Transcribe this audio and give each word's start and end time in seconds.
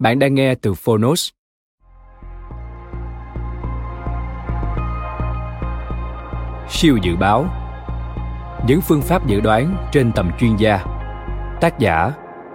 Bạn 0.00 0.18
đang 0.18 0.34
nghe 0.34 0.54
từ 0.54 0.74
Phonos. 0.74 1.28
Siêu 6.68 6.96
dự 7.02 7.16
báo 7.16 7.44
Những 8.66 8.80
phương 8.80 9.02
pháp 9.02 9.26
dự 9.26 9.40
đoán 9.40 9.76
trên 9.92 10.12
tầm 10.12 10.30
chuyên 10.38 10.56
gia 10.56 10.84
Tác 11.60 11.78
giả 11.78 12.12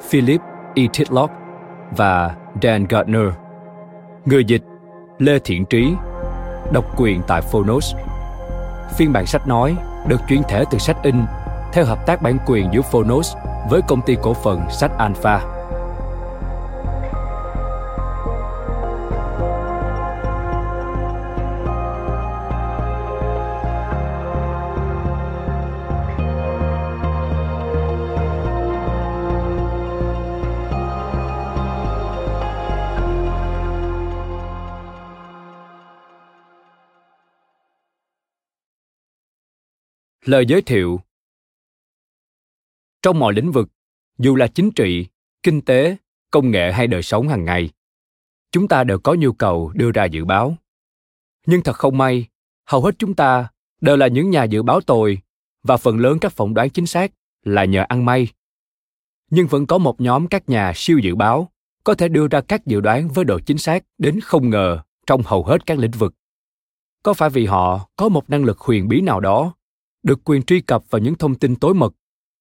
Philip 0.09 0.41
E. 0.75 0.83
Titlock 0.93 1.33
và 1.97 2.35
Dan 2.61 2.85
Gardner 2.89 3.27
Người 4.25 4.45
dịch 4.45 4.63
Lê 5.17 5.39
Thiện 5.39 5.65
Trí, 5.65 5.93
Độc 6.73 6.99
quyền 6.99 7.21
tại 7.27 7.41
Phonos 7.41 7.95
Phiên 8.97 9.13
bản 9.13 9.25
sách 9.25 9.47
nói 9.47 9.75
được 10.07 10.21
chuyển 10.29 10.41
thể 10.49 10.63
từ 10.71 10.77
sách 10.77 10.97
in 11.03 11.15
theo 11.73 11.85
hợp 11.85 12.05
tác 12.07 12.21
bản 12.21 12.37
quyền 12.45 12.69
giữa 12.73 12.81
Phonos 12.81 13.35
với 13.69 13.81
công 13.87 14.01
ty 14.01 14.17
cổ 14.21 14.33
phần 14.33 14.61
sách 14.69 14.91
Alpha. 14.97 15.54
Lời 40.25 40.45
giới 40.45 40.61
thiệu 40.61 40.99
Trong 43.01 43.19
mọi 43.19 43.33
lĩnh 43.33 43.51
vực, 43.51 43.69
dù 44.17 44.35
là 44.35 44.47
chính 44.47 44.71
trị, 44.71 45.07
kinh 45.43 45.61
tế, 45.61 45.95
công 46.31 46.51
nghệ 46.51 46.71
hay 46.71 46.87
đời 46.87 47.01
sống 47.01 47.27
hàng 47.27 47.45
ngày, 47.45 47.69
chúng 48.51 48.67
ta 48.67 48.83
đều 48.83 48.99
có 48.99 49.13
nhu 49.13 49.33
cầu 49.33 49.71
đưa 49.75 49.91
ra 49.91 50.05
dự 50.05 50.25
báo. 50.25 50.57
Nhưng 51.45 51.63
thật 51.63 51.75
không 51.75 51.97
may, 51.97 52.27
hầu 52.67 52.81
hết 52.81 52.95
chúng 52.99 53.13
ta 53.13 53.47
đều 53.81 53.97
là 53.97 54.07
những 54.07 54.29
nhà 54.29 54.43
dự 54.43 54.63
báo 54.63 54.81
tồi 54.81 55.17
và 55.63 55.77
phần 55.77 55.99
lớn 55.99 56.17
các 56.21 56.31
phỏng 56.31 56.53
đoán 56.53 56.69
chính 56.69 56.85
xác 56.85 57.11
là 57.43 57.65
nhờ 57.65 57.85
ăn 57.87 58.05
may. 58.05 58.27
Nhưng 59.31 59.47
vẫn 59.47 59.65
có 59.65 59.77
một 59.77 60.01
nhóm 60.01 60.27
các 60.27 60.49
nhà 60.49 60.71
siêu 60.75 60.99
dự 60.99 61.15
báo 61.15 61.51
có 61.83 61.93
thể 61.93 62.07
đưa 62.07 62.27
ra 62.27 62.41
các 62.41 62.65
dự 62.65 62.81
đoán 62.81 63.07
với 63.07 63.25
độ 63.25 63.39
chính 63.39 63.57
xác 63.57 63.83
đến 63.97 64.19
không 64.19 64.49
ngờ 64.49 64.79
trong 65.07 65.21
hầu 65.25 65.43
hết 65.43 65.65
các 65.65 65.77
lĩnh 65.79 65.91
vực. 65.91 66.15
Có 67.03 67.13
phải 67.13 67.29
vì 67.29 67.45
họ 67.45 67.89
có 67.95 68.09
một 68.09 68.29
năng 68.29 68.43
lực 68.43 68.59
huyền 68.59 68.87
bí 68.87 69.01
nào 69.01 69.19
đó 69.19 69.53
được 70.05 70.19
quyền 70.25 70.43
truy 70.43 70.61
cập 70.61 70.83
vào 70.89 70.99
những 70.99 71.15
thông 71.15 71.35
tin 71.35 71.55
tối 71.55 71.73
mật 71.73 71.93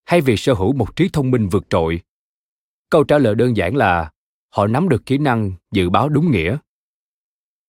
hay 0.04 0.20
vì 0.20 0.36
sở 0.36 0.54
hữu 0.54 0.72
một 0.72 0.96
trí 0.96 1.08
thông 1.12 1.30
minh 1.30 1.48
vượt 1.48 1.66
trội 1.70 2.00
câu 2.90 3.04
trả 3.04 3.18
lời 3.18 3.34
đơn 3.34 3.56
giản 3.56 3.76
là, 3.76 4.10
họ 4.50 4.66
nắm 4.66 4.88
được 4.88 5.06
kỹ 5.06 5.18
năng 5.18 5.52
dự 5.72 5.90
báo 5.90 6.08
đúng 6.08 6.30
nghĩa 6.30 6.58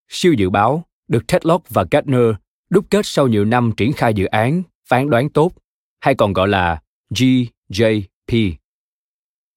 siêu 0.09 0.33
dự 0.33 0.49
báo 0.49 0.83
được 1.07 1.27
Tedlock 1.27 1.69
và 1.69 1.85
Gartner 1.91 2.35
đúc 2.69 2.85
kết 2.89 3.05
sau 3.05 3.27
nhiều 3.27 3.45
năm 3.45 3.71
triển 3.77 3.93
khai 3.93 4.13
dự 4.13 4.25
án, 4.25 4.63
phán 4.87 5.09
đoán 5.09 5.29
tốt, 5.29 5.51
hay 5.99 6.15
còn 6.15 6.33
gọi 6.33 6.47
là 6.47 6.81
GJP. 7.09 8.53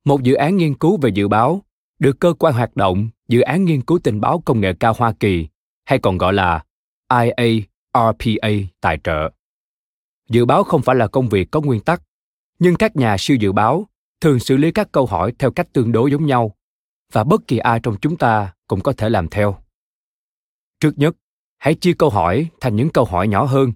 Một 0.04 0.22
dự 0.22 0.34
án 0.34 0.56
nghiên 0.56 0.74
cứu 0.74 0.98
về 1.02 1.10
dự 1.10 1.28
báo 1.28 1.62
được 1.98 2.20
cơ 2.20 2.34
quan 2.38 2.54
hoạt 2.54 2.76
động 2.76 3.08
dự 3.28 3.40
án 3.40 3.64
nghiên 3.64 3.82
cứu 3.82 3.98
tình 4.04 4.20
báo 4.20 4.42
công 4.44 4.60
nghệ 4.60 4.72
cao 4.80 4.94
Hoa 4.98 5.12
Kỳ, 5.20 5.48
hay 5.84 5.98
còn 5.98 6.18
gọi 6.18 6.32
là 6.32 6.64
IARPA 7.10 8.48
tài 8.80 8.98
trợ. 9.04 9.30
Dự 10.28 10.44
báo 10.44 10.64
không 10.64 10.82
phải 10.82 10.96
là 10.96 11.06
công 11.06 11.28
việc 11.28 11.50
có 11.50 11.60
nguyên 11.60 11.80
tắc, 11.80 12.02
nhưng 12.58 12.74
các 12.74 12.96
nhà 12.96 13.16
siêu 13.18 13.36
dự 13.40 13.52
báo 13.52 13.86
thường 14.20 14.38
xử 14.38 14.56
lý 14.56 14.72
các 14.72 14.92
câu 14.92 15.06
hỏi 15.06 15.32
theo 15.38 15.50
cách 15.50 15.72
tương 15.72 15.92
đối 15.92 16.10
giống 16.10 16.26
nhau 16.26 16.54
và 17.12 17.24
bất 17.24 17.46
kỳ 17.46 17.58
ai 17.58 17.80
trong 17.82 17.96
chúng 18.00 18.16
ta 18.16 18.52
cũng 18.66 18.80
có 18.80 18.92
thể 18.92 19.08
làm 19.08 19.28
theo. 19.28 19.56
Trước 20.80 20.98
nhất, 20.98 21.16
hãy 21.58 21.74
chia 21.74 21.92
câu 21.92 22.10
hỏi 22.10 22.48
thành 22.60 22.76
những 22.76 22.90
câu 22.90 23.04
hỏi 23.04 23.28
nhỏ 23.28 23.44
hơn, 23.44 23.72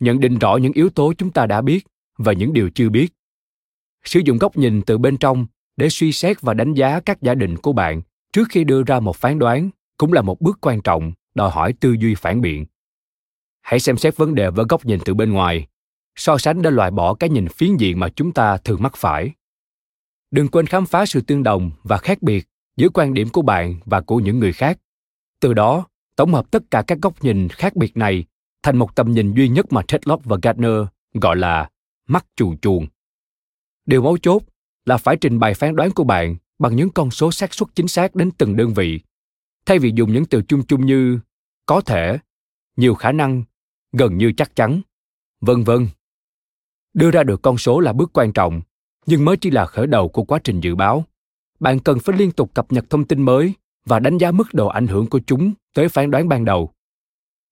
nhận 0.00 0.20
định 0.20 0.38
rõ 0.38 0.56
những 0.56 0.72
yếu 0.72 0.90
tố 0.90 1.12
chúng 1.18 1.30
ta 1.30 1.46
đã 1.46 1.60
biết 1.60 1.86
và 2.18 2.32
những 2.32 2.52
điều 2.52 2.70
chưa 2.74 2.88
biết. 2.88 3.08
Sử 4.04 4.20
dụng 4.24 4.38
góc 4.38 4.56
nhìn 4.56 4.82
từ 4.82 4.98
bên 4.98 5.16
trong 5.16 5.46
để 5.76 5.88
suy 5.88 6.12
xét 6.12 6.40
và 6.40 6.54
đánh 6.54 6.74
giá 6.74 7.00
các 7.00 7.22
giả 7.22 7.34
định 7.34 7.56
của 7.56 7.72
bạn 7.72 8.02
trước 8.32 8.48
khi 8.50 8.64
đưa 8.64 8.82
ra 8.82 9.00
một 9.00 9.16
phán 9.16 9.38
đoán 9.38 9.70
cũng 9.96 10.12
là 10.12 10.22
một 10.22 10.40
bước 10.40 10.58
quan 10.60 10.82
trọng 10.82 11.12
đòi 11.34 11.50
hỏi 11.50 11.72
tư 11.72 11.96
duy 12.00 12.14
phản 12.14 12.40
biện 12.40 12.66
hãy 13.70 13.80
xem 13.80 13.96
xét 13.96 14.16
vấn 14.16 14.34
đề 14.34 14.50
với 14.50 14.66
góc 14.68 14.86
nhìn 14.86 15.00
từ 15.04 15.14
bên 15.14 15.32
ngoài. 15.32 15.66
So 16.16 16.38
sánh 16.38 16.62
để 16.62 16.70
loại 16.70 16.90
bỏ 16.90 17.14
cái 17.14 17.30
nhìn 17.30 17.48
phiến 17.48 17.76
diện 17.76 18.00
mà 18.00 18.08
chúng 18.08 18.32
ta 18.32 18.56
thường 18.56 18.82
mắc 18.82 18.96
phải. 18.96 19.32
Đừng 20.30 20.48
quên 20.48 20.66
khám 20.66 20.86
phá 20.86 21.06
sự 21.06 21.20
tương 21.20 21.42
đồng 21.42 21.70
và 21.82 21.96
khác 21.96 22.22
biệt 22.22 22.48
giữa 22.76 22.88
quan 22.88 23.14
điểm 23.14 23.28
của 23.28 23.42
bạn 23.42 23.80
và 23.84 24.00
của 24.00 24.16
những 24.16 24.38
người 24.38 24.52
khác. 24.52 24.78
Từ 25.40 25.54
đó 25.54 25.86
tổng 26.16 26.34
hợp 26.34 26.50
tất 26.50 26.62
cả 26.70 26.82
các 26.86 26.98
góc 27.02 27.24
nhìn 27.24 27.48
khác 27.48 27.76
biệt 27.76 27.96
này 27.96 28.24
thành 28.62 28.76
một 28.76 28.96
tầm 28.96 29.12
nhìn 29.12 29.34
duy 29.34 29.48
nhất 29.48 29.72
mà 29.72 29.82
Tedlock 29.88 30.24
và 30.24 30.36
Gardner 30.42 30.86
gọi 31.14 31.36
là 31.36 31.70
mắt 32.08 32.26
chù 32.36 32.54
chuồng. 32.62 32.86
Điều 33.86 34.02
mấu 34.02 34.18
chốt 34.18 34.42
là 34.84 34.96
phải 34.96 35.16
trình 35.16 35.38
bày 35.38 35.54
phán 35.54 35.76
đoán 35.76 35.90
của 35.90 36.04
bạn 36.04 36.36
bằng 36.58 36.76
những 36.76 36.90
con 36.90 37.10
số 37.10 37.32
xác 37.32 37.54
suất 37.54 37.68
chính 37.74 37.88
xác 37.88 38.14
đến 38.14 38.30
từng 38.38 38.56
đơn 38.56 38.74
vị, 38.74 39.00
thay 39.66 39.78
vì 39.78 39.92
dùng 39.94 40.12
những 40.12 40.24
từ 40.24 40.42
chung 40.42 40.62
chung 40.66 40.86
như 40.86 41.18
có 41.66 41.80
thể, 41.80 42.18
nhiều 42.76 42.94
khả 42.94 43.12
năng 43.12 43.42
gần 43.92 44.18
như 44.18 44.32
chắc 44.32 44.56
chắn. 44.56 44.80
Vân 45.40 45.64
vân. 45.64 45.88
Đưa 46.94 47.10
ra 47.10 47.22
được 47.22 47.42
con 47.42 47.58
số 47.58 47.80
là 47.80 47.92
bước 47.92 48.10
quan 48.12 48.32
trọng, 48.32 48.60
nhưng 49.06 49.24
mới 49.24 49.36
chỉ 49.36 49.50
là 49.50 49.66
khởi 49.66 49.86
đầu 49.86 50.08
của 50.08 50.24
quá 50.24 50.38
trình 50.44 50.60
dự 50.60 50.74
báo. 50.74 51.04
Bạn 51.60 51.78
cần 51.78 51.98
phải 51.98 52.16
liên 52.16 52.32
tục 52.32 52.54
cập 52.54 52.72
nhật 52.72 52.90
thông 52.90 53.04
tin 53.04 53.22
mới 53.22 53.54
và 53.84 53.98
đánh 53.98 54.18
giá 54.18 54.30
mức 54.30 54.54
độ 54.54 54.66
ảnh 54.66 54.86
hưởng 54.86 55.06
của 55.06 55.20
chúng 55.26 55.52
tới 55.74 55.88
phán 55.88 56.10
đoán 56.10 56.28
ban 56.28 56.44
đầu. 56.44 56.70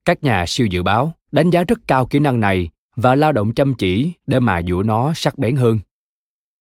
Các 0.04 0.24
nhà 0.24 0.44
siêu 0.46 0.66
dự 0.66 0.82
báo 0.82 1.12
đánh 1.32 1.50
giá 1.50 1.64
rất 1.64 1.78
cao 1.86 2.06
kỹ 2.06 2.18
năng 2.18 2.40
này 2.40 2.70
và 2.96 3.14
lao 3.14 3.32
động 3.32 3.54
chăm 3.54 3.74
chỉ 3.74 4.12
để 4.26 4.40
mà 4.40 4.62
dũa 4.68 4.82
nó 4.82 5.12
sắc 5.14 5.38
bén 5.38 5.56
hơn. 5.56 5.78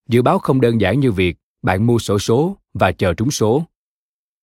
Dự 0.10 0.22
báo 0.22 0.40
không 0.40 0.62
đơn 0.62 0.82
giản 0.82 1.00
như 1.00 1.12
việc 1.12 1.38
bạn 1.62 1.88
mua 1.88 2.00
sổ 2.00 2.20
số 2.20 2.58
và 2.74 2.92
chờ 2.92 3.14
trúng 3.14 3.32
số. 3.32 3.64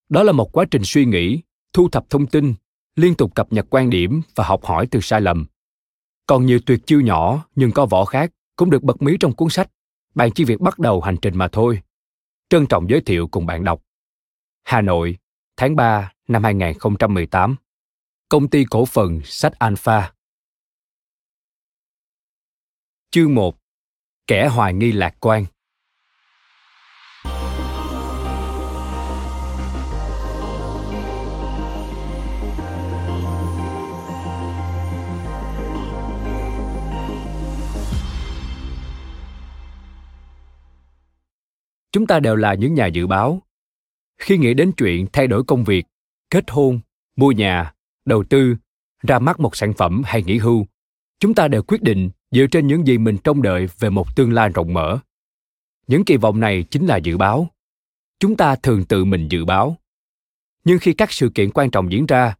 Đó 0.08 0.22
là 0.22 0.32
một 0.32 0.52
quá 0.52 0.64
trình 0.70 0.82
suy 0.84 1.04
nghĩ, 1.04 1.40
thu 1.72 1.88
thập 1.88 2.10
thông 2.10 2.26
tin 2.26 2.54
liên 2.96 3.14
tục 3.14 3.34
cập 3.34 3.52
nhật 3.52 3.66
quan 3.70 3.90
điểm 3.90 4.22
và 4.34 4.44
học 4.44 4.64
hỏi 4.64 4.88
từ 4.90 5.00
sai 5.02 5.20
lầm. 5.20 5.46
Còn 6.26 6.46
nhiều 6.46 6.60
tuyệt 6.66 6.80
chiêu 6.86 7.00
nhỏ 7.00 7.46
nhưng 7.54 7.72
có 7.72 7.86
vỏ 7.86 8.04
khác 8.04 8.30
cũng 8.56 8.70
được 8.70 8.82
bật 8.82 9.02
mí 9.02 9.16
trong 9.20 9.32
cuốn 9.32 9.50
sách. 9.50 9.70
Bạn 10.14 10.30
chỉ 10.34 10.44
việc 10.44 10.60
bắt 10.60 10.78
đầu 10.78 11.00
hành 11.00 11.16
trình 11.22 11.36
mà 11.36 11.48
thôi. 11.52 11.82
Trân 12.48 12.66
trọng 12.66 12.90
giới 12.90 13.00
thiệu 13.00 13.28
cùng 13.28 13.46
bạn 13.46 13.64
đọc. 13.64 13.82
Hà 14.64 14.80
Nội, 14.80 15.18
tháng 15.56 15.76
3 15.76 16.12
năm 16.28 16.44
2018. 16.44 17.56
Công 18.28 18.48
ty 18.48 18.64
cổ 18.70 18.84
phần 18.84 19.20
sách 19.24 19.52
Alpha. 19.58 20.12
Chương 23.10 23.34
1. 23.34 23.58
Kẻ 24.26 24.48
hoài 24.48 24.74
nghi 24.74 24.92
lạc 24.92 25.16
quan. 25.20 25.44
Chúng 41.94 42.06
ta 42.06 42.20
đều 42.20 42.36
là 42.36 42.54
những 42.54 42.74
nhà 42.74 42.86
dự 42.86 43.06
báo. 43.06 43.42
Khi 44.18 44.38
nghĩ 44.38 44.54
đến 44.54 44.72
chuyện 44.72 45.06
thay 45.12 45.26
đổi 45.26 45.44
công 45.44 45.64
việc, 45.64 45.86
kết 46.30 46.44
hôn, 46.50 46.80
mua 47.16 47.32
nhà, 47.32 47.74
đầu 48.04 48.24
tư, 48.24 48.56
ra 49.02 49.18
mắt 49.18 49.40
một 49.40 49.56
sản 49.56 49.72
phẩm 49.72 50.02
hay 50.04 50.22
nghỉ 50.22 50.38
hưu, 50.38 50.66
chúng 51.20 51.34
ta 51.34 51.48
đều 51.48 51.62
quyết 51.62 51.82
định 51.82 52.10
dựa 52.30 52.46
trên 52.50 52.66
những 52.66 52.86
gì 52.86 52.98
mình 52.98 53.16
trông 53.24 53.42
đợi 53.42 53.68
về 53.78 53.90
một 53.90 54.16
tương 54.16 54.32
lai 54.32 54.48
rộng 54.48 54.74
mở. 54.74 54.98
Những 55.86 56.04
kỳ 56.04 56.16
vọng 56.16 56.40
này 56.40 56.64
chính 56.70 56.86
là 56.86 56.96
dự 56.96 57.16
báo. 57.16 57.48
Chúng 58.20 58.36
ta 58.36 58.56
thường 58.56 58.84
tự 58.84 59.04
mình 59.04 59.28
dự 59.28 59.44
báo. 59.44 59.76
Nhưng 60.64 60.78
khi 60.78 60.92
các 60.92 61.12
sự 61.12 61.30
kiện 61.34 61.50
quan 61.50 61.70
trọng 61.70 61.92
diễn 61.92 62.06
ra, 62.06 62.34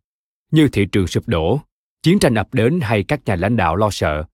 như 0.50 0.68
thị 0.68 0.86
trường 0.92 1.06
sụp 1.06 1.28
đổ, 1.28 1.60
chiến 2.02 2.18
tranh 2.18 2.34
ập 2.34 2.54
đến 2.54 2.80
hay 2.82 3.04
các 3.04 3.20
nhà 3.26 3.36
lãnh 3.36 3.56
đạo 3.56 3.76
lo 3.76 3.88
sợ, 3.90 4.24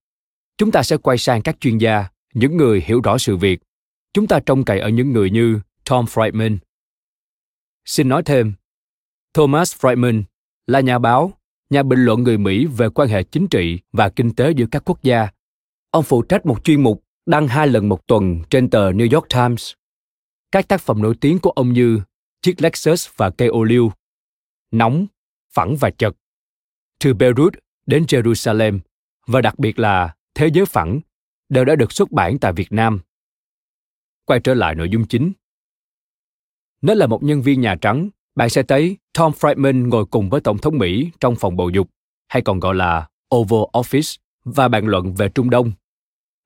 chúng 0.58 0.70
ta 0.70 0.82
sẽ 0.82 0.96
quay 0.96 1.18
sang 1.18 1.42
các 1.42 1.56
chuyên 1.60 1.78
gia, 1.78 2.04
những 2.34 2.56
người 2.56 2.82
hiểu 2.86 3.00
rõ 3.00 3.18
sự 3.18 3.36
việc 3.36 3.60
chúng 4.12 4.26
ta 4.26 4.40
trông 4.46 4.64
cậy 4.64 4.80
ở 4.80 4.88
những 4.88 5.12
người 5.12 5.30
như 5.30 5.60
tom 5.84 6.04
friedman. 6.04 6.58
Xin 7.84 8.08
nói 8.08 8.22
thêm, 8.22 8.52
thomas 9.34 9.76
friedman 9.76 10.22
là 10.66 10.80
nhà 10.80 10.98
báo, 10.98 11.32
nhà 11.70 11.82
bình 11.82 12.04
luận 12.04 12.22
người 12.22 12.38
mỹ 12.38 12.66
về 12.66 12.88
quan 12.88 13.08
hệ 13.08 13.22
chính 13.22 13.48
trị 13.48 13.78
và 13.92 14.08
kinh 14.08 14.34
tế 14.34 14.50
giữa 14.50 14.66
các 14.70 14.82
quốc 14.84 15.02
gia. 15.02 15.28
Ông 15.90 16.04
phụ 16.04 16.22
trách 16.22 16.46
một 16.46 16.64
chuyên 16.64 16.82
mục 16.82 17.04
đăng 17.26 17.48
hai 17.48 17.66
lần 17.66 17.88
một 17.88 18.06
tuần 18.06 18.42
trên 18.50 18.70
tờ 18.70 18.90
new 18.90 19.14
york 19.14 19.28
times. 19.28 19.72
Các 20.52 20.68
tác 20.68 20.80
phẩm 20.80 21.02
nổi 21.02 21.14
tiếng 21.20 21.38
của 21.38 21.50
ông 21.50 21.72
như 21.72 22.00
chiếc 22.42 22.62
lexus 22.62 23.08
và 23.16 23.30
cây 23.30 23.48
ô 23.48 23.64
liu, 23.64 23.92
nóng, 24.70 25.06
phẳng 25.52 25.76
và 25.76 25.90
chật 25.90 26.16
từ 27.04 27.14
beirut 27.14 27.54
đến 27.86 28.04
jerusalem 28.08 28.78
và 29.26 29.40
đặc 29.40 29.58
biệt 29.58 29.78
là 29.78 30.14
thế 30.34 30.50
giới 30.54 30.66
phẳng 30.66 31.00
đều 31.48 31.64
đã 31.64 31.76
được 31.76 31.92
xuất 31.92 32.12
bản 32.12 32.38
tại 32.38 32.52
việt 32.52 32.72
nam 32.72 33.00
quay 34.30 34.40
trở 34.40 34.54
lại 34.54 34.74
nội 34.74 34.88
dung 34.90 35.06
chính 35.06 35.32
nếu 36.82 36.96
là 36.96 37.06
một 37.06 37.22
nhân 37.22 37.42
viên 37.42 37.60
Nhà 37.60 37.76
Trắng, 37.80 38.08
bạn 38.34 38.50
sẽ 38.50 38.62
thấy 38.62 38.96
Tom 39.18 39.32
Friedman 39.32 39.88
ngồi 39.88 40.06
cùng 40.06 40.30
với 40.30 40.40
Tổng 40.40 40.58
thống 40.58 40.78
Mỹ 40.78 41.10
trong 41.20 41.36
phòng 41.36 41.56
bầu 41.56 41.70
dục, 41.70 41.88
hay 42.28 42.42
còn 42.42 42.60
gọi 42.60 42.74
là 42.74 43.08
Oval 43.34 43.60
Office, 43.72 44.16
và 44.44 44.68
bàn 44.68 44.86
luận 44.86 45.14
về 45.14 45.28
Trung 45.28 45.50
Đông. 45.50 45.72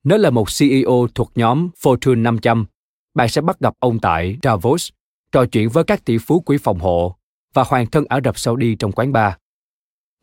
Nếu 0.05 0.19
là 0.19 0.31
một 0.31 0.47
CEO 0.59 1.07
thuộc 1.15 1.33
nhóm 1.35 1.69
Fortune 1.83 2.23
500, 2.23 2.67
bạn 3.15 3.29
sẽ 3.29 3.41
bắt 3.41 3.61
gặp 3.61 3.75
ông 3.79 3.99
tại 3.99 4.37
Davos, 4.43 4.89
trò 5.33 5.47
chuyện 5.47 5.69
với 5.69 5.85
các 5.85 6.05
tỷ 6.05 6.19
phú 6.19 6.41
quỹ 6.41 6.59
phòng 6.59 6.79
hộ 6.79 7.17
và 7.55 7.65
hoàng 7.67 7.87
thân 7.87 8.05
Ả 8.09 8.21
Rập 8.25 8.39
Saudi 8.39 8.75
trong 8.75 8.93
quán 8.93 9.13
bar. 9.13 9.33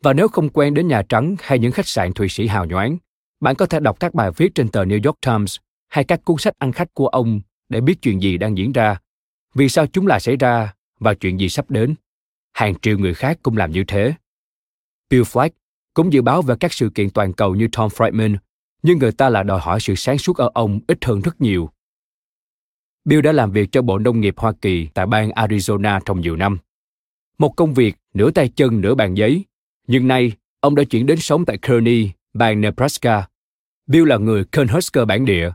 Và 0.02 0.12
nếu 0.12 0.28
không 0.28 0.48
quen 0.48 0.74
đến 0.74 0.88
Nhà 0.88 1.02
Trắng 1.08 1.36
hay 1.40 1.58
những 1.58 1.72
khách 1.72 1.88
sạn 1.88 2.12
Thụy 2.12 2.28
Sĩ 2.28 2.46
hào 2.46 2.66
nhoáng, 2.66 2.96
bạn 3.40 3.54
có 3.54 3.66
thể 3.66 3.80
đọc 3.80 4.00
các 4.00 4.14
bài 4.14 4.30
viết 4.36 4.54
trên 4.54 4.68
tờ 4.68 4.84
New 4.84 5.00
York 5.04 5.20
Times 5.26 5.56
hay 5.88 6.04
các 6.04 6.24
cuốn 6.24 6.38
sách 6.38 6.54
ăn 6.58 6.72
khách 6.72 6.94
của 6.94 7.08
ông 7.08 7.40
để 7.72 7.80
biết 7.80 8.02
chuyện 8.02 8.22
gì 8.22 8.38
đang 8.38 8.58
diễn 8.58 8.72
ra, 8.72 9.00
vì 9.54 9.68
sao 9.68 9.86
chúng 9.86 10.06
lại 10.06 10.20
xảy 10.20 10.36
ra 10.36 10.74
và 11.00 11.14
chuyện 11.14 11.40
gì 11.40 11.48
sắp 11.48 11.70
đến. 11.70 11.94
Hàng 12.52 12.74
triệu 12.82 12.98
người 12.98 13.14
khác 13.14 13.38
cũng 13.42 13.56
làm 13.56 13.72
như 13.72 13.84
thế. 13.88 14.14
Bill 15.10 15.22
Flack 15.22 15.50
cũng 15.94 16.12
dự 16.12 16.22
báo 16.22 16.42
về 16.42 16.54
các 16.60 16.72
sự 16.72 16.90
kiện 16.94 17.10
toàn 17.10 17.32
cầu 17.32 17.54
như 17.54 17.68
tom 17.72 17.90
friedman, 17.90 18.36
nhưng 18.82 18.98
người 18.98 19.12
ta 19.12 19.28
lại 19.28 19.44
đòi 19.44 19.60
hỏi 19.60 19.80
sự 19.80 19.94
sáng 19.94 20.18
suốt 20.18 20.36
ở 20.36 20.50
ông 20.54 20.80
ít 20.88 21.04
hơn 21.04 21.20
rất 21.20 21.40
nhiều. 21.40 21.70
Bill 23.04 23.22
đã 23.22 23.32
làm 23.32 23.52
việc 23.52 23.72
cho 23.72 23.82
bộ 23.82 23.98
nông 23.98 24.20
nghiệp 24.20 24.34
hoa 24.36 24.52
kỳ 24.52 24.88
tại 24.94 25.06
bang 25.06 25.30
arizona 25.30 26.00
trong 26.04 26.20
nhiều 26.20 26.36
năm. 26.36 26.58
Một 27.38 27.56
công 27.56 27.74
việc 27.74 27.96
nửa 28.14 28.30
tay 28.30 28.48
chân 28.48 28.80
nửa 28.80 28.94
bàn 28.94 29.14
giấy, 29.14 29.44
nhưng 29.86 30.08
nay 30.08 30.32
ông 30.60 30.74
đã 30.74 30.84
chuyển 30.84 31.06
đến 31.06 31.18
sống 31.18 31.44
tại 31.44 31.58
kearney, 31.58 32.10
bang 32.34 32.60
nebraska. 32.60 33.28
Bill 33.86 34.08
là 34.08 34.16
người 34.16 34.44
cornhusker 34.44 35.06
bản 35.06 35.24
địa 35.24 35.50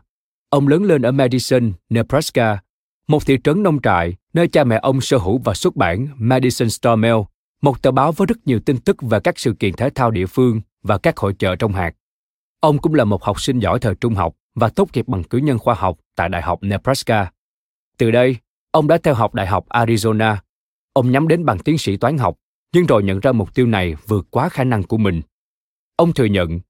ông 0.50 0.68
lớn 0.68 0.84
lên 0.84 1.02
ở 1.02 1.12
madison 1.12 1.72
nebraska 1.88 2.58
một 3.08 3.26
thị 3.26 3.38
trấn 3.44 3.62
nông 3.62 3.82
trại 3.82 4.16
nơi 4.34 4.48
cha 4.48 4.64
mẹ 4.64 4.78
ông 4.82 5.00
sở 5.00 5.18
hữu 5.18 5.38
và 5.38 5.54
xuất 5.54 5.76
bản 5.76 6.08
Madison 6.16 6.70
Star 6.70 6.98
Mail, 6.98 7.14
một 7.62 7.82
tờ 7.82 7.90
báo 7.90 8.12
với 8.12 8.26
rất 8.26 8.36
nhiều 8.44 8.60
tin 8.60 8.80
tức 8.80 9.02
về 9.02 9.20
các 9.24 9.38
sự 9.38 9.54
kiện 9.58 9.72
thể 9.72 9.90
thao 9.90 10.10
địa 10.10 10.26
phương 10.26 10.60
và 10.82 10.98
các 10.98 11.16
hội 11.16 11.34
chợ 11.38 11.56
trong 11.56 11.72
hạt. 11.72 11.94
Ông 12.60 12.78
cũng 12.78 12.94
là 12.94 13.04
một 13.04 13.22
học 13.24 13.40
sinh 13.40 13.58
giỏi 13.58 13.78
thời 13.78 13.94
trung 13.94 14.14
học 14.14 14.36
và 14.54 14.68
tốt 14.68 14.88
nghiệp 14.92 15.08
bằng 15.08 15.24
cử 15.24 15.38
nhân 15.38 15.58
khoa 15.58 15.74
học 15.74 15.98
tại 16.16 16.28
Đại 16.28 16.42
học 16.42 16.58
Nebraska. 16.62 17.30
Từ 17.98 18.10
đây, 18.10 18.36
ông 18.70 18.88
đã 18.88 18.98
theo 19.02 19.14
học 19.14 19.34
Đại 19.34 19.46
học 19.46 19.66
Arizona. 19.68 20.36
Ông 20.92 21.10
nhắm 21.12 21.28
đến 21.28 21.44
bằng 21.44 21.58
tiến 21.58 21.78
sĩ 21.78 21.96
toán 21.96 22.18
học, 22.18 22.36
nhưng 22.74 22.86
rồi 22.86 23.02
nhận 23.02 23.20
ra 23.20 23.32
mục 23.32 23.54
tiêu 23.54 23.66
này 23.66 23.94
vượt 24.06 24.26
quá 24.30 24.48
khả 24.48 24.64
năng 24.64 24.82
của 24.82 24.96
mình. 24.96 25.22
Ông 25.96 26.12
thừa 26.12 26.24
nhận, 26.24 26.60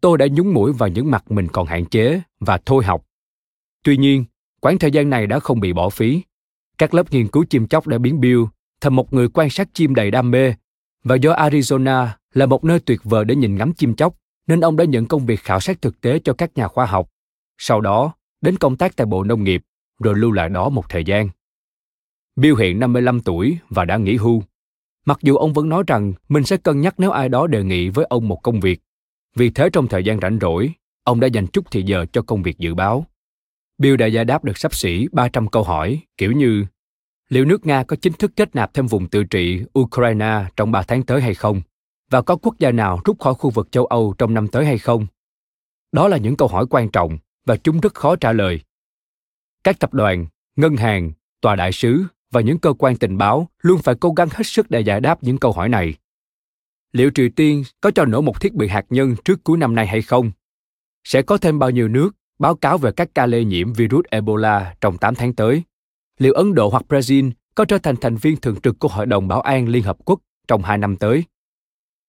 tôi 0.00 0.18
đã 0.18 0.26
nhúng 0.30 0.54
mũi 0.54 0.72
vào 0.72 0.88
những 0.88 1.10
mặt 1.10 1.30
mình 1.30 1.48
còn 1.48 1.66
hạn 1.66 1.84
chế 1.86 2.20
và 2.40 2.58
thôi 2.66 2.84
học. 2.84 3.04
Tuy 3.82 3.96
nhiên, 3.96 4.24
Quãng 4.60 4.78
thời 4.78 4.90
gian 4.90 5.10
này 5.10 5.26
đã 5.26 5.38
không 5.38 5.60
bị 5.60 5.72
bỏ 5.72 5.88
phí. 5.88 6.22
Các 6.78 6.94
lớp 6.94 7.12
nghiên 7.12 7.28
cứu 7.28 7.44
chim 7.50 7.68
chóc 7.68 7.86
đã 7.86 7.98
biến 7.98 8.20
Bill 8.20 8.42
thành 8.80 8.94
một 8.94 9.12
người 9.12 9.28
quan 9.28 9.50
sát 9.50 9.68
chim 9.72 9.94
đầy 9.94 10.10
đam 10.10 10.30
mê. 10.30 10.54
Và 11.04 11.16
do 11.16 11.32
Arizona 11.32 12.08
là 12.34 12.46
một 12.46 12.64
nơi 12.64 12.80
tuyệt 12.80 13.00
vời 13.04 13.24
để 13.24 13.34
nhìn 13.34 13.56
ngắm 13.56 13.72
chim 13.72 13.94
chóc, 13.94 14.14
nên 14.46 14.60
ông 14.60 14.76
đã 14.76 14.84
nhận 14.84 15.06
công 15.06 15.26
việc 15.26 15.40
khảo 15.40 15.60
sát 15.60 15.82
thực 15.82 16.00
tế 16.00 16.18
cho 16.18 16.32
các 16.32 16.50
nhà 16.54 16.68
khoa 16.68 16.86
học. 16.86 17.10
Sau 17.58 17.80
đó, 17.80 18.14
đến 18.40 18.56
công 18.56 18.76
tác 18.76 18.96
tại 18.96 19.06
Bộ 19.06 19.24
Nông 19.24 19.44
nghiệp, 19.44 19.62
rồi 19.98 20.14
lưu 20.14 20.32
lại 20.32 20.48
đó 20.48 20.68
một 20.68 20.88
thời 20.88 21.04
gian. 21.04 21.28
Bill 22.36 22.60
hiện 22.60 22.80
55 22.80 23.20
tuổi 23.20 23.58
và 23.68 23.84
đã 23.84 23.96
nghỉ 23.96 24.16
hưu. 24.16 24.42
Mặc 25.06 25.18
dù 25.22 25.36
ông 25.36 25.52
vẫn 25.52 25.68
nói 25.68 25.82
rằng 25.86 26.12
mình 26.28 26.44
sẽ 26.44 26.56
cân 26.56 26.80
nhắc 26.80 26.94
nếu 26.98 27.10
ai 27.10 27.28
đó 27.28 27.46
đề 27.46 27.64
nghị 27.64 27.88
với 27.88 28.06
ông 28.08 28.28
một 28.28 28.42
công 28.42 28.60
việc. 28.60 28.80
Vì 29.36 29.50
thế 29.50 29.70
trong 29.72 29.88
thời 29.88 30.04
gian 30.04 30.20
rảnh 30.20 30.38
rỗi, 30.40 30.72
ông 31.04 31.20
đã 31.20 31.26
dành 31.26 31.46
chút 31.46 31.70
thời 31.70 31.82
giờ 31.82 32.06
cho 32.12 32.22
công 32.22 32.42
việc 32.42 32.58
dự 32.58 32.74
báo. 32.74 33.06
Bill 33.80 33.96
đã 33.96 34.06
giải 34.06 34.24
đáp 34.24 34.44
được 34.44 34.58
sắp 34.58 34.74
xỉ 34.74 35.08
300 35.12 35.48
câu 35.48 35.62
hỏi, 35.62 36.00
kiểu 36.16 36.32
như 36.32 36.64
liệu 37.28 37.44
nước 37.44 37.66
Nga 37.66 37.84
có 37.84 37.96
chính 37.96 38.12
thức 38.12 38.32
kết 38.36 38.54
nạp 38.54 38.74
thêm 38.74 38.86
vùng 38.86 39.08
tự 39.08 39.24
trị 39.24 39.62
Ukraine 39.78 40.44
trong 40.56 40.72
3 40.72 40.82
tháng 40.82 41.02
tới 41.02 41.20
hay 41.20 41.34
không? 41.34 41.60
Và 42.10 42.22
có 42.22 42.36
quốc 42.36 42.58
gia 42.58 42.72
nào 42.72 43.00
rút 43.04 43.20
khỏi 43.20 43.34
khu 43.34 43.50
vực 43.50 43.72
châu 43.72 43.86
Âu 43.86 44.14
trong 44.18 44.34
năm 44.34 44.48
tới 44.48 44.66
hay 44.66 44.78
không? 44.78 45.06
Đó 45.92 46.08
là 46.08 46.16
những 46.16 46.36
câu 46.36 46.48
hỏi 46.48 46.66
quan 46.70 46.90
trọng 46.90 47.18
và 47.46 47.56
chúng 47.56 47.80
rất 47.80 47.94
khó 47.94 48.16
trả 48.16 48.32
lời. 48.32 48.60
Các 49.64 49.78
tập 49.78 49.94
đoàn, 49.94 50.26
ngân 50.56 50.76
hàng, 50.76 51.12
tòa 51.40 51.56
đại 51.56 51.72
sứ 51.72 52.04
và 52.30 52.40
những 52.40 52.58
cơ 52.58 52.72
quan 52.78 52.96
tình 52.96 53.18
báo 53.18 53.48
luôn 53.62 53.82
phải 53.82 53.94
cố 54.00 54.12
gắng 54.12 54.28
hết 54.32 54.46
sức 54.46 54.70
để 54.70 54.80
giải 54.80 55.00
đáp 55.00 55.22
những 55.22 55.38
câu 55.38 55.52
hỏi 55.52 55.68
này. 55.68 55.94
Liệu 56.92 57.10
Triều 57.14 57.28
Tiên 57.36 57.62
có 57.80 57.90
cho 57.90 58.04
nổ 58.04 58.20
một 58.20 58.40
thiết 58.40 58.54
bị 58.54 58.68
hạt 58.68 58.86
nhân 58.90 59.14
trước 59.24 59.44
cuối 59.44 59.58
năm 59.58 59.74
nay 59.74 59.86
hay 59.86 60.02
không? 60.02 60.30
Sẽ 61.04 61.22
có 61.22 61.38
thêm 61.38 61.58
bao 61.58 61.70
nhiêu 61.70 61.88
nước 61.88 62.10
báo 62.40 62.54
cáo 62.54 62.78
về 62.78 62.92
các 62.92 63.08
ca 63.14 63.26
lây 63.26 63.44
nhiễm 63.44 63.72
virus 63.72 64.04
Ebola 64.10 64.74
trong 64.80 64.98
8 64.98 65.14
tháng 65.14 65.34
tới. 65.34 65.62
Liệu 66.18 66.32
Ấn 66.32 66.54
Độ 66.54 66.68
hoặc 66.68 66.82
Brazil 66.88 67.30
có 67.54 67.64
trở 67.64 67.78
thành 67.78 67.96
thành 67.96 68.16
viên 68.16 68.36
thường 68.36 68.60
trực 68.60 68.78
của 68.78 68.88
Hội 68.88 69.06
đồng 69.06 69.28
Bảo 69.28 69.40
an 69.40 69.68
Liên 69.68 69.82
Hợp 69.82 69.96
Quốc 70.04 70.20
trong 70.48 70.62
hai 70.62 70.78
năm 70.78 70.96
tới? 70.96 71.24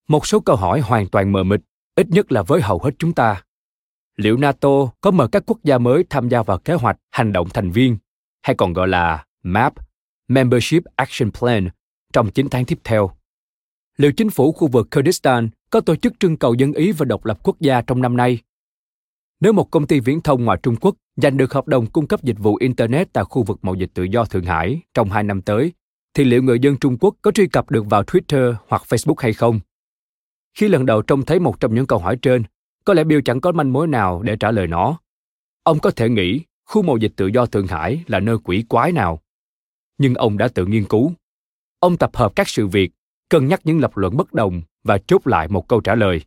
Một 0.07 0.27
số 0.27 0.39
câu 0.39 0.55
hỏi 0.55 0.79
hoàn 0.79 1.07
toàn 1.07 1.31
mờ 1.31 1.43
mịt, 1.43 1.61
ít 1.95 2.09
nhất 2.09 2.31
là 2.31 2.41
với 2.41 2.61
hầu 2.61 2.79
hết 2.79 2.91
chúng 2.99 3.13
ta. 3.13 3.43
Liệu 4.17 4.37
NATO 4.37 4.69
có 5.01 5.11
mời 5.11 5.27
các 5.31 5.43
quốc 5.45 5.57
gia 5.63 5.77
mới 5.77 6.03
tham 6.09 6.29
gia 6.29 6.43
vào 6.43 6.57
kế 6.57 6.73
hoạch 6.73 6.97
hành 7.11 7.33
động 7.33 7.49
thành 7.49 7.71
viên, 7.71 7.97
hay 8.41 8.55
còn 8.55 8.73
gọi 8.73 8.87
là 8.87 9.25
MAP, 9.43 9.73
Membership 10.27 10.83
Action 10.95 11.31
Plan, 11.31 11.69
trong 12.13 12.31
9 12.31 12.49
tháng 12.49 12.65
tiếp 12.65 12.79
theo? 12.83 13.11
Liệu 13.97 14.11
chính 14.11 14.29
phủ 14.29 14.51
khu 14.51 14.67
vực 14.67 14.87
Kurdistan 14.91 15.49
có 15.69 15.81
tổ 15.81 15.95
chức 15.95 16.13
trưng 16.19 16.37
cầu 16.37 16.53
dân 16.53 16.73
ý 16.73 16.91
và 16.91 17.05
độc 17.05 17.25
lập 17.25 17.39
quốc 17.43 17.59
gia 17.59 17.81
trong 17.81 18.01
năm 18.01 18.17
nay 18.17 18.39
nếu 19.41 19.53
một 19.53 19.71
công 19.71 19.87
ty 19.87 19.99
viễn 19.99 20.21
thông 20.21 20.45
ngoài 20.45 20.57
Trung 20.63 20.75
Quốc 20.75 20.95
giành 21.15 21.37
được 21.37 21.53
hợp 21.53 21.67
đồng 21.67 21.85
cung 21.85 22.07
cấp 22.07 22.23
dịch 22.23 22.39
vụ 22.39 22.55
Internet 22.55 23.13
tại 23.13 23.23
khu 23.23 23.43
vực 23.43 23.59
mậu 23.61 23.75
dịch 23.75 23.91
tự 23.93 24.03
do 24.03 24.25
Thượng 24.25 24.45
Hải 24.45 24.81
trong 24.93 25.09
hai 25.09 25.23
năm 25.23 25.41
tới, 25.41 25.73
thì 26.13 26.23
liệu 26.23 26.43
người 26.43 26.59
dân 26.59 26.77
Trung 26.77 26.97
Quốc 26.97 27.15
có 27.21 27.31
truy 27.31 27.47
cập 27.47 27.71
được 27.71 27.85
vào 27.89 28.03
Twitter 28.03 28.55
hoặc 28.67 28.83
Facebook 28.87 29.15
hay 29.17 29.33
không? 29.33 29.59
Khi 30.57 30.67
lần 30.67 30.85
đầu 30.85 31.01
trông 31.01 31.25
thấy 31.25 31.39
một 31.39 31.59
trong 31.59 31.75
những 31.75 31.85
câu 31.85 31.99
hỏi 31.99 32.17
trên, 32.21 32.43
có 32.85 32.93
lẽ 32.93 33.03
Bill 33.03 33.21
chẳng 33.25 33.41
có 33.41 33.51
manh 33.51 33.73
mối 33.73 33.87
nào 33.87 34.21
để 34.21 34.35
trả 34.35 34.51
lời 34.51 34.67
nó. 34.67 34.99
Ông 35.63 35.79
có 35.79 35.91
thể 35.91 36.09
nghĩ 36.09 36.41
khu 36.65 36.81
mậu 36.81 36.97
dịch 36.97 37.13
tự 37.15 37.27
do 37.27 37.45
Thượng 37.45 37.67
Hải 37.67 38.03
là 38.07 38.19
nơi 38.19 38.37
quỷ 38.43 38.63
quái 38.69 38.91
nào. 38.91 39.21
Nhưng 39.97 40.15
ông 40.15 40.37
đã 40.37 40.47
tự 40.47 40.65
nghiên 40.65 40.85
cứu. 40.85 41.13
Ông 41.79 41.97
tập 41.97 42.11
hợp 42.13 42.35
các 42.35 42.49
sự 42.49 42.67
việc, 42.67 42.91
cân 43.29 43.47
nhắc 43.47 43.61
những 43.63 43.79
lập 43.79 43.97
luận 43.97 44.17
bất 44.17 44.33
đồng 44.33 44.61
và 44.83 44.97
chốt 44.97 45.27
lại 45.27 45.47
một 45.47 45.67
câu 45.67 45.81
trả 45.81 45.95
lời. 45.95 46.21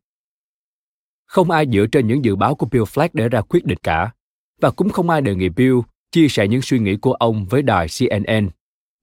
Không 1.35 1.51
ai 1.51 1.67
dựa 1.73 1.87
trên 1.93 2.07
những 2.07 2.25
dự 2.25 2.37
báo 2.37 2.55
của 2.55 2.67
Bill 2.67 2.85
Flack 2.85 3.09
để 3.13 3.29
ra 3.29 3.41
quyết 3.41 3.65
định 3.65 3.79
cả. 3.83 4.13
Và 4.61 4.71
cũng 4.71 4.91
không 4.91 5.11
ai 5.11 5.21
đề 5.21 5.35
nghị 5.35 5.49
Bill 5.49 5.79
chia 6.13 6.29
sẻ 6.29 6.49
những 6.49 6.63
suy 6.63 6.79
nghĩ 6.79 6.97
của 6.97 7.13
ông 7.13 7.45
với 7.45 7.63
đài 7.63 7.87
CNN. 7.99 8.49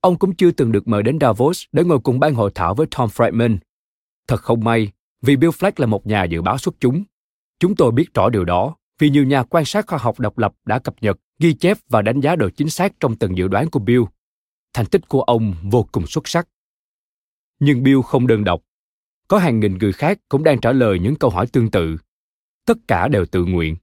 Ông 0.02 0.18
cũng 0.18 0.36
chưa 0.36 0.52
từng 0.52 0.72
được 0.72 0.88
mời 0.88 1.04
đến 1.04 1.18
Davos 1.22 1.64
để 1.72 1.84
ngồi 1.84 2.00
cùng 2.00 2.20
ban 2.20 2.34
hội 2.34 2.52
thảo 2.56 2.76
với 2.76 2.88
Tom 2.98 3.10
Friedman. 3.10 3.58
Thật 4.28 4.42
không 4.42 4.64
may, 4.64 4.92
vì 5.22 5.36
Bill 5.36 5.52
Flack 5.52 5.72
là 5.78 5.86
một 5.86 6.08
nhà 6.08 6.24
dự 6.24 6.42
báo 6.42 6.58
xuất 6.58 6.76
chúng. 6.80 7.04
Chúng 7.60 7.76
tôi 7.76 7.92
biết 7.92 8.14
rõ 8.14 8.30
điều 8.30 8.46
đó 8.46 8.76
vì 9.00 9.10
nhiều 9.10 9.24
nhà 9.24 9.44
quan 9.44 9.66
sát 9.66 9.88
khoa 9.88 10.00
học 10.00 10.20
độc 10.20 10.38
lập 10.38 10.54
đã 10.66 10.80
cập 10.80 10.96
nhật, 11.02 11.18
ghi 11.40 11.54
chép 11.54 11.78
và 11.90 12.02
đánh 12.02 12.20
giá 12.20 12.36
độ 12.36 12.50
chính 12.50 12.70
xác 12.70 12.94
trong 13.00 13.16
từng 13.16 13.38
dự 13.38 13.48
đoán 13.48 13.70
của 13.70 13.80
Bill. 13.80 14.04
Thành 14.74 14.86
tích 14.86 15.10
của 15.10 15.22
ông 15.22 15.56
vô 15.64 15.88
cùng 15.92 16.08
xuất 16.08 16.28
sắc. 16.28 16.48
Nhưng 17.60 17.84
Bill 17.84 18.02
không 18.02 18.28
đơn 18.28 18.44
độc. 18.44 18.62
Có 19.28 19.38
hàng 19.38 19.60
nghìn 19.60 19.78
người 19.78 19.94
khác 19.94 20.20
cũng 20.30 20.44
đang 20.44 20.62
trả 20.62 20.72
lời 20.72 21.00
những 21.00 21.16
câu 21.16 21.30
hỏi 21.30 21.48
tương 21.48 21.72
tự 21.72 21.98
tất 22.66 22.78
cả 22.88 23.08
đều 23.08 23.26
tự 23.26 23.46
nguyện. 23.46 23.76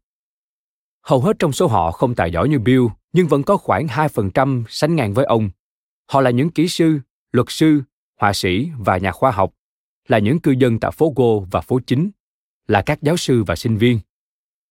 Hầu 1.02 1.20
hết 1.20 1.36
trong 1.38 1.52
số 1.52 1.66
họ 1.66 1.92
không 1.92 2.14
tài 2.14 2.30
giỏi 2.30 2.48
như 2.48 2.58
Bill, 2.58 2.82
nhưng 3.12 3.28
vẫn 3.28 3.42
có 3.42 3.56
khoảng 3.56 3.86
2% 3.86 4.64
sánh 4.68 4.96
ngang 4.96 5.14
với 5.14 5.24
ông. 5.24 5.50
Họ 6.10 6.20
là 6.20 6.30
những 6.30 6.50
kỹ 6.50 6.68
sư, 6.68 6.98
luật 7.32 7.46
sư, 7.50 7.82
họa 8.20 8.32
sĩ 8.32 8.70
và 8.78 8.98
nhà 8.98 9.12
khoa 9.12 9.30
học, 9.30 9.54
là 10.08 10.18
những 10.18 10.40
cư 10.40 10.50
dân 10.50 10.80
tại 10.80 10.90
phố 10.90 11.12
Go 11.16 11.46
và 11.50 11.60
phố 11.60 11.80
Chính, 11.86 12.10
là 12.66 12.82
các 12.82 13.02
giáo 13.02 13.16
sư 13.16 13.44
và 13.44 13.56
sinh 13.56 13.76
viên. 13.76 14.00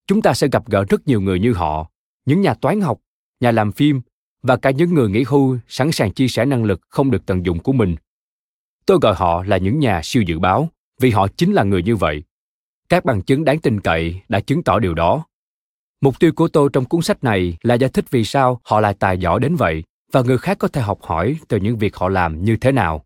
Chúng 0.08 0.22
ta 0.22 0.34
sẽ 0.34 0.48
gặp 0.48 0.64
gỡ 0.68 0.86
rất 0.90 1.08
nhiều 1.08 1.22
người 1.22 1.40
như 1.40 1.54
họ, 1.54 1.92
những 2.26 2.42
nhà 2.42 2.54
toán 2.54 2.82
học, 2.82 3.00
nhà 3.40 3.52
làm 3.52 3.72
phim 3.72 4.02
và 4.44 4.58
cả 4.58 4.72
những 4.72 4.94
người 4.94 5.10
nghỉ 5.10 5.24
hưu 5.28 5.58
sẵn 5.68 5.92
sàng 5.92 6.14
chia 6.14 6.28
sẻ 6.28 6.46
năng 6.46 6.64
lực 6.64 6.82
không 6.90 7.12
được 7.12 7.26
tận 7.26 7.46
dụng 7.46 7.60
của 7.60 7.74
mình. 7.74 7.96
Tôi 8.86 8.98
gọi 9.02 9.16
họ 9.16 9.44
là 9.44 9.58
những 9.58 9.80
nhà 9.80 10.02
siêu 10.04 10.24
dự 10.24 10.40
báo 10.40 10.70
vì 11.00 11.12
họ 11.12 11.28
chính 11.38 11.54
là 11.54 11.64
người 11.64 11.84
như 11.84 11.96
vậy. 11.96 12.24
Các 12.90 13.06
bằng 13.06 13.22
chứng 13.22 13.46
đáng 13.46 13.60
tin 13.60 13.80
cậy 13.80 14.22
đã 14.30 14.40
chứng 14.40 14.64
tỏ 14.64 14.80
điều 14.80 14.94
đó. 14.94 15.26
Mục 16.02 16.20
tiêu 16.20 16.32
của 16.36 16.48
tôi 16.48 16.70
trong 16.74 16.86
cuốn 16.86 17.02
sách 17.02 17.24
này 17.24 17.58
là 17.62 17.76
giải 17.76 17.90
thích 17.90 18.06
vì 18.12 18.24
sao 18.24 18.62
họ 18.64 18.80
lại 18.80 18.94
tài 19.00 19.18
giỏi 19.18 19.40
đến 19.40 19.56
vậy 19.56 19.84
và 20.12 20.22
người 20.22 20.38
khác 20.38 20.58
có 20.60 20.68
thể 20.68 20.82
học 20.82 21.00
hỏi 21.02 21.38
từ 21.48 21.58
những 21.58 21.78
việc 21.78 21.96
họ 21.96 22.10
làm 22.10 22.44
như 22.44 22.58
thế 22.62 22.72
nào. 22.72 23.06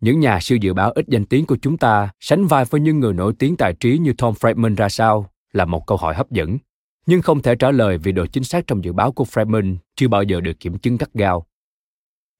Những 0.00 0.20
nhà 0.20 0.38
siêu 0.40 0.58
dự 0.58 0.74
báo 0.74 0.90
ít 0.90 1.04
danh 1.08 1.24
tiếng 1.24 1.46
của 1.46 1.56
chúng 1.62 1.78
ta 1.78 2.10
sánh 2.20 2.46
vai 2.46 2.64
với 2.64 2.80
những 2.80 3.00
người 3.00 3.12
nổi 3.12 3.32
tiếng 3.38 3.56
tài 3.56 3.74
trí 3.74 3.98
như 3.98 4.12
Tom 4.18 4.34
Friedman 4.34 4.74
ra 4.74 4.88
sao 4.88 5.30
là 5.52 5.64
một 5.64 5.86
câu 5.86 5.98
hỏi 5.98 6.14
hấp 6.14 6.30
dẫn, 6.30 6.58
nhưng 7.06 7.22
không 7.22 7.42
thể 7.42 7.54
trả 7.54 7.70
lời 7.70 7.98
vì 7.98 8.12
độ 8.12 8.26
chính 8.26 8.44
xác 8.44 8.66
trong 8.66 8.84
dự 8.84 8.92
báo 8.92 9.12
của 9.12 9.24
Friedman 9.24 9.76
chưa 9.96 10.08
bao 10.08 10.22
giờ 10.22 10.40
được 10.40 10.60
kiểm 10.60 10.78
chứng 10.78 10.96
gắt 10.96 11.14
gao. 11.14 11.46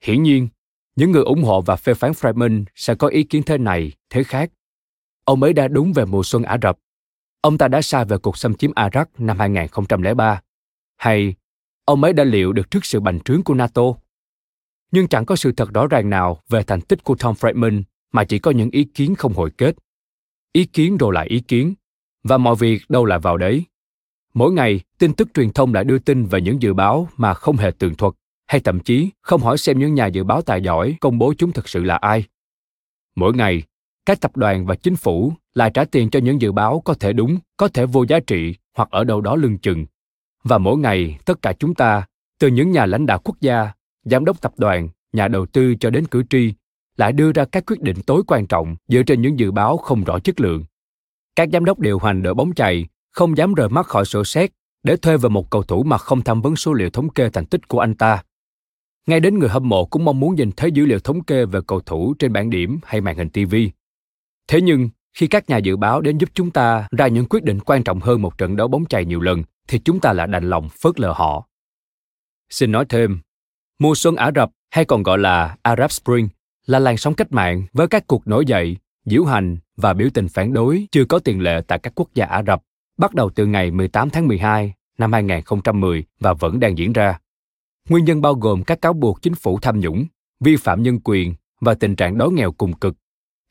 Hiển 0.04 0.22
nhiên, 0.22 0.48
những 0.96 1.10
người 1.10 1.22
ủng 1.22 1.42
hộ 1.42 1.60
và 1.60 1.76
phê 1.76 1.94
phán 1.94 2.12
Friedman 2.12 2.64
sẽ 2.74 2.94
có 2.94 3.08
ý 3.08 3.22
kiến 3.22 3.42
thế 3.42 3.58
này, 3.58 3.92
thế 4.10 4.24
khác. 4.24 4.50
Ông 5.24 5.42
ấy 5.42 5.52
đã 5.52 5.68
đúng 5.68 5.92
về 5.92 6.04
mùa 6.04 6.22
xuân 6.22 6.42
Ả 6.42 6.58
Rập. 6.62 6.78
Ông 7.40 7.58
ta 7.58 7.68
đã 7.68 7.82
sai 7.82 8.04
về 8.04 8.18
cuộc 8.18 8.38
xâm 8.38 8.54
chiếm 8.54 8.72
Iraq 8.72 9.04
năm 9.18 9.38
2003. 9.38 10.40
Hay 10.96 11.34
ông 11.84 12.04
ấy 12.04 12.12
đã 12.12 12.24
liệu 12.24 12.52
được 12.52 12.70
trước 12.70 12.84
sự 12.84 13.00
bành 13.00 13.20
trướng 13.20 13.42
của 13.42 13.54
NATO? 13.54 13.82
Nhưng 14.90 15.08
chẳng 15.08 15.24
có 15.24 15.36
sự 15.36 15.52
thật 15.52 15.72
rõ 15.74 15.86
ràng 15.86 16.10
nào 16.10 16.40
về 16.48 16.62
thành 16.62 16.80
tích 16.80 17.04
của 17.04 17.14
Tom 17.14 17.34
Friedman 17.34 17.82
mà 18.12 18.24
chỉ 18.24 18.38
có 18.38 18.50
những 18.50 18.70
ý 18.70 18.84
kiến 18.84 19.14
không 19.14 19.32
hồi 19.32 19.50
kết. 19.50 19.76
Ý 20.52 20.64
kiến 20.64 20.96
rồi 20.96 21.14
lại 21.14 21.26
ý 21.26 21.40
kiến, 21.40 21.74
và 22.24 22.38
mọi 22.38 22.54
việc 22.54 22.82
đâu 22.88 23.04
lại 23.04 23.18
vào 23.18 23.36
đấy. 23.36 23.64
Mỗi 24.34 24.52
ngày, 24.52 24.80
tin 24.98 25.14
tức 25.14 25.28
truyền 25.34 25.52
thông 25.52 25.74
lại 25.74 25.84
đưa 25.84 25.98
tin 25.98 26.24
về 26.24 26.40
những 26.40 26.62
dự 26.62 26.74
báo 26.74 27.08
mà 27.16 27.34
không 27.34 27.56
hề 27.56 27.70
tường 27.78 27.94
thuật 27.94 28.14
hay 28.46 28.60
thậm 28.60 28.80
chí 28.80 29.10
không 29.20 29.40
hỏi 29.40 29.58
xem 29.58 29.78
những 29.78 29.94
nhà 29.94 30.06
dự 30.06 30.24
báo 30.24 30.42
tài 30.42 30.62
giỏi 30.62 30.96
công 31.00 31.18
bố 31.18 31.34
chúng 31.38 31.52
thực 31.52 31.68
sự 31.68 31.82
là 31.82 31.96
ai. 31.96 32.24
Mỗi 33.14 33.34
ngày, 33.34 33.62
các 34.06 34.20
tập 34.20 34.36
đoàn 34.36 34.66
và 34.66 34.74
chính 34.74 34.96
phủ 34.96 35.32
lại 35.54 35.70
trả 35.74 35.84
tiền 35.84 36.10
cho 36.10 36.20
những 36.20 36.40
dự 36.40 36.52
báo 36.52 36.82
có 36.84 36.94
thể 36.94 37.12
đúng, 37.12 37.38
có 37.56 37.68
thể 37.68 37.86
vô 37.86 38.04
giá 38.08 38.20
trị 38.20 38.54
hoặc 38.76 38.88
ở 38.90 39.04
đâu 39.04 39.20
đó 39.20 39.36
lưng 39.36 39.58
chừng. 39.58 39.86
Và 40.44 40.58
mỗi 40.58 40.78
ngày, 40.78 41.18
tất 41.24 41.42
cả 41.42 41.52
chúng 41.52 41.74
ta, 41.74 42.06
từ 42.40 42.48
những 42.48 42.70
nhà 42.70 42.86
lãnh 42.86 43.06
đạo 43.06 43.18
quốc 43.24 43.36
gia, 43.40 43.72
giám 44.04 44.24
đốc 44.24 44.40
tập 44.40 44.52
đoàn, 44.56 44.88
nhà 45.12 45.28
đầu 45.28 45.46
tư 45.46 45.74
cho 45.80 45.90
đến 45.90 46.06
cử 46.06 46.22
tri, 46.30 46.54
lại 46.96 47.12
đưa 47.12 47.32
ra 47.32 47.44
các 47.44 47.64
quyết 47.66 47.80
định 47.80 47.96
tối 48.06 48.22
quan 48.26 48.46
trọng 48.46 48.76
dựa 48.88 49.02
trên 49.02 49.22
những 49.22 49.38
dự 49.38 49.50
báo 49.50 49.76
không 49.76 50.04
rõ 50.04 50.18
chất 50.18 50.40
lượng. 50.40 50.64
Các 51.36 51.48
giám 51.52 51.64
đốc 51.64 51.78
điều 51.78 51.98
hành 51.98 52.22
đội 52.22 52.34
bóng 52.34 52.54
chày 52.54 52.86
không 53.10 53.36
dám 53.36 53.54
rời 53.54 53.68
mắt 53.68 53.86
khỏi 53.86 54.04
sổ 54.04 54.24
xét 54.24 54.50
để 54.82 54.96
thuê 54.96 55.16
về 55.16 55.28
một 55.28 55.50
cầu 55.50 55.62
thủ 55.62 55.82
mà 55.82 55.98
không 55.98 56.22
tham 56.22 56.42
vấn 56.42 56.56
số 56.56 56.72
liệu 56.72 56.90
thống 56.90 57.08
kê 57.08 57.30
thành 57.30 57.46
tích 57.46 57.68
của 57.68 57.78
anh 57.78 57.94
ta 57.94 58.22
ngay 59.06 59.20
đến 59.20 59.38
người 59.38 59.48
hâm 59.48 59.68
mộ 59.68 59.84
cũng 59.84 60.04
mong 60.04 60.20
muốn 60.20 60.34
nhìn 60.34 60.50
thấy 60.52 60.72
dữ 60.72 60.86
liệu 60.86 60.98
thống 60.98 61.24
kê 61.24 61.44
về 61.44 61.60
cầu 61.66 61.80
thủ 61.80 62.14
trên 62.18 62.32
bảng 62.32 62.50
điểm 62.50 62.78
hay 62.84 63.00
màn 63.00 63.16
hình 63.16 63.28
TV. 63.28 63.54
Thế 64.48 64.60
nhưng, 64.60 64.88
khi 65.14 65.26
các 65.26 65.50
nhà 65.50 65.56
dự 65.56 65.76
báo 65.76 66.00
đến 66.00 66.18
giúp 66.18 66.30
chúng 66.34 66.50
ta 66.50 66.88
ra 66.90 67.08
những 67.08 67.26
quyết 67.30 67.44
định 67.44 67.60
quan 67.60 67.84
trọng 67.84 68.00
hơn 68.00 68.22
một 68.22 68.38
trận 68.38 68.56
đấu 68.56 68.68
bóng 68.68 68.84
chày 68.84 69.04
nhiều 69.04 69.20
lần, 69.20 69.42
thì 69.68 69.78
chúng 69.78 70.00
ta 70.00 70.12
lại 70.12 70.26
đành 70.26 70.50
lòng 70.50 70.68
phớt 70.68 71.00
lờ 71.00 71.12
họ. 71.12 71.48
Xin 72.50 72.72
nói 72.72 72.84
thêm, 72.88 73.20
mùa 73.78 73.94
xuân 73.94 74.16
Ả 74.16 74.30
Rập 74.34 74.50
hay 74.70 74.84
còn 74.84 75.02
gọi 75.02 75.18
là 75.18 75.56
Arab 75.62 75.90
Spring 75.90 76.28
là 76.66 76.78
làn 76.78 76.96
sóng 76.96 77.14
cách 77.14 77.32
mạng 77.32 77.62
với 77.72 77.88
các 77.88 78.06
cuộc 78.06 78.26
nổi 78.26 78.46
dậy, 78.46 78.76
diễu 79.04 79.24
hành 79.24 79.56
và 79.76 79.94
biểu 79.94 80.08
tình 80.14 80.28
phản 80.28 80.52
đối 80.52 80.86
chưa 80.92 81.04
có 81.04 81.18
tiền 81.18 81.40
lệ 81.40 81.60
tại 81.66 81.78
các 81.78 81.92
quốc 81.96 82.08
gia 82.14 82.26
Ả 82.26 82.42
Rập, 82.46 82.62
bắt 82.98 83.14
đầu 83.14 83.30
từ 83.30 83.46
ngày 83.46 83.70
18 83.70 84.10
tháng 84.10 84.28
12 84.28 84.74
năm 84.98 85.12
2010 85.12 86.04
và 86.20 86.32
vẫn 86.32 86.60
đang 86.60 86.78
diễn 86.78 86.92
ra. 86.92 87.18
Nguyên 87.88 88.04
nhân 88.04 88.20
bao 88.20 88.34
gồm 88.34 88.64
các 88.64 88.80
cáo 88.80 88.92
buộc 88.92 89.22
chính 89.22 89.34
phủ 89.34 89.58
tham 89.62 89.80
nhũng, 89.80 90.06
vi 90.40 90.56
phạm 90.56 90.82
nhân 90.82 91.00
quyền 91.04 91.34
và 91.60 91.74
tình 91.74 91.96
trạng 91.96 92.18
đói 92.18 92.32
nghèo 92.32 92.52
cùng 92.52 92.72
cực. 92.72 92.94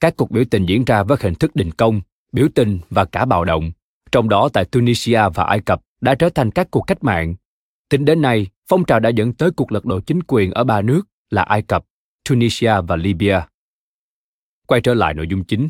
Các 0.01 0.17
cuộc 0.17 0.31
biểu 0.31 0.43
tình 0.51 0.65
diễn 0.65 0.86
ra 0.86 1.03
với 1.03 1.17
hình 1.22 1.36
thức 1.36 1.55
đình 1.55 1.72
công, 1.72 2.01
biểu 2.31 2.48
tình 2.55 2.79
và 2.89 3.05
cả 3.05 3.25
bạo 3.25 3.46
động, 3.46 3.72
trong 4.12 4.29
đó 4.29 4.50
tại 4.53 4.65
Tunisia 4.65 5.22
và 5.34 5.43
Ai 5.43 5.60
Cập 5.60 5.81
đã 6.01 6.15
trở 6.15 6.29
thành 6.29 6.51
các 6.51 6.67
cuộc 6.72 6.81
cách 6.81 7.03
mạng. 7.03 7.36
Tính 7.89 8.05
đến 8.05 8.22
nay, 8.22 8.48
phong 8.67 8.86
trào 8.86 9.00
đã 9.00 9.10
dẫn 9.10 9.34
tới 9.34 9.51
cuộc 9.51 9.72
lật 9.72 9.86
đổ 9.86 10.00
chính 10.00 10.20
quyền 10.27 10.51
ở 10.51 10.63
ba 10.63 10.81
nước 10.81 11.01
là 11.29 11.41
Ai 11.41 11.62
Cập, 11.62 11.86
Tunisia 12.29 12.74
và 12.88 12.96
Libya. 12.96 13.48
Quay 14.67 14.81
trở 14.81 14.93
lại 14.93 15.13
nội 15.13 15.27
dung 15.29 15.43
chính. 15.43 15.70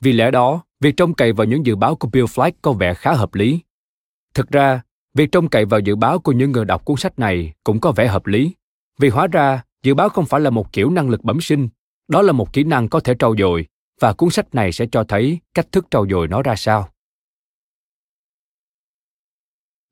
Vì 0.00 0.12
lẽ 0.12 0.30
đó, 0.30 0.64
việc 0.80 0.96
trông 0.96 1.14
cậy 1.14 1.32
vào 1.32 1.46
những 1.46 1.66
dự 1.66 1.76
báo 1.76 1.96
của 1.96 2.08
Bill 2.08 2.26
Flack 2.26 2.52
có 2.62 2.72
vẻ 2.72 2.94
khá 2.94 3.12
hợp 3.12 3.34
lý. 3.34 3.60
Thực 4.34 4.50
ra, 4.50 4.82
Việc 5.16 5.32
trông 5.32 5.48
cậy 5.48 5.64
vào 5.64 5.80
dự 5.80 5.96
báo 5.96 6.18
của 6.18 6.32
những 6.32 6.52
người 6.52 6.64
đọc 6.64 6.84
cuốn 6.84 6.96
sách 6.96 7.18
này 7.18 7.52
cũng 7.64 7.80
có 7.80 7.92
vẻ 7.92 8.06
hợp 8.06 8.26
lý, 8.26 8.52
vì 8.98 9.08
hóa 9.08 9.26
ra 9.26 9.62
dự 9.82 9.94
báo 9.94 10.08
không 10.08 10.26
phải 10.26 10.40
là 10.40 10.50
một 10.50 10.72
kiểu 10.72 10.90
năng 10.90 11.08
lực 11.08 11.24
bẩm 11.24 11.40
sinh, 11.40 11.68
đó 12.08 12.22
là 12.22 12.32
một 12.32 12.52
kỹ 12.52 12.64
năng 12.64 12.88
có 12.88 13.00
thể 13.00 13.14
trau 13.18 13.34
dồi 13.38 13.66
và 14.00 14.12
cuốn 14.12 14.30
sách 14.30 14.54
này 14.54 14.72
sẽ 14.72 14.86
cho 14.92 15.04
thấy 15.08 15.38
cách 15.54 15.72
thức 15.72 15.86
trau 15.90 16.06
dồi 16.10 16.28
nó 16.28 16.42
ra 16.42 16.56
sao. 16.56 16.88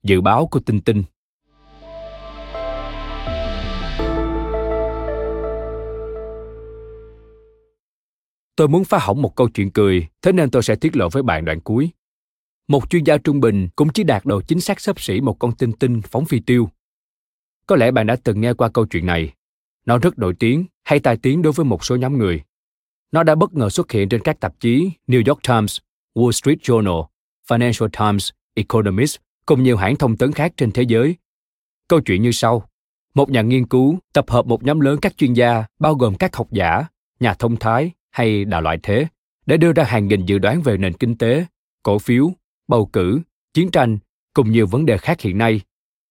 Dự 0.02 0.20
báo 0.20 0.46
của 0.46 0.60
Tinh 0.60 0.80
Tinh 0.80 1.02
Tôi 8.56 8.68
muốn 8.68 8.84
phá 8.84 8.98
hỏng 8.98 9.22
một 9.22 9.36
câu 9.36 9.48
chuyện 9.48 9.70
cười, 9.70 10.08
thế 10.22 10.32
nên 10.32 10.50
tôi 10.50 10.62
sẽ 10.62 10.76
tiết 10.76 10.96
lộ 10.96 11.08
với 11.08 11.22
bạn 11.22 11.44
đoạn 11.44 11.60
cuối. 11.60 11.90
Một 12.68 12.90
chuyên 12.90 13.04
gia 13.04 13.18
trung 13.18 13.40
bình 13.40 13.68
cũng 13.76 13.88
chỉ 13.92 14.04
đạt 14.04 14.24
độ 14.24 14.42
chính 14.42 14.60
xác 14.60 14.80
xấp 14.80 15.00
xỉ 15.00 15.20
một 15.20 15.38
con 15.38 15.56
tinh 15.56 15.72
tinh 15.72 16.00
phóng 16.02 16.24
phi 16.24 16.40
tiêu. 16.40 16.68
Có 17.66 17.76
lẽ 17.76 17.90
bạn 17.90 18.06
đã 18.06 18.16
từng 18.24 18.40
nghe 18.40 18.54
qua 18.54 18.68
câu 18.68 18.86
chuyện 18.86 19.06
này. 19.06 19.32
Nó 19.86 19.98
rất 19.98 20.18
nổi 20.18 20.34
tiếng 20.38 20.64
hay 20.84 21.00
tai 21.00 21.16
tiếng 21.16 21.42
đối 21.42 21.52
với 21.52 21.64
một 21.64 21.84
số 21.84 21.96
nhóm 21.96 22.18
người. 22.18 22.42
Nó 23.12 23.22
đã 23.22 23.34
bất 23.34 23.54
ngờ 23.54 23.70
xuất 23.70 23.92
hiện 23.92 24.08
trên 24.08 24.20
các 24.20 24.40
tạp 24.40 24.60
chí 24.60 24.90
New 25.08 25.22
York 25.26 25.42
Times, 25.48 25.78
Wall 26.14 26.30
Street 26.30 26.58
Journal, 26.58 27.06
Financial 27.48 27.88
Times, 27.88 28.30
Economist 28.54 29.16
cùng 29.46 29.62
nhiều 29.62 29.76
hãng 29.76 29.96
thông 29.96 30.16
tấn 30.16 30.32
khác 30.32 30.52
trên 30.56 30.70
thế 30.72 30.82
giới. 30.82 31.16
Câu 31.88 32.00
chuyện 32.00 32.22
như 32.22 32.32
sau. 32.32 32.68
Một 33.14 33.30
nhà 33.30 33.42
nghiên 33.42 33.66
cứu 33.66 33.98
tập 34.12 34.30
hợp 34.30 34.46
một 34.46 34.62
nhóm 34.62 34.80
lớn 34.80 34.98
các 35.02 35.16
chuyên 35.16 35.32
gia 35.32 35.64
bao 35.78 35.94
gồm 35.94 36.14
các 36.14 36.36
học 36.36 36.48
giả, 36.50 36.86
nhà 37.20 37.34
thông 37.34 37.56
thái 37.56 37.90
hay 38.10 38.44
đà 38.44 38.60
loại 38.60 38.78
thế 38.82 39.06
để 39.46 39.56
đưa 39.56 39.72
ra 39.72 39.84
hàng 39.84 40.08
nghìn 40.08 40.26
dự 40.26 40.38
đoán 40.38 40.62
về 40.62 40.76
nền 40.76 40.92
kinh 40.92 41.18
tế, 41.18 41.44
cổ 41.82 41.98
phiếu, 41.98 42.30
bầu 42.68 42.86
cử, 42.86 43.20
chiến 43.54 43.70
tranh 43.70 43.98
cùng 44.34 44.50
nhiều 44.50 44.66
vấn 44.66 44.86
đề 44.86 44.98
khác 44.98 45.20
hiện 45.20 45.38
nay. 45.38 45.60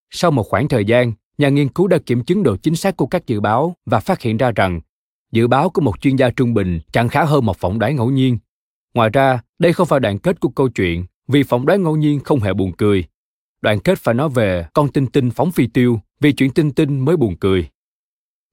Sau 0.10 0.32
một 0.32 0.44
khoảng 0.44 0.68
thời 0.68 0.86
gian, 0.86 1.14
nhà 1.38 1.50
nghiên 1.50 1.70
cứu 1.70 1.88
đã 1.88 1.98
kiểm 2.06 2.24
chứng 2.24 2.44
độ 2.44 2.56
chính 2.58 2.76
xác 2.76 2.98
của 2.98 3.08
các 3.08 3.28
dự 3.28 3.40
báo 3.40 3.76
và 3.86 4.00
phát 4.00 4.22
hiện 4.22 4.38
ra 4.38 4.52
rằng 4.52 4.82
dự 5.32 5.48
báo 5.48 5.70
của 5.70 5.82
một 5.82 6.02
chuyên 6.02 6.16
gia 6.16 6.30
trung 6.30 6.54
bình 6.54 6.80
chẳng 6.92 7.10
khá 7.10 7.24
hơn 7.24 7.46
một 7.46 7.58
phỏng 7.58 7.80
đoán 7.80 7.96
ngẫu 7.96 8.12
nhiên. 8.12 8.38
Ngoài 8.94 9.10
ra, 9.14 9.42
đây 9.60 9.74
không 9.74 9.88
phải 9.88 10.00
đoạn 10.00 10.20
kết 10.20 10.40
của 10.40 10.50
câu 10.50 10.70
chuyện 10.70 11.06
vì 11.28 11.44
phỏng 11.44 11.66
đoán 11.66 11.84
ngẫu 11.84 11.96
nhiên 11.96 12.20
không 12.20 12.40
hề 12.40 12.54
buồn 12.54 12.72
cười. 12.78 13.06
Đoạn 13.62 13.80
kết 13.80 14.00
phải 14.00 14.16
nói 14.16 14.30
về 14.30 14.68
con 14.74 14.92
tinh 14.92 15.08
tinh 15.08 15.32
phóng 15.32 15.52
phi 15.52 15.68
tiêu 15.68 16.00
vì 16.20 16.32
chuyện 16.32 16.52
tinh 16.52 16.72
tinh 16.72 17.00
mới 17.00 17.18
buồn 17.18 17.36
cười. 17.36 17.70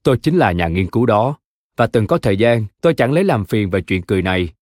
Tôi 0.02 0.18
chính 0.18 0.36
là 0.36 0.52
nhà 0.52 0.68
nghiên 0.68 0.90
cứu 0.90 1.06
đó 1.06 1.36
và 1.76 1.86
từng 1.86 2.06
có 2.06 2.18
thời 2.18 2.36
gian 2.36 2.66
tôi 2.80 2.94
chẳng 2.94 3.12
lấy 3.12 3.24
làm 3.24 3.44
phiền 3.44 3.70
về 3.70 3.80
chuyện 3.80 4.02
cười 4.02 4.22
này 4.22 4.52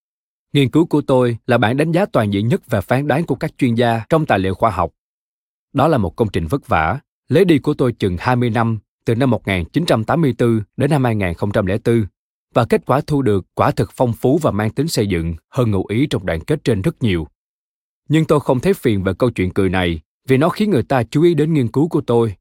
Nghiên 0.53 0.71
cứu 0.71 0.87
của 0.87 1.01
tôi 1.01 1.39
là 1.47 1.59
bản 1.59 1.77
đánh 1.77 1.93
giá 1.93 2.07
toàn 2.13 2.33
diện 2.33 2.49
nhất 2.49 2.71
về 2.71 2.81
phán 2.81 3.07
đoán 3.07 3.25
của 3.25 3.35
các 3.35 3.51
chuyên 3.59 3.75
gia 3.75 4.01
trong 4.09 4.27
tài 4.27 4.39
liệu 4.39 4.55
khoa 4.55 4.71
học. 4.71 4.91
Đó 5.73 5.89
là 5.89 5.99
một 5.99 6.17
công 6.17 6.29
trình 6.33 6.47
vất 6.47 6.69
vả, 6.69 7.01
lấy 7.29 7.45
đi 7.45 7.59
của 7.59 7.75
tôi 7.75 7.93
chừng 7.93 8.17
20 8.19 8.51
năm, 8.51 8.79
từ 9.05 9.15
năm 9.15 9.31
1984 9.31 10.61
đến 10.77 10.91
năm 10.91 11.05
2004, 11.05 12.07
và 12.55 12.65
kết 12.65 12.87
quả 12.87 13.01
thu 13.07 13.23
được 13.23 13.47
quả 13.55 13.71
thực 13.71 13.91
phong 13.93 14.13
phú 14.13 14.39
và 14.43 14.51
mang 14.51 14.71
tính 14.71 14.89
xây 14.89 15.07
dựng 15.07 15.35
hơn 15.51 15.71
ngụ 15.71 15.87
ý 15.87 16.07
trong 16.07 16.27
đoạn 16.27 16.41
kết 16.41 16.65
trên 16.65 16.83
rất 16.83 17.03
nhiều. 17.03 17.27
Nhưng 18.09 18.25
tôi 18.25 18.41
không 18.41 18.61
thấy 18.61 18.75
phiền 18.75 19.03
về 19.03 19.13
câu 19.19 19.31
chuyện 19.31 19.51
cười 19.51 19.69
này 19.69 20.01
vì 20.29 20.37
nó 20.37 20.49
khiến 20.49 20.71
người 20.71 20.83
ta 20.83 21.03
chú 21.03 21.23
ý 21.23 21.35
đến 21.35 21.55
nghiên 21.55 21.69
cứu 21.69 21.89
của 21.89 22.01
tôi. 22.01 22.35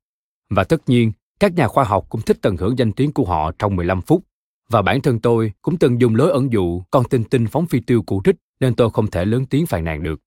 Và 0.50 0.64
tất 0.64 0.90
nhiên, 0.90 1.12
các 1.40 1.54
nhà 1.54 1.68
khoa 1.68 1.84
học 1.84 2.06
cũng 2.10 2.22
thích 2.22 2.38
tận 2.42 2.58
hưởng 2.58 2.78
danh 2.78 2.92
tiếng 2.92 3.12
của 3.12 3.26
họ 3.26 3.52
trong 3.60 3.76
15 3.76 4.02
phút 4.02 4.24
và 4.70 4.82
bản 4.82 5.02
thân 5.02 5.20
tôi 5.20 5.52
cũng 5.62 5.78
từng 5.78 6.02
dùng 6.02 6.16
lối 6.16 6.32
ẩn 6.32 6.52
dụ 6.52 6.82
con 6.92 7.04
tinh 7.10 7.24
tinh 7.24 7.48
phóng 7.48 7.68
phi 7.68 7.80
tiêu 7.80 8.02
cụ 8.02 8.22
trích 8.26 8.36
nên 8.60 8.76
tôi 8.76 8.90
không 8.90 9.12
thể 9.12 9.26
lớn 9.26 9.46
tiếng 9.46 9.66
phàn 9.66 9.84
nàn 9.84 10.04
được. 10.04 10.20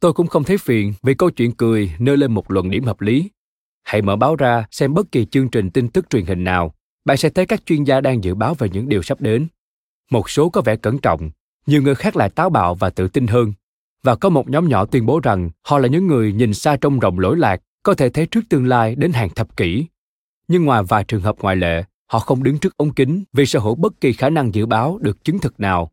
Tôi 0.00 0.12
cũng 0.12 0.26
không 0.26 0.44
thấy 0.44 0.58
phiền 0.58 0.92
vì 1.02 1.14
câu 1.14 1.30
chuyện 1.30 1.52
cười 1.52 1.92
nêu 1.98 2.16
lên 2.16 2.32
một 2.32 2.50
luận 2.50 2.70
điểm 2.70 2.84
hợp 2.84 3.00
lý. 3.00 3.30
Hãy 3.84 4.02
mở 4.02 4.16
báo 4.16 4.36
ra 4.36 4.66
xem 4.70 4.94
bất 4.94 5.12
kỳ 5.12 5.24
chương 5.24 5.48
trình 5.48 5.70
tin 5.70 5.88
tức 5.88 6.10
truyền 6.10 6.26
hình 6.26 6.44
nào, 6.44 6.74
bạn 7.04 7.16
sẽ 7.16 7.30
thấy 7.30 7.46
các 7.46 7.66
chuyên 7.66 7.84
gia 7.84 8.00
đang 8.00 8.24
dự 8.24 8.34
báo 8.34 8.54
về 8.54 8.68
những 8.68 8.88
điều 8.88 9.02
sắp 9.02 9.20
đến. 9.20 9.46
Một 10.10 10.30
số 10.30 10.48
có 10.48 10.60
vẻ 10.60 10.76
cẩn 10.76 10.98
trọng, 10.98 11.30
nhiều 11.66 11.82
người 11.82 11.94
khác 11.94 12.16
lại 12.16 12.30
táo 12.30 12.50
bạo 12.50 12.74
và 12.74 12.90
tự 12.90 13.08
tin 13.08 13.26
hơn. 13.26 13.52
Và 14.02 14.14
có 14.14 14.28
một 14.28 14.50
nhóm 14.50 14.68
nhỏ 14.68 14.84
tuyên 14.84 15.06
bố 15.06 15.20
rằng 15.20 15.50
họ 15.62 15.78
là 15.78 15.88
những 15.88 16.06
người 16.06 16.32
nhìn 16.32 16.54
xa 16.54 16.76
trong 16.76 16.98
rộng 16.98 17.18
lỗi 17.18 17.36
lạc 17.36 17.62
có 17.82 17.94
thể 17.94 18.10
thấy 18.10 18.26
trước 18.26 18.40
tương 18.48 18.66
lai 18.66 18.94
đến 18.94 19.12
hàng 19.12 19.30
thập 19.30 19.56
kỷ. 19.56 19.86
Nhưng 20.48 20.64
ngoài 20.64 20.82
vài 20.88 21.04
trường 21.04 21.22
hợp 21.22 21.36
ngoại 21.38 21.56
lệ, 21.56 21.84
họ 22.06 22.18
không 22.18 22.42
đứng 22.42 22.58
trước 22.58 22.76
ống 22.76 22.94
kính 22.94 23.24
vì 23.32 23.46
sở 23.46 23.58
hữu 23.58 23.74
bất 23.74 24.00
kỳ 24.00 24.12
khả 24.12 24.30
năng 24.30 24.54
dự 24.54 24.66
báo 24.66 24.98
được 24.98 25.24
chứng 25.24 25.38
thực 25.38 25.60
nào. 25.60 25.90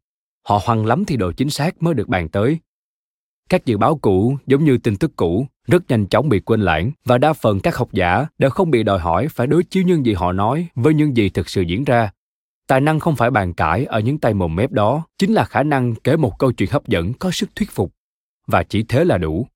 Họ 0.47 0.59
hoang 0.63 0.85
lắm 0.85 1.05
thì 1.05 1.17
độ 1.17 1.31
chính 1.31 1.49
xác 1.49 1.83
mới 1.83 1.93
được 1.93 2.07
bàn 2.07 2.29
tới. 2.29 2.59
Các 3.49 3.65
dự 3.65 3.77
báo 3.77 3.97
cũ, 3.97 4.37
giống 4.47 4.63
như 4.65 4.77
tin 4.77 4.95
tức 4.95 5.11
cũ, 5.15 5.47
rất 5.67 5.83
nhanh 5.89 6.07
chóng 6.07 6.29
bị 6.29 6.39
quên 6.39 6.61
lãng 6.61 6.91
và 7.05 7.17
đa 7.17 7.33
phần 7.33 7.59
các 7.59 7.75
học 7.75 7.89
giả 7.91 8.25
đều 8.37 8.49
không 8.49 8.71
bị 8.71 8.83
đòi 8.83 8.99
hỏi 8.99 9.27
phải 9.27 9.47
đối 9.47 9.63
chiếu 9.63 9.83
những 9.83 10.05
gì 10.05 10.13
họ 10.13 10.31
nói 10.31 10.67
với 10.75 10.93
những 10.93 11.17
gì 11.17 11.29
thực 11.29 11.49
sự 11.49 11.61
diễn 11.61 11.83
ra. 11.83 12.11
Tài 12.67 12.81
năng 12.81 12.99
không 12.99 13.15
phải 13.15 13.31
bàn 13.31 13.53
cãi 13.53 13.85
ở 13.85 13.99
những 13.99 14.17
tay 14.17 14.33
mồm 14.33 14.55
mép 14.55 14.71
đó, 14.71 15.05
chính 15.17 15.33
là 15.33 15.45
khả 15.45 15.63
năng 15.63 15.95
kể 15.95 16.17
một 16.17 16.39
câu 16.39 16.51
chuyện 16.51 16.69
hấp 16.71 16.87
dẫn 16.87 17.13
có 17.13 17.31
sức 17.31 17.49
thuyết 17.55 17.71
phục. 17.71 17.93
Và 18.47 18.63
chỉ 18.63 18.83
thế 18.83 19.05
là 19.05 19.17
đủ. 19.17 19.47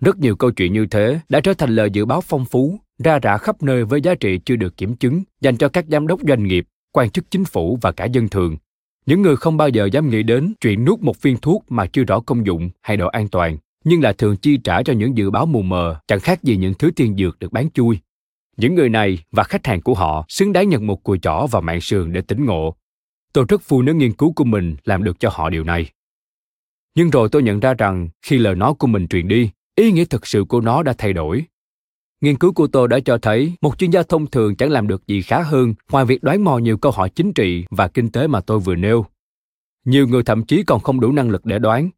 Rất 0.00 0.18
nhiều 0.18 0.36
câu 0.36 0.50
chuyện 0.50 0.72
như 0.72 0.86
thế 0.86 1.20
đã 1.28 1.40
trở 1.40 1.54
thành 1.54 1.70
lời 1.70 1.90
dự 1.90 2.04
báo 2.04 2.20
phong 2.20 2.44
phú, 2.44 2.80
ra 2.98 3.18
rã 3.18 3.38
khắp 3.38 3.62
nơi 3.62 3.84
với 3.84 4.00
giá 4.00 4.14
trị 4.14 4.40
chưa 4.44 4.56
được 4.56 4.76
kiểm 4.76 4.96
chứng 4.96 5.22
dành 5.40 5.56
cho 5.56 5.68
các 5.68 5.84
giám 5.88 6.06
đốc 6.06 6.20
doanh 6.28 6.44
nghiệp, 6.44 6.66
quan 6.92 7.10
chức 7.10 7.30
chính 7.30 7.44
phủ 7.44 7.78
và 7.82 7.92
cả 7.92 8.04
dân 8.04 8.28
thường. 8.28 8.56
Những 9.06 9.22
người 9.22 9.36
không 9.36 9.56
bao 9.56 9.68
giờ 9.68 9.88
dám 9.92 10.10
nghĩ 10.10 10.22
đến 10.22 10.52
chuyện 10.60 10.84
nuốt 10.84 11.00
một 11.00 11.22
viên 11.22 11.36
thuốc 11.36 11.64
mà 11.68 11.86
chưa 11.86 12.04
rõ 12.04 12.20
công 12.20 12.46
dụng 12.46 12.70
hay 12.82 12.96
độ 12.96 13.08
an 13.08 13.28
toàn, 13.28 13.56
nhưng 13.88 14.02
là 14.02 14.12
thường 14.12 14.36
chi 14.36 14.56
trả 14.64 14.82
cho 14.82 14.92
những 14.92 15.16
dự 15.16 15.30
báo 15.30 15.46
mù 15.46 15.62
mờ, 15.62 15.96
chẳng 16.06 16.20
khác 16.20 16.42
gì 16.42 16.56
những 16.56 16.74
thứ 16.74 16.90
tiên 16.90 17.16
dược 17.16 17.38
được 17.38 17.52
bán 17.52 17.70
chui. 17.70 17.98
Những 18.56 18.74
người 18.74 18.88
này 18.88 19.18
và 19.32 19.42
khách 19.42 19.66
hàng 19.66 19.80
của 19.80 19.94
họ 19.94 20.24
xứng 20.28 20.52
đáng 20.52 20.68
nhận 20.68 20.86
một 20.86 21.02
cùi 21.02 21.18
chỏ 21.18 21.46
vào 21.50 21.62
mạng 21.62 21.80
sườn 21.80 22.12
để 22.12 22.20
tỉnh 22.20 22.44
ngộ. 22.44 22.76
Tôi 23.32 23.44
rất 23.48 23.68
vui 23.68 23.84
nếu 23.84 23.94
nghiên 23.94 24.12
cứu 24.12 24.32
của 24.32 24.44
mình 24.44 24.76
làm 24.84 25.04
được 25.04 25.20
cho 25.20 25.30
họ 25.32 25.50
điều 25.50 25.64
này. 25.64 25.90
Nhưng 26.94 27.10
rồi 27.10 27.28
tôi 27.32 27.42
nhận 27.42 27.60
ra 27.60 27.74
rằng 27.74 28.08
khi 28.22 28.38
lời 28.38 28.54
nói 28.54 28.74
của 28.78 28.86
mình 28.86 29.08
truyền 29.08 29.28
đi, 29.28 29.50
ý 29.74 29.92
nghĩa 29.92 30.04
thực 30.04 30.26
sự 30.26 30.44
của 30.44 30.60
nó 30.60 30.82
đã 30.82 30.94
thay 30.98 31.12
đổi. 31.12 31.44
Nghiên 32.20 32.38
cứu 32.38 32.52
của 32.52 32.66
tôi 32.66 32.88
đã 32.88 33.00
cho 33.04 33.18
thấy 33.18 33.52
một 33.60 33.78
chuyên 33.78 33.90
gia 33.90 34.02
thông 34.02 34.26
thường 34.26 34.56
chẳng 34.56 34.70
làm 34.70 34.88
được 34.88 35.06
gì 35.06 35.22
khá 35.22 35.42
hơn 35.42 35.74
ngoài 35.90 36.04
việc 36.04 36.22
đoán 36.22 36.44
mò 36.44 36.58
nhiều 36.58 36.78
câu 36.78 36.92
hỏi 36.92 37.10
chính 37.10 37.32
trị 37.32 37.64
và 37.70 37.88
kinh 37.88 38.10
tế 38.10 38.26
mà 38.26 38.40
tôi 38.40 38.58
vừa 38.58 38.74
nêu. 38.74 39.06
Nhiều 39.84 40.06
người 40.06 40.22
thậm 40.22 40.44
chí 40.44 40.62
còn 40.62 40.80
không 40.80 41.00
đủ 41.00 41.12
năng 41.12 41.30
lực 41.30 41.46
để 41.46 41.58
đoán. 41.58 41.90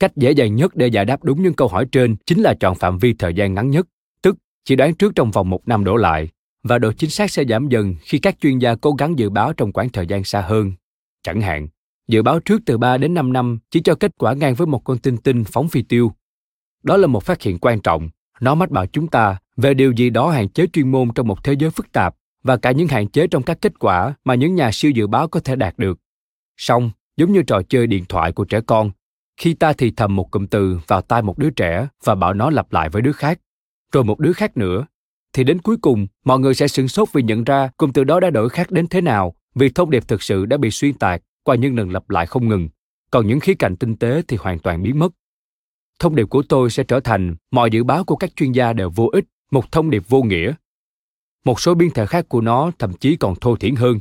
Cách 0.00 0.16
dễ 0.16 0.30
dàng 0.30 0.56
nhất 0.56 0.76
để 0.76 0.86
giải 0.86 1.04
đáp 1.04 1.24
đúng 1.24 1.42
những 1.42 1.54
câu 1.54 1.68
hỏi 1.68 1.86
trên 1.92 2.16
chính 2.26 2.40
là 2.40 2.54
chọn 2.60 2.74
phạm 2.74 2.98
vi 2.98 3.14
thời 3.14 3.34
gian 3.34 3.54
ngắn 3.54 3.70
nhất, 3.70 3.86
tức 4.22 4.36
chỉ 4.64 4.76
đoán 4.76 4.94
trước 4.94 5.12
trong 5.14 5.30
vòng 5.30 5.50
một 5.50 5.68
năm 5.68 5.84
đổ 5.84 5.96
lại, 5.96 6.28
và 6.62 6.78
độ 6.78 6.92
chính 6.92 7.10
xác 7.10 7.30
sẽ 7.30 7.44
giảm 7.44 7.68
dần 7.68 7.94
khi 8.00 8.18
các 8.18 8.36
chuyên 8.40 8.58
gia 8.58 8.74
cố 8.74 8.92
gắng 8.92 9.18
dự 9.18 9.30
báo 9.30 9.52
trong 9.52 9.72
quãng 9.72 9.88
thời 9.88 10.06
gian 10.06 10.24
xa 10.24 10.40
hơn. 10.40 10.72
Chẳng 11.22 11.40
hạn, 11.40 11.68
dự 12.08 12.22
báo 12.22 12.40
trước 12.40 12.60
từ 12.66 12.78
3 12.78 12.98
đến 12.98 13.14
5 13.14 13.32
năm 13.32 13.58
chỉ 13.70 13.80
cho 13.80 13.94
kết 13.94 14.18
quả 14.18 14.34
ngang 14.34 14.54
với 14.54 14.66
một 14.66 14.84
con 14.84 14.98
tinh 14.98 15.16
tinh 15.16 15.44
phóng 15.44 15.68
phi 15.68 15.82
tiêu. 15.82 16.12
Đó 16.82 16.96
là 16.96 17.06
một 17.06 17.24
phát 17.24 17.42
hiện 17.42 17.58
quan 17.58 17.80
trọng 17.80 18.10
nó 18.40 18.54
mách 18.54 18.70
bảo 18.70 18.86
chúng 18.86 19.08
ta 19.08 19.38
về 19.56 19.74
điều 19.74 19.92
gì 19.92 20.10
đó 20.10 20.30
hạn 20.30 20.48
chế 20.48 20.66
chuyên 20.72 20.90
môn 20.90 21.10
trong 21.14 21.28
một 21.28 21.44
thế 21.44 21.52
giới 21.58 21.70
phức 21.70 21.92
tạp 21.92 22.14
và 22.42 22.56
cả 22.56 22.70
những 22.70 22.88
hạn 22.88 23.08
chế 23.08 23.26
trong 23.26 23.42
các 23.42 23.58
kết 23.60 23.78
quả 23.78 24.14
mà 24.24 24.34
những 24.34 24.54
nhà 24.54 24.70
siêu 24.72 24.90
dự 24.90 25.06
báo 25.06 25.28
có 25.28 25.40
thể 25.40 25.56
đạt 25.56 25.78
được. 25.78 25.98
Song, 26.56 26.90
giống 27.16 27.32
như 27.32 27.42
trò 27.42 27.62
chơi 27.68 27.86
điện 27.86 28.04
thoại 28.08 28.32
của 28.32 28.44
trẻ 28.44 28.60
con, 28.60 28.90
khi 29.40 29.54
ta 29.54 29.72
thì 29.72 29.90
thầm 29.90 30.16
một 30.16 30.30
cụm 30.30 30.46
từ 30.46 30.80
vào 30.86 31.02
tai 31.02 31.22
một 31.22 31.38
đứa 31.38 31.50
trẻ 31.50 31.88
và 32.04 32.14
bảo 32.14 32.34
nó 32.34 32.50
lặp 32.50 32.72
lại 32.72 32.88
với 32.88 33.02
đứa 33.02 33.12
khác, 33.12 33.40
rồi 33.92 34.04
một 34.04 34.20
đứa 34.20 34.32
khác 34.32 34.56
nữa, 34.56 34.86
thì 35.32 35.44
đến 35.44 35.60
cuối 35.60 35.76
cùng 35.76 36.06
mọi 36.24 36.38
người 36.38 36.54
sẽ 36.54 36.68
sửng 36.68 36.88
sốt 36.88 37.08
vì 37.12 37.22
nhận 37.22 37.44
ra 37.44 37.70
cụm 37.76 37.92
từ 37.92 38.04
đó 38.04 38.20
đã 38.20 38.30
đổi 38.30 38.48
khác 38.48 38.70
đến 38.70 38.86
thế 38.86 39.00
nào 39.00 39.34
vì 39.54 39.68
thông 39.68 39.90
điệp 39.90 40.08
thực 40.08 40.22
sự 40.22 40.46
đã 40.46 40.56
bị 40.56 40.70
xuyên 40.70 40.94
tạc 40.94 41.22
qua 41.44 41.56
những 41.56 41.76
lần 41.76 41.90
lặp 41.90 42.10
lại 42.10 42.26
không 42.26 42.48
ngừng. 42.48 42.68
Còn 43.10 43.26
những 43.26 43.40
khía 43.40 43.54
cạnh 43.54 43.76
tinh 43.76 43.96
tế 43.96 44.22
thì 44.28 44.36
hoàn 44.40 44.58
toàn 44.58 44.82
biến 44.82 44.98
mất. 44.98 45.12
Thông 45.98 46.16
điệp 46.16 46.24
của 46.24 46.42
tôi 46.48 46.70
sẽ 46.70 46.84
trở 46.84 47.00
thành 47.00 47.34
mọi 47.50 47.70
dự 47.70 47.84
báo 47.84 48.04
của 48.04 48.16
các 48.16 48.36
chuyên 48.36 48.52
gia 48.52 48.72
đều 48.72 48.90
vô 48.90 49.08
ích 49.12 49.24
một 49.50 49.72
thông 49.72 49.90
điệp 49.90 50.02
vô 50.08 50.22
nghĩa. 50.22 50.54
Một 51.44 51.60
số 51.60 51.74
biên 51.74 51.90
thể 51.90 52.06
khác 52.06 52.28
của 52.28 52.40
nó 52.40 52.70
thậm 52.78 52.92
chí 52.92 53.16
còn 53.16 53.34
thô 53.40 53.56
thiển 53.56 53.76
hơn. 53.76 54.00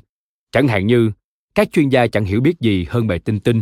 Chẳng 0.52 0.68
hạn 0.68 0.88
như 0.88 1.12
các 1.56 1.72
chuyên 1.72 1.90
gia 1.90 2.08
chẳng 2.08 2.26
hiểu 2.26 2.42
biết 2.42 2.60
gì 2.60 2.86
hơn 2.90 3.08
bề 3.08 3.20
tinh 3.20 3.40
tinh 3.40 3.62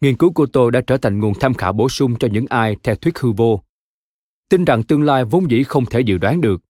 nghiên 0.00 0.16
cứu 0.16 0.32
của 0.32 0.46
tôi 0.46 0.70
đã 0.70 0.80
trở 0.80 0.96
thành 0.96 1.20
nguồn 1.20 1.32
tham 1.40 1.54
khảo 1.54 1.72
bổ 1.72 1.88
sung 1.88 2.18
cho 2.18 2.28
những 2.28 2.46
ai 2.48 2.76
theo 2.82 2.94
thuyết 2.94 3.18
hư 3.18 3.32
vô 3.32 3.62
tin 4.48 4.64
rằng 4.64 4.82
tương 4.82 5.02
lai 5.02 5.24
vốn 5.24 5.50
dĩ 5.50 5.62
không 5.62 5.86
thể 5.86 6.00
dự 6.00 6.18
đoán 6.18 6.40
được 6.40 6.62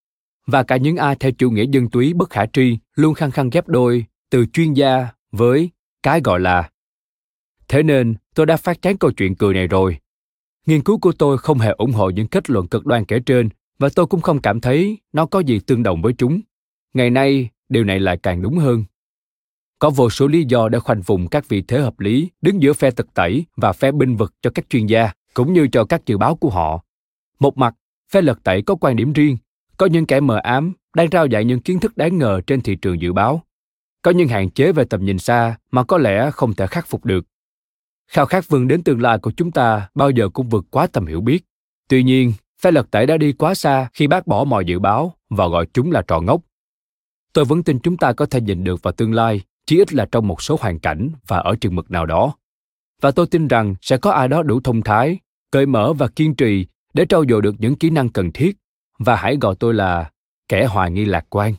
và 0.47 0.63
cả 0.63 0.77
những 0.77 0.97
ai 0.97 1.17
theo 1.21 1.33
chủ 1.33 1.51
nghĩa 1.51 1.67
dân 1.71 1.91
túy 1.91 2.15
bất 2.15 2.31
khả 2.31 2.47
tri 2.47 2.79
luôn 2.95 3.15
khăng 3.15 3.31
khăng 3.31 3.51
ghép 3.51 3.69
đôi 3.69 4.05
từ 4.31 4.47
chuyên 4.47 4.73
gia 4.73 5.09
với 5.33 5.71
cái 6.03 6.21
gọi 6.25 6.41
là 6.41 6.71
thế 7.69 7.83
nên 7.83 8.15
tôi 8.35 8.47
đã 8.47 8.57
phát 8.57 8.83
chán 8.83 8.97
câu 8.97 9.11
chuyện 9.11 9.35
cười 9.35 9.55
này 9.55 9.67
rồi 9.67 9.99
Nghiên 10.67 10.83
cứu 10.83 10.99
của 10.99 11.13
tôi 11.13 11.39
không 11.39 11.59
hề 11.59 11.71
ủng 11.71 11.93
hộ 11.93 12.11
những 12.11 12.27
kết 12.27 12.51
luận 12.51 12.67
cực 12.69 12.87
đoan 12.87 13.05
kể 13.05 13.21
trên 13.27 13.49
và 13.79 13.89
tôi 13.95 14.07
cũng 14.07 14.21
không 14.21 14.41
cảm 14.41 14.61
thấy 14.61 14.99
nó 15.13 15.27
có 15.27 15.41
gì 15.41 15.61
tương 15.67 15.83
đồng 15.83 16.03
với 16.03 16.13
chúng. 16.19 16.41
Ngày 16.95 17.11
nay, 17.11 17.49
điều 17.69 17.85
này 17.85 18.01
lại 18.01 18.19
càng 18.23 18.43
đúng 18.43 18.59
hơn. 18.59 18.85
Có 19.79 19.91
vô 19.91 20.11
số 20.11 20.27
lý 20.27 20.45
do 20.45 20.69
để 20.69 20.79
khoanh 20.79 21.03
vùng 21.03 21.29
các 21.29 21.49
vị 21.49 21.63
thế 21.63 21.81
hợp 21.81 22.01
lý 22.01 22.31
đứng 22.41 22.63
giữa 22.63 22.73
phe 22.73 22.91
thực 22.91 23.15
tẩy 23.15 23.45
và 23.57 23.73
phe 23.73 23.93
binh 23.93 24.17
vực 24.17 24.35
cho 24.43 24.51
các 24.51 24.71
chuyên 24.71 24.87
gia, 24.87 25.11
cũng 25.35 25.53
như 25.53 25.69
cho 25.73 25.85
các 25.85 26.07
dự 26.07 26.19
báo 26.19 26.37
của 26.37 26.51
họ. 26.51 26.85
Một 27.39 27.59
mặt, 27.59 27.75
phe 28.13 28.21
lật 28.21 28.39
tẩy 28.43 28.63
có 28.63 28.75
quan 28.75 28.97
điểm 28.97 29.13
riêng, 29.13 29.37
có 29.77 29.87
những 29.87 30.07
kẻ 30.07 30.21
mờ 30.21 30.41
ám 30.43 30.73
đang 30.97 31.11
trao 31.11 31.27
dạy 31.27 31.45
những 31.45 31.61
kiến 31.61 31.81
thức 31.81 31.97
đáng 31.97 32.19
ngờ 32.19 32.41
trên 32.47 32.61
thị 32.61 32.77
trường 32.77 33.01
dự 33.01 33.13
báo. 33.13 33.43
Có 34.03 34.11
những 34.11 34.29
hạn 34.29 34.51
chế 34.51 34.73
về 34.73 34.85
tầm 34.85 35.05
nhìn 35.05 35.19
xa 35.19 35.59
mà 35.71 35.85
có 35.85 35.99
lẽ 35.99 36.31
không 36.31 36.55
thể 36.55 36.67
khắc 36.67 36.87
phục 36.87 37.05
được. 37.05 37.27
Khao 38.09 38.27
khát 38.27 38.49
vươn 38.49 38.69
đến 38.69 38.83
tương 38.83 39.03
lai 39.03 39.19
của 39.19 39.33
chúng 39.37 39.51
ta 39.51 39.89
bao 39.95 40.11
giờ 40.11 40.29
cũng 40.29 40.49
vượt 40.49 40.65
quá 40.71 40.87
tầm 40.87 41.07
hiểu 41.07 41.21
biết. 41.21 41.45
Tuy 41.89 42.03
nhiên 42.03 42.33
phe 42.61 42.71
lật 42.71 42.91
tẩy 42.91 43.07
đã 43.07 43.17
đi 43.17 43.33
quá 43.33 43.55
xa 43.55 43.89
khi 43.93 44.07
bác 44.07 44.27
bỏ 44.27 44.45
mọi 44.45 44.65
dự 44.65 44.79
báo 44.79 45.15
và 45.31 45.49
gọi 45.49 45.67
chúng 45.73 45.93
là 45.93 46.03
trò 46.03 46.21
ngốc. 46.21 46.41
Tôi 47.33 47.45
vẫn 47.45 47.63
tin 47.63 47.79
chúng 47.79 47.97
ta 47.97 48.13
có 48.13 48.27
thể 48.27 48.41
nhìn 48.41 48.65
được 48.65 48.83
vào 48.83 48.93
tương 48.93 49.13
lai 49.13 49.43
chỉ 49.67 49.79
ít 49.79 49.93
là 49.93 50.07
trong 50.13 50.29
một 50.29 50.43
số 50.43 50.57
hoàn 50.61 50.79
cảnh 50.79 51.11
và 51.27 51.39
ở 51.39 51.57
chừng 51.61 51.75
mực 51.75 51.91
nào 51.91 52.07
đó. 52.07 52.37
Và 53.01 53.11
tôi 53.11 53.27
tin 53.27 53.49
rằng 53.49 53.75
sẽ 53.83 53.97
có 53.97 54.11
ai 54.11 54.29
đó 54.29 54.43
đủ 54.43 54.61
thông 54.65 54.83
thái 54.83 55.19
cởi 55.51 55.67
mở 55.67 55.93
và 55.93 56.09
kiên 56.09 56.35
trì 56.35 56.67
để 56.95 57.07
trau 57.09 57.25
dồi 57.29 57.43
được 57.43 57.55
những 57.59 57.77
kỹ 57.77 57.91
năng 57.91 58.09
cần 58.09 58.33
thiết. 58.33 58.57
Và 58.99 59.17
hãy 59.17 59.37
gọi 59.41 59.55
tôi 59.59 59.75
là 59.75 60.11
kẻ 60.49 60.67
hoài 60.67 60.91
nghi 60.91 61.05
lạc 61.05 61.27
quan. 61.31 61.55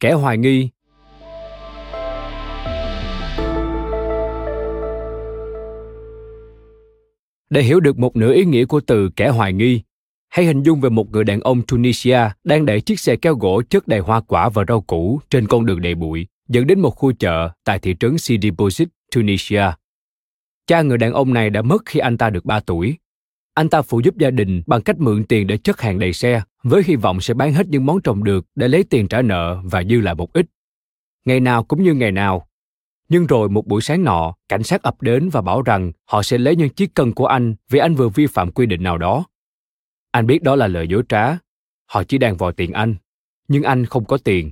Kẻ 0.00 0.12
hoài 0.12 0.38
nghi. 0.38 0.68
Để 7.50 7.62
hiểu 7.62 7.80
được 7.80 7.98
một 7.98 8.16
nửa 8.16 8.32
ý 8.32 8.44
nghĩa 8.44 8.64
của 8.64 8.80
từ 8.86 9.10
kẻ 9.16 9.28
hoài 9.28 9.52
nghi, 9.52 9.82
hãy 10.36 10.46
hình 10.46 10.62
dung 10.62 10.80
về 10.80 10.90
một 10.90 11.10
người 11.10 11.24
đàn 11.24 11.40
ông 11.40 11.62
Tunisia 11.62 12.18
đang 12.44 12.66
đẩy 12.66 12.80
chiếc 12.80 13.00
xe 13.00 13.16
kéo 13.16 13.34
gỗ 13.34 13.62
chất 13.70 13.88
đầy 13.88 14.00
hoa 14.00 14.20
quả 14.20 14.48
và 14.48 14.64
rau 14.68 14.80
củ 14.80 15.20
trên 15.30 15.46
con 15.46 15.66
đường 15.66 15.82
đầy 15.82 15.94
bụi, 15.94 16.26
dẫn 16.48 16.66
đến 16.66 16.80
một 16.80 16.90
khu 16.90 17.12
chợ 17.12 17.50
tại 17.64 17.78
thị 17.78 17.94
trấn 18.00 18.18
Sidi 18.18 18.50
Bouzid, 18.50 18.86
Tunisia. 19.14 19.62
Cha 20.66 20.82
người 20.82 20.98
đàn 20.98 21.12
ông 21.12 21.34
này 21.34 21.50
đã 21.50 21.62
mất 21.62 21.82
khi 21.86 22.00
anh 22.00 22.18
ta 22.18 22.30
được 22.30 22.44
3 22.44 22.60
tuổi. 22.60 22.94
Anh 23.54 23.68
ta 23.68 23.82
phụ 23.82 24.00
giúp 24.00 24.16
gia 24.18 24.30
đình 24.30 24.62
bằng 24.66 24.82
cách 24.82 25.00
mượn 25.00 25.24
tiền 25.24 25.46
để 25.46 25.56
chất 25.56 25.80
hàng 25.80 25.98
đầy 25.98 26.12
xe, 26.12 26.42
với 26.62 26.82
hy 26.86 26.96
vọng 26.96 27.20
sẽ 27.20 27.34
bán 27.34 27.52
hết 27.52 27.66
những 27.68 27.86
món 27.86 28.00
trồng 28.00 28.24
được 28.24 28.46
để 28.54 28.68
lấy 28.68 28.84
tiền 28.84 29.08
trả 29.08 29.22
nợ 29.22 29.60
và 29.64 29.84
dư 29.84 30.00
lại 30.00 30.14
một 30.14 30.32
ít. 30.32 30.46
Ngày 31.24 31.40
nào 31.40 31.64
cũng 31.64 31.82
như 31.82 31.94
ngày 31.94 32.12
nào, 32.12 32.46
nhưng 33.08 33.26
rồi 33.26 33.48
một 33.48 33.66
buổi 33.66 33.82
sáng 33.82 34.04
nọ, 34.04 34.34
cảnh 34.48 34.62
sát 34.62 34.82
ập 34.82 35.02
đến 35.02 35.28
và 35.28 35.40
bảo 35.40 35.62
rằng 35.62 35.92
họ 36.04 36.22
sẽ 36.22 36.38
lấy 36.38 36.56
những 36.56 36.68
chiếc 36.68 36.94
cân 36.94 37.12
của 37.12 37.26
anh 37.26 37.54
vì 37.70 37.78
anh 37.78 37.94
vừa 37.94 38.08
vi 38.08 38.26
phạm 38.26 38.52
quy 38.52 38.66
định 38.66 38.82
nào 38.82 38.98
đó. 38.98 39.24
Anh 40.16 40.26
biết 40.26 40.42
đó 40.42 40.56
là 40.56 40.66
lời 40.66 40.88
dối 40.88 41.02
trá. 41.08 41.38
Họ 41.86 42.04
chỉ 42.04 42.18
đang 42.18 42.36
vòi 42.36 42.52
tiền 42.52 42.72
anh, 42.72 42.94
nhưng 43.48 43.62
anh 43.62 43.86
không 43.86 44.04
có 44.04 44.18
tiền. 44.18 44.50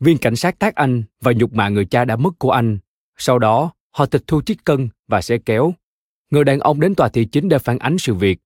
Viên 0.00 0.18
cảnh 0.18 0.36
sát 0.36 0.58
tác 0.58 0.74
anh 0.74 1.02
và 1.20 1.32
nhục 1.32 1.54
mạ 1.54 1.68
người 1.68 1.84
cha 1.84 2.04
đã 2.04 2.16
mất 2.16 2.30
của 2.38 2.50
anh. 2.50 2.78
Sau 3.16 3.38
đó, 3.38 3.72
họ 3.90 4.06
tịch 4.06 4.22
thu 4.26 4.40
chiếc 4.40 4.64
cân 4.64 4.88
và 5.08 5.22
xe 5.22 5.38
kéo. 5.38 5.74
Người 6.30 6.44
đàn 6.44 6.60
ông 6.60 6.80
đến 6.80 6.94
tòa 6.94 7.08
thị 7.08 7.24
chính 7.24 7.48
để 7.48 7.58
phản 7.58 7.78
ánh 7.78 7.98
sự 7.98 8.14
việc. 8.14 8.38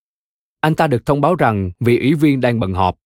Anh 0.60 0.74
ta 0.74 0.86
được 0.86 1.06
thông 1.06 1.20
báo 1.20 1.34
rằng 1.34 1.70
vị 1.80 1.98
ủy 1.98 2.14
viên 2.14 2.40
đang 2.40 2.60
bận 2.60 2.72
họp. 2.72 2.98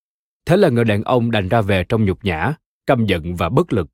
Thế 0.46 0.56
là 0.56 0.68
người 0.68 0.84
đàn 0.84 1.02
ông 1.02 1.30
đành 1.30 1.48
ra 1.48 1.60
về 1.60 1.84
trong 1.84 2.04
nhục 2.04 2.24
nhã, 2.24 2.54
căm 2.86 3.06
giận 3.06 3.36
và 3.36 3.48
bất 3.48 3.72
lực. 3.72 3.88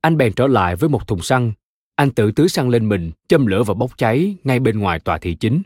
Anh 0.00 0.16
bèn 0.16 0.32
trở 0.32 0.46
lại 0.46 0.76
với 0.76 0.88
một 0.88 1.08
thùng 1.08 1.22
xăng. 1.22 1.52
Anh 1.96 2.10
tự 2.10 2.32
tưới 2.32 2.48
xăng 2.48 2.68
lên 2.68 2.88
mình, 2.88 3.10
châm 3.28 3.46
lửa 3.46 3.62
và 3.62 3.74
bốc 3.74 3.98
cháy 3.98 4.36
ngay 4.44 4.60
bên 4.60 4.78
ngoài 4.78 5.00
tòa 5.00 5.18
thị 5.18 5.34
chính. 5.34 5.62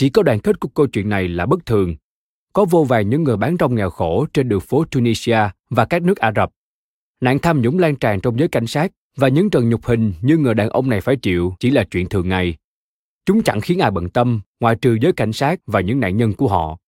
Chỉ 0.00 0.08
có 0.10 0.22
đoàn 0.22 0.40
kết 0.40 0.60
của 0.60 0.68
câu 0.68 0.86
chuyện 0.86 1.08
này 1.08 1.28
là 1.28 1.46
bất 1.46 1.66
thường. 1.66 1.96
Có 2.52 2.64
vô 2.64 2.84
vàn 2.84 3.10
những 3.10 3.22
người 3.24 3.36
bán 3.36 3.56
rong 3.60 3.74
nghèo 3.74 3.90
khổ 3.90 4.26
trên 4.32 4.48
đường 4.48 4.60
phố 4.60 4.84
Tunisia 4.84 5.38
và 5.70 5.84
các 5.84 6.02
nước 6.02 6.18
Ả 6.18 6.32
Rập. 6.36 6.50
Nạn 7.20 7.38
tham 7.38 7.62
nhũng 7.62 7.78
lan 7.78 7.96
tràn 7.96 8.20
trong 8.20 8.38
giới 8.38 8.48
cảnh 8.48 8.66
sát 8.66 8.92
và 9.16 9.28
những 9.28 9.50
trận 9.50 9.68
nhục 9.68 9.86
hình 9.86 10.12
như 10.22 10.36
người 10.36 10.54
đàn 10.54 10.68
ông 10.68 10.88
này 10.88 11.00
phải 11.00 11.16
chịu 11.16 11.54
chỉ 11.60 11.70
là 11.70 11.84
chuyện 11.84 12.08
thường 12.08 12.28
ngày. 12.28 12.56
Chúng 13.26 13.42
chẳng 13.42 13.60
khiến 13.60 13.78
ai 13.78 13.90
bận 13.90 14.08
tâm, 14.08 14.40
ngoại 14.60 14.76
trừ 14.76 14.98
giới 15.00 15.12
cảnh 15.12 15.32
sát 15.32 15.60
và 15.66 15.80
những 15.80 16.00
nạn 16.00 16.16
nhân 16.16 16.32
của 16.32 16.48
họ. 16.48 16.78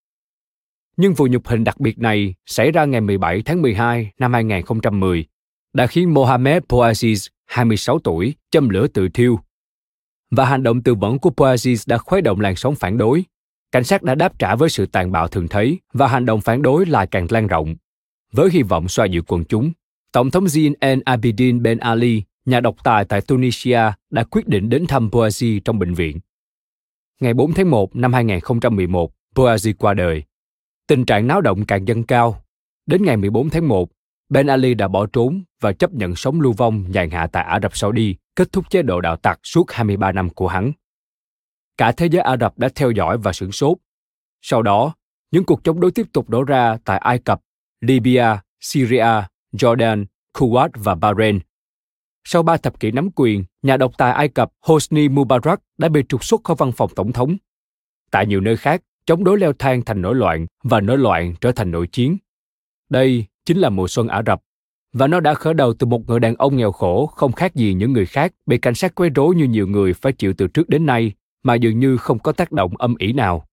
Nhưng 0.96 1.14
vụ 1.14 1.26
nhục 1.26 1.48
hình 1.48 1.64
đặc 1.64 1.80
biệt 1.80 1.98
này 1.98 2.34
xảy 2.46 2.70
ra 2.70 2.84
ngày 2.84 3.00
17 3.00 3.42
tháng 3.42 3.62
12 3.62 4.10
năm 4.18 4.32
2010 4.32 5.24
đã 5.72 5.86
khiến 5.86 6.14
Mohamed 6.14 6.62
Bouaziz, 6.68 7.28
26 7.46 7.98
tuổi, 7.98 8.34
châm 8.50 8.68
lửa 8.68 8.86
tự 8.86 9.08
thiêu. 9.08 9.38
Và 10.36 10.44
hành 10.44 10.62
động 10.62 10.82
tự 10.82 10.94
vẫn 10.94 11.18
của 11.18 11.30
Bouaziz 11.36 11.84
đã 11.86 11.98
khuấy 11.98 12.20
động 12.22 12.40
làn 12.40 12.56
sóng 12.56 12.74
phản 12.74 12.98
đối. 12.98 13.24
cảnh 13.72 13.84
sát 13.84 14.02
đã 14.02 14.14
đáp 14.14 14.38
trả 14.38 14.54
với 14.54 14.68
sự 14.68 14.86
tàn 14.86 15.12
bạo 15.12 15.28
thường 15.28 15.48
thấy 15.48 15.80
và 15.92 16.06
hành 16.06 16.26
động 16.26 16.40
phản 16.40 16.62
đối 16.62 16.86
lại 16.86 17.06
càng 17.06 17.26
lan 17.30 17.46
rộng. 17.46 17.76
Với 18.32 18.50
hy 18.50 18.62
vọng 18.62 18.88
xoa 18.88 19.06
dịu 19.06 19.22
quần 19.26 19.44
chúng, 19.44 19.72
Tổng 20.12 20.30
thống 20.30 20.44
Zine 20.44 20.74
El 20.80 20.98
Abidine 21.04 21.58
Ben 21.58 21.78
Ali, 21.78 22.22
nhà 22.44 22.60
độc 22.60 22.76
tài 22.84 23.04
tại 23.04 23.20
Tunisia, 23.20 23.80
đã 24.10 24.24
quyết 24.24 24.48
định 24.48 24.68
đến 24.68 24.86
thăm 24.86 25.08
Bouazi 25.08 25.60
trong 25.64 25.78
bệnh 25.78 25.94
viện. 25.94 26.20
Ngày 27.20 27.34
4 27.34 27.52
tháng 27.52 27.70
1 27.70 27.96
năm 27.96 28.12
2011, 28.12 29.12
Bouazi 29.34 29.72
qua 29.78 29.94
đời. 29.94 30.22
Tình 30.86 31.04
trạng 31.04 31.26
náo 31.26 31.40
động 31.40 31.64
càng 31.64 31.88
dâng 31.88 32.02
cao. 32.02 32.44
Đến 32.86 33.04
ngày 33.04 33.16
14 33.16 33.50
tháng 33.50 33.68
1, 33.68 33.88
Ben 34.28 34.46
Ali 34.46 34.74
đã 34.74 34.88
bỏ 34.88 35.06
trốn 35.06 35.42
và 35.60 35.72
chấp 35.72 35.94
nhận 35.94 36.16
sống 36.16 36.40
lưu 36.40 36.52
vong 36.52 36.84
nhàn 36.88 37.10
hạ 37.10 37.26
tại 37.26 37.44
Ả 37.44 37.60
Rập 37.62 37.76
Saudi, 37.76 38.16
kết 38.36 38.52
thúc 38.52 38.70
chế 38.70 38.82
độ 38.82 39.00
đạo 39.00 39.16
tặc 39.16 39.40
suốt 39.42 39.70
23 39.70 40.12
năm 40.12 40.30
của 40.30 40.48
hắn. 40.48 40.72
Cả 41.76 41.92
thế 41.92 42.06
giới 42.06 42.22
Ả 42.22 42.36
Rập 42.40 42.58
đã 42.58 42.68
theo 42.74 42.90
dõi 42.90 43.18
và 43.18 43.32
sửng 43.32 43.52
sốt. 43.52 43.78
Sau 44.42 44.62
đó, 44.62 44.94
những 45.30 45.44
cuộc 45.44 45.64
chống 45.64 45.80
đối 45.80 45.90
tiếp 45.90 46.06
tục 46.12 46.30
đổ 46.30 46.44
ra 46.44 46.78
tại 46.84 46.98
Ai 46.98 47.18
Cập, 47.18 47.40
Libya, 47.80 48.42
Syria, 48.60 49.22
Jordan, 49.52 50.04
Kuwait 50.34 50.68
và 50.74 50.94
Bahrain. 50.94 51.40
Sau 52.24 52.42
ba 52.42 52.56
thập 52.56 52.80
kỷ 52.80 52.90
nắm 52.90 53.10
quyền, 53.16 53.44
nhà 53.62 53.76
độc 53.76 53.92
tài 53.98 54.12
Ai 54.12 54.28
Cập 54.28 54.52
Hosni 54.60 55.08
Mubarak 55.08 55.60
đã 55.78 55.88
bị 55.88 56.02
trục 56.08 56.24
xuất 56.24 56.44
khỏi 56.44 56.56
văn 56.58 56.72
phòng 56.72 56.90
tổng 56.96 57.12
thống. 57.12 57.36
Tại 58.10 58.26
nhiều 58.26 58.40
nơi 58.40 58.56
khác, 58.56 58.82
chống 59.06 59.24
đối 59.24 59.38
leo 59.38 59.52
thang 59.52 59.82
thành 59.82 60.02
nổi 60.02 60.14
loạn 60.14 60.46
và 60.62 60.80
nổi 60.80 60.98
loạn 60.98 61.34
trở 61.40 61.52
thành 61.52 61.70
nội 61.70 61.86
chiến. 61.86 62.16
Đây 62.88 63.26
chính 63.44 63.58
là 63.58 63.70
mùa 63.70 63.88
xuân 63.88 64.08
Ả 64.08 64.22
Rập. 64.26 64.42
Và 64.92 65.06
nó 65.06 65.20
đã 65.20 65.34
khởi 65.34 65.54
đầu 65.54 65.74
từ 65.74 65.86
một 65.86 66.08
người 66.08 66.20
đàn 66.20 66.34
ông 66.34 66.56
nghèo 66.56 66.72
khổ 66.72 67.06
không 67.06 67.32
khác 67.32 67.54
gì 67.54 67.74
những 67.74 67.92
người 67.92 68.06
khác 68.06 68.32
bị 68.46 68.58
cảnh 68.58 68.74
sát 68.74 68.94
quấy 68.94 69.10
rối 69.10 69.34
như 69.34 69.44
nhiều 69.44 69.66
người 69.66 69.94
phải 69.94 70.12
chịu 70.12 70.34
từ 70.38 70.46
trước 70.46 70.68
đến 70.68 70.86
nay 70.86 71.12
mà 71.42 71.54
dường 71.54 71.78
như 71.78 71.96
không 71.96 72.18
có 72.18 72.32
tác 72.32 72.52
động 72.52 72.76
âm 72.76 72.94
ỉ 72.98 73.12
nào. 73.12 73.46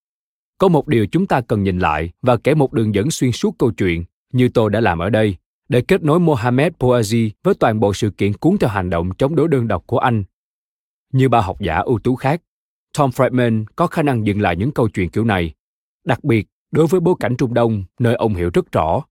Có 0.58 0.68
một 0.68 0.88
điều 0.88 1.06
chúng 1.06 1.26
ta 1.26 1.42
cần 1.42 1.64
nhìn 1.64 1.80
lại 1.80 2.12
và 2.22 2.38
kể 2.38 2.56
một 2.56 2.74
đường 2.74 2.96
dẫn 2.96 3.12
xuyên 3.12 3.32
suốt 3.32 3.56
câu 3.58 3.72
chuyện 3.72 4.04
như 4.34 4.50
tôi 4.54 4.70
đã 4.70 4.82
làm 4.82 5.00
ở 5.00 5.10
đây 5.10 5.36
để 5.70 5.82
kết 5.82 6.04
nối 6.04 6.20
Mohamed 6.20 6.74
Bouazi 6.80 7.30
với 7.44 7.54
toàn 7.54 7.80
bộ 7.80 7.94
sự 7.94 8.10
kiện 8.10 8.34
cuốn 8.34 8.58
theo 8.58 8.70
hành 8.70 8.90
động 8.90 9.10
chống 9.18 9.36
đối 9.36 9.48
đơn 9.48 9.68
độc 9.68 9.84
của 9.88 10.00
anh. 10.00 10.24
Như 11.14 11.30
ba 11.30 11.42
học 11.42 11.62
giả 11.62 11.78
ưu 11.78 12.00
tú 12.00 12.16
khác, 12.16 12.42
Tom 12.98 13.10
Friedman 13.10 13.66
có 13.76 13.88
khả 13.88 14.02
năng 14.02 14.26
dựng 14.26 14.42
lại 14.42 14.56
những 14.56 14.72
câu 14.72 14.90
chuyện 14.90 15.10
kiểu 15.10 15.26
này, 15.26 15.54
đặc 16.06 16.24
biệt 16.24 16.48
đối 16.72 16.88
với 16.88 17.00
bối 17.00 17.16
cảnh 17.20 17.36
Trung 17.38 17.54
Đông 17.54 17.84
nơi 18.00 18.16
ông 18.16 18.36
hiểu 18.36 18.50
rất 18.54 18.72
rõ 18.72 19.04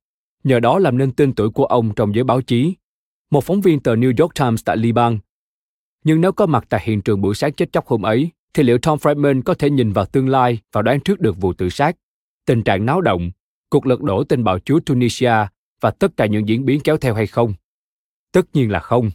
nhờ 0.49 0.61
đó 0.61 0.79
làm 0.79 0.99
nên 0.99 1.13
tên 1.13 1.35
tuổi 1.35 1.51
của 1.51 1.65
ông 1.65 1.95
trong 1.95 2.15
giới 2.15 2.25
báo 2.25 2.41
chí. 2.41 2.75
Một 3.31 3.45
phóng 3.45 3.61
viên 3.61 3.81
tờ 3.81 3.95
New 3.95 4.13
York 4.19 4.35
Times 4.35 4.65
tại 4.65 4.77
Liban. 4.77 5.19
Nhưng 6.05 6.21
nếu 6.21 6.33
có 6.33 6.47
mặt 6.47 6.65
tại 6.69 6.81
hiện 6.85 7.03
trường 7.03 7.21
buổi 7.21 7.35
sáng 7.35 7.53
chết 7.53 7.73
chóc 7.73 7.87
hôm 7.87 8.03
ấy, 8.03 8.31
thì 8.55 8.63
liệu 8.63 8.79
Tom 8.79 8.99
Friedman 8.99 9.43
có 9.43 9.55
thể 9.55 9.71
nhìn 9.71 9.93
vào 9.93 10.05
tương 10.05 10.29
lai 10.29 10.59
và 10.73 10.83
đoán 10.83 11.01
trước 11.01 11.21
được 11.21 11.37
vụ 11.41 11.53
tự 11.53 11.69
sát, 11.69 11.97
tình 12.47 12.63
trạng 12.63 12.87
náo 12.87 13.01
động, 13.01 13.31
cuộc 13.71 13.87
lật 13.87 14.01
đổ 14.01 14.25
tình 14.25 14.45
bạo 14.45 14.59
chúa 14.59 14.81
Tunisia 14.81 15.35
và 15.81 15.91
tất 15.91 16.17
cả 16.17 16.27
những 16.27 16.49
diễn 16.49 16.65
biến 16.65 16.81
kéo 16.81 16.97
theo 16.97 17.15
hay 17.15 17.27
không? 17.27 17.55
Tất 18.33 18.43
nhiên 18.53 18.71
là 18.71 18.81
không. 18.81 19.11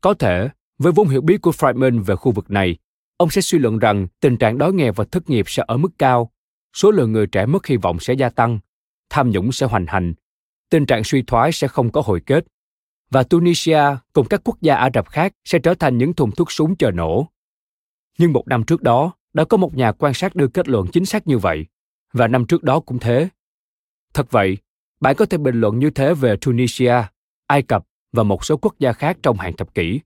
Có 0.00 0.14
thể, 0.14 0.48
với 0.78 0.92
vốn 0.92 1.08
hiểu 1.08 1.20
biết 1.20 1.42
của 1.42 1.50
Friedman 1.50 2.02
về 2.04 2.16
khu 2.16 2.32
vực 2.32 2.50
này, 2.50 2.76
ông 3.16 3.30
sẽ 3.30 3.40
suy 3.40 3.58
luận 3.58 3.78
rằng 3.78 4.06
tình 4.20 4.36
trạng 4.36 4.58
đói 4.58 4.72
nghèo 4.72 4.92
và 4.92 5.04
thất 5.04 5.30
nghiệp 5.30 5.44
sẽ 5.48 5.62
ở 5.66 5.76
mức 5.76 5.92
cao, 5.98 6.30
số 6.76 6.90
lượng 6.90 7.12
người 7.12 7.26
trẻ 7.26 7.46
mất 7.46 7.66
hy 7.66 7.76
vọng 7.76 8.00
sẽ 8.00 8.14
gia 8.14 8.28
tăng, 8.28 8.58
tham 9.10 9.30
nhũng 9.30 9.52
sẽ 9.52 9.66
hoành 9.66 9.86
hành 9.86 10.14
tình 10.74 10.86
trạng 10.86 11.04
suy 11.04 11.22
thoái 11.22 11.52
sẽ 11.52 11.68
không 11.68 11.92
có 11.92 12.00
hồi 12.00 12.20
kết 12.26 12.44
và 13.10 13.22
Tunisia 13.22 13.80
cùng 14.12 14.26
các 14.26 14.40
quốc 14.44 14.60
gia 14.60 14.74
Ả 14.76 14.90
Rập 14.94 15.08
khác 15.08 15.32
sẽ 15.44 15.58
trở 15.58 15.74
thành 15.74 15.98
những 15.98 16.12
thùng 16.12 16.30
thuốc 16.30 16.52
súng 16.52 16.76
chờ 16.76 16.90
nổ. 16.90 17.28
Nhưng 18.18 18.32
một 18.32 18.48
năm 18.48 18.64
trước 18.64 18.82
đó, 18.82 19.12
đã 19.32 19.44
có 19.44 19.56
một 19.56 19.76
nhà 19.76 19.92
quan 19.92 20.14
sát 20.14 20.34
đưa 20.34 20.48
kết 20.48 20.68
luận 20.68 20.86
chính 20.92 21.04
xác 21.04 21.26
như 21.26 21.38
vậy, 21.38 21.66
và 22.12 22.28
năm 22.28 22.46
trước 22.46 22.62
đó 22.62 22.80
cũng 22.80 22.98
thế. 22.98 23.28
Thật 24.14 24.30
vậy, 24.30 24.58
bạn 25.00 25.16
có 25.16 25.26
thể 25.26 25.38
bình 25.38 25.60
luận 25.60 25.78
như 25.78 25.90
thế 25.90 26.14
về 26.14 26.36
Tunisia, 26.40 26.94
Ai 27.46 27.62
Cập 27.62 27.86
và 28.12 28.22
một 28.22 28.44
số 28.44 28.56
quốc 28.56 28.74
gia 28.78 28.92
khác 28.92 29.18
trong 29.22 29.38
hàng 29.38 29.56
thập 29.56 29.74
kỷ. 29.74 30.00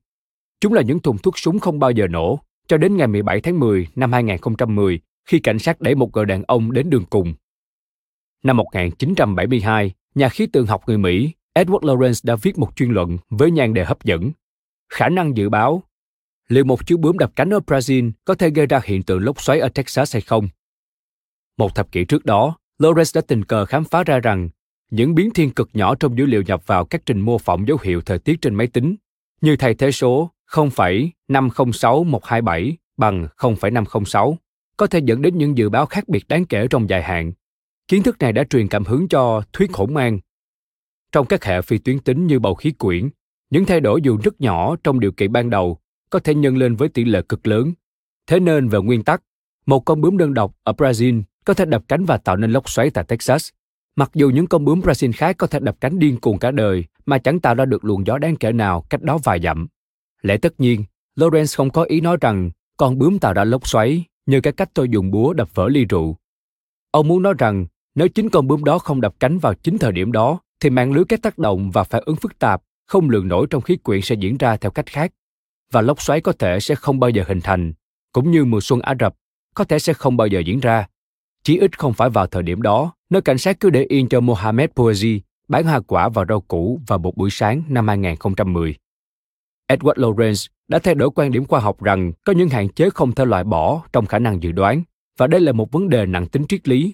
Chúng 0.61 0.73
là 0.73 0.81
những 0.81 0.99
thùng 0.99 1.17
thuốc 1.17 1.39
súng 1.39 1.59
không 1.59 1.79
bao 1.79 1.91
giờ 1.91 2.07
nổ, 2.07 2.39
cho 2.67 2.77
đến 2.77 2.97
ngày 2.97 3.07
17 3.07 3.41
tháng 3.41 3.59
10 3.59 3.87
năm 3.95 4.11
2010, 4.11 4.99
khi 5.25 5.39
cảnh 5.39 5.59
sát 5.59 5.81
đẩy 5.81 5.95
một 5.95 6.09
người 6.13 6.25
đàn 6.25 6.43
ông 6.43 6.71
đến 6.71 6.89
đường 6.89 7.05
cùng. 7.09 7.33
Năm 8.43 8.57
1972, 8.57 9.93
nhà 10.15 10.29
khí 10.29 10.45
tượng 10.45 10.65
học 10.65 10.83
người 10.87 10.97
Mỹ 10.97 11.33
Edward 11.55 11.79
Lawrence 11.79 12.21
đã 12.23 12.35
viết 12.35 12.57
một 12.57 12.75
chuyên 12.75 12.91
luận 12.91 13.17
với 13.29 13.51
nhan 13.51 13.73
đề 13.73 13.85
hấp 13.85 14.03
dẫn. 14.03 14.31
Khả 14.89 15.09
năng 15.09 15.37
dự 15.37 15.49
báo 15.49 15.83
liệu 16.47 16.63
một 16.63 16.87
chú 16.87 16.97
bướm 16.97 17.17
đập 17.17 17.31
cánh 17.35 17.49
ở 17.49 17.59
Brazil 17.67 18.11
có 18.25 18.35
thể 18.35 18.49
gây 18.49 18.65
ra 18.65 18.81
hiện 18.83 19.03
tượng 19.03 19.19
lốc 19.19 19.41
xoáy 19.41 19.59
ở 19.59 19.69
Texas 19.69 20.15
hay 20.15 20.21
không? 20.21 20.47
Một 21.57 21.75
thập 21.75 21.91
kỷ 21.91 22.05
trước 22.05 22.25
đó, 22.25 22.57
Lawrence 22.79 23.11
đã 23.15 23.21
tình 23.27 23.45
cờ 23.45 23.65
khám 23.65 23.83
phá 23.83 24.03
ra 24.03 24.19
rằng 24.19 24.49
những 24.91 25.15
biến 25.15 25.31
thiên 25.31 25.51
cực 25.51 25.69
nhỏ 25.73 25.95
trong 25.95 26.17
dữ 26.17 26.25
liệu 26.25 26.41
nhập 26.41 26.67
vào 26.67 26.85
các 26.85 27.01
trình 27.05 27.19
mô 27.19 27.37
phỏng 27.37 27.67
dấu 27.67 27.77
hiệu 27.81 28.01
thời 28.01 28.19
tiết 28.19 28.41
trên 28.41 28.55
máy 28.55 28.67
tính, 28.67 28.95
như 29.41 29.55
thay 29.55 29.73
thế 29.73 29.91
số 29.91 30.31
0,506127 30.51 32.75
bằng 32.97 33.27
0,506, 33.35 34.37
có 34.77 34.87
thể 34.87 34.99
dẫn 34.99 35.21
đến 35.21 35.37
những 35.37 35.57
dự 35.57 35.69
báo 35.69 35.85
khác 35.85 36.07
biệt 36.07 36.27
đáng 36.27 36.45
kể 36.45 36.67
trong 36.69 36.89
dài 36.89 37.03
hạn 37.03 37.31
Kiến 37.89 38.03
thức 38.03 38.19
này 38.19 38.33
đã 38.33 38.43
truyền 38.43 38.67
cảm 38.67 38.83
hứng 38.83 39.07
cho 39.07 39.41
thuyết 39.53 39.73
hỗn 39.73 39.93
mang. 39.93 40.19
Trong 41.11 41.25
các 41.25 41.43
hệ 41.43 41.61
phi 41.61 41.77
tuyến 41.77 41.99
tính 41.99 42.27
như 42.27 42.39
bầu 42.39 42.55
khí 42.55 42.71
quyển, 42.71 43.09
những 43.49 43.65
thay 43.65 43.79
đổi 43.79 44.01
dù 44.01 44.17
rất 44.23 44.41
nhỏ 44.41 44.75
trong 44.83 44.99
điều 44.99 45.11
kiện 45.11 45.31
ban 45.31 45.49
đầu 45.49 45.77
có 46.09 46.19
thể 46.19 46.35
nhân 46.35 46.57
lên 46.57 46.75
với 46.75 46.89
tỷ 46.89 47.05
lệ 47.05 47.21
cực 47.29 47.47
lớn. 47.47 47.73
Thế 48.27 48.39
nên 48.39 48.67
về 48.67 48.79
nguyên 48.79 49.03
tắc, 49.03 49.23
một 49.65 49.79
con 49.79 50.01
bướm 50.01 50.17
đơn 50.17 50.33
độc 50.33 50.55
ở 50.63 50.73
Brazil 50.73 51.23
có 51.45 51.53
thể 51.53 51.65
đập 51.65 51.83
cánh 51.87 52.05
và 52.05 52.17
tạo 52.17 52.35
nên 52.35 52.51
lốc 52.51 52.69
xoáy 52.69 52.89
tại 52.89 53.03
Texas, 53.03 53.49
mặc 53.95 54.11
dù 54.13 54.29
những 54.29 54.47
con 54.47 54.65
bướm 54.65 54.79
Brazil 54.79 55.11
khác 55.15 55.37
có 55.37 55.47
thể 55.47 55.59
đập 55.59 55.75
cánh 55.81 55.99
điên 55.99 56.19
cuồng 56.19 56.39
cả 56.39 56.51
đời 56.51 56.85
mà 57.05 57.17
chẳng 57.17 57.39
tạo 57.39 57.55
ra 57.55 57.65
được 57.65 57.85
luồng 57.85 58.07
gió 58.07 58.17
đáng 58.17 58.35
kể 58.35 58.51
nào 58.51 58.85
cách 58.89 59.01
đó 59.01 59.17
vài 59.23 59.39
dặm. 59.43 59.67
Lẽ 60.21 60.37
tất 60.37 60.59
nhiên, 60.59 60.83
Lawrence 61.15 61.57
không 61.57 61.69
có 61.69 61.83
ý 61.83 62.01
nói 62.01 62.17
rằng 62.21 62.49
con 62.77 62.99
bướm 62.99 63.19
tạo 63.19 63.33
ra 63.33 63.43
lốc 63.43 63.67
xoáy 63.67 64.03
như 64.25 64.41
cái 64.41 64.53
cách 64.53 64.69
tôi 64.73 64.89
dùng 64.89 65.11
búa 65.11 65.33
đập 65.33 65.55
vỡ 65.55 65.69
ly 65.69 65.85
rượu. 65.85 66.17
Ông 66.91 67.07
muốn 67.07 67.23
nói 67.23 67.33
rằng 67.37 67.65
nếu 67.99 68.07
chính 68.07 68.29
con 68.29 68.47
bướm 68.47 68.63
đó 68.63 68.79
không 68.79 69.01
đập 69.01 69.15
cánh 69.19 69.39
vào 69.39 69.53
chính 69.53 69.77
thời 69.77 69.91
điểm 69.91 70.11
đó, 70.11 70.39
thì 70.59 70.69
mạng 70.69 70.91
lưới 70.91 71.03
các 71.09 71.21
tác 71.21 71.37
động 71.37 71.71
và 71.71 71.83
phản 71.83 72.03
ứng 72.05 72.15
phức 72.15 72.39
tạp, 72.39 72.61
không 72.87 73.09
lường 73.09 73.27
nổi 73.27 73.47
trong 73.49 73.61
khí 73.61 73.77
quyển 73.77 74.01
sẽ 74.01 74.15
diễn 74.15 74.37
ra 74.37 74.57
theo 74.57 74.71
cách 74.71 74.85
khác. 74.85 75.11
Và 75.71 75.81
lốc 75.81 76.01
xoáy 76.01 76.21
có 76.21 76.31
thể 76.31 76.59
sẽ 76.59 76.75
không 76.75 76.99
bao 76.99 77.09
giờ 77.09 77.23
hình 77.27 77.41
thành, 77.41 77.73
cũng 78.11 78.31
như 78.31 78.45
mùa 78.45 78.61
xuân 78.61 78.81
Ả 78.81 78.95
Rập 78.99 79.15
có 79.55 79.63
thể 79.63 79.79
sẽ 79.79 79.93
không 79.93 80.17
bao 80.17 80.27
giờ 80.27 80.39
diễn 80.39 80.59
ra. 80.59 80.87
chí 81.43 81.57
ít 81.57 81.79
không 81.79 81.93
phải 81.93 82.09
vào 82.09 82.27
thời 82.27 82.43
điểm 82.43 82.61
đó, 82.61 82.93
Nơi 83.09 83.21
cảnh 83.21 83.37
sát 83.37 83.59
cứ 83.59 83.69
để 83.69 83.85
yên 83.89 84.09
cho 84.09 84.19
Mohamed 84.19 84.69
Bouazi 84.75 85.19
bán 85.47 85.63
hoa 85.63 85.79
quả 85.79 86.09
và 86.09 86.25
rau 86.29 86.41
củ 86.41 86.79
vào 86.87 86.99
một 86.99 87.17
buổi 87.17 87.29
sáng 87.29 87.63
năm 87.67 87.87
2010. 87.87 88.75
Edward 89.71 89.93
Lawrence 89.93 90.47
đã 90.67 90.79
thay 90.79 90.95
đổi 90.95 91.09
quan 91.15 91.31
điểm 91.31 91.45
khoa 91.45 91.59
học 91.59 91.83
rằng 91.83 92.11
có 92.25 92.33
những 92.33 92.49
hạn 92.49 92.69
chế 92.69 92.89
không 92.89 93.11
thể 93.11 93.25
loại 93.25 93.43
bỏ 93.43 93.83
trong 93.93 94.05
khả 94.05 94.19
năng 94.19 94.43
dự 94.43 94.51
đoán, 94.51 94.83
và 95.17 95.27
đây 95.27 95.41
là 95.41 95.51
một 95.51 95.71
vấn 95.71 95.89
đề 95.89 96.05
nặng 96.05 96.27
tính 96.27 96.45
triết 96.49 96.67
lý 96.67 96.93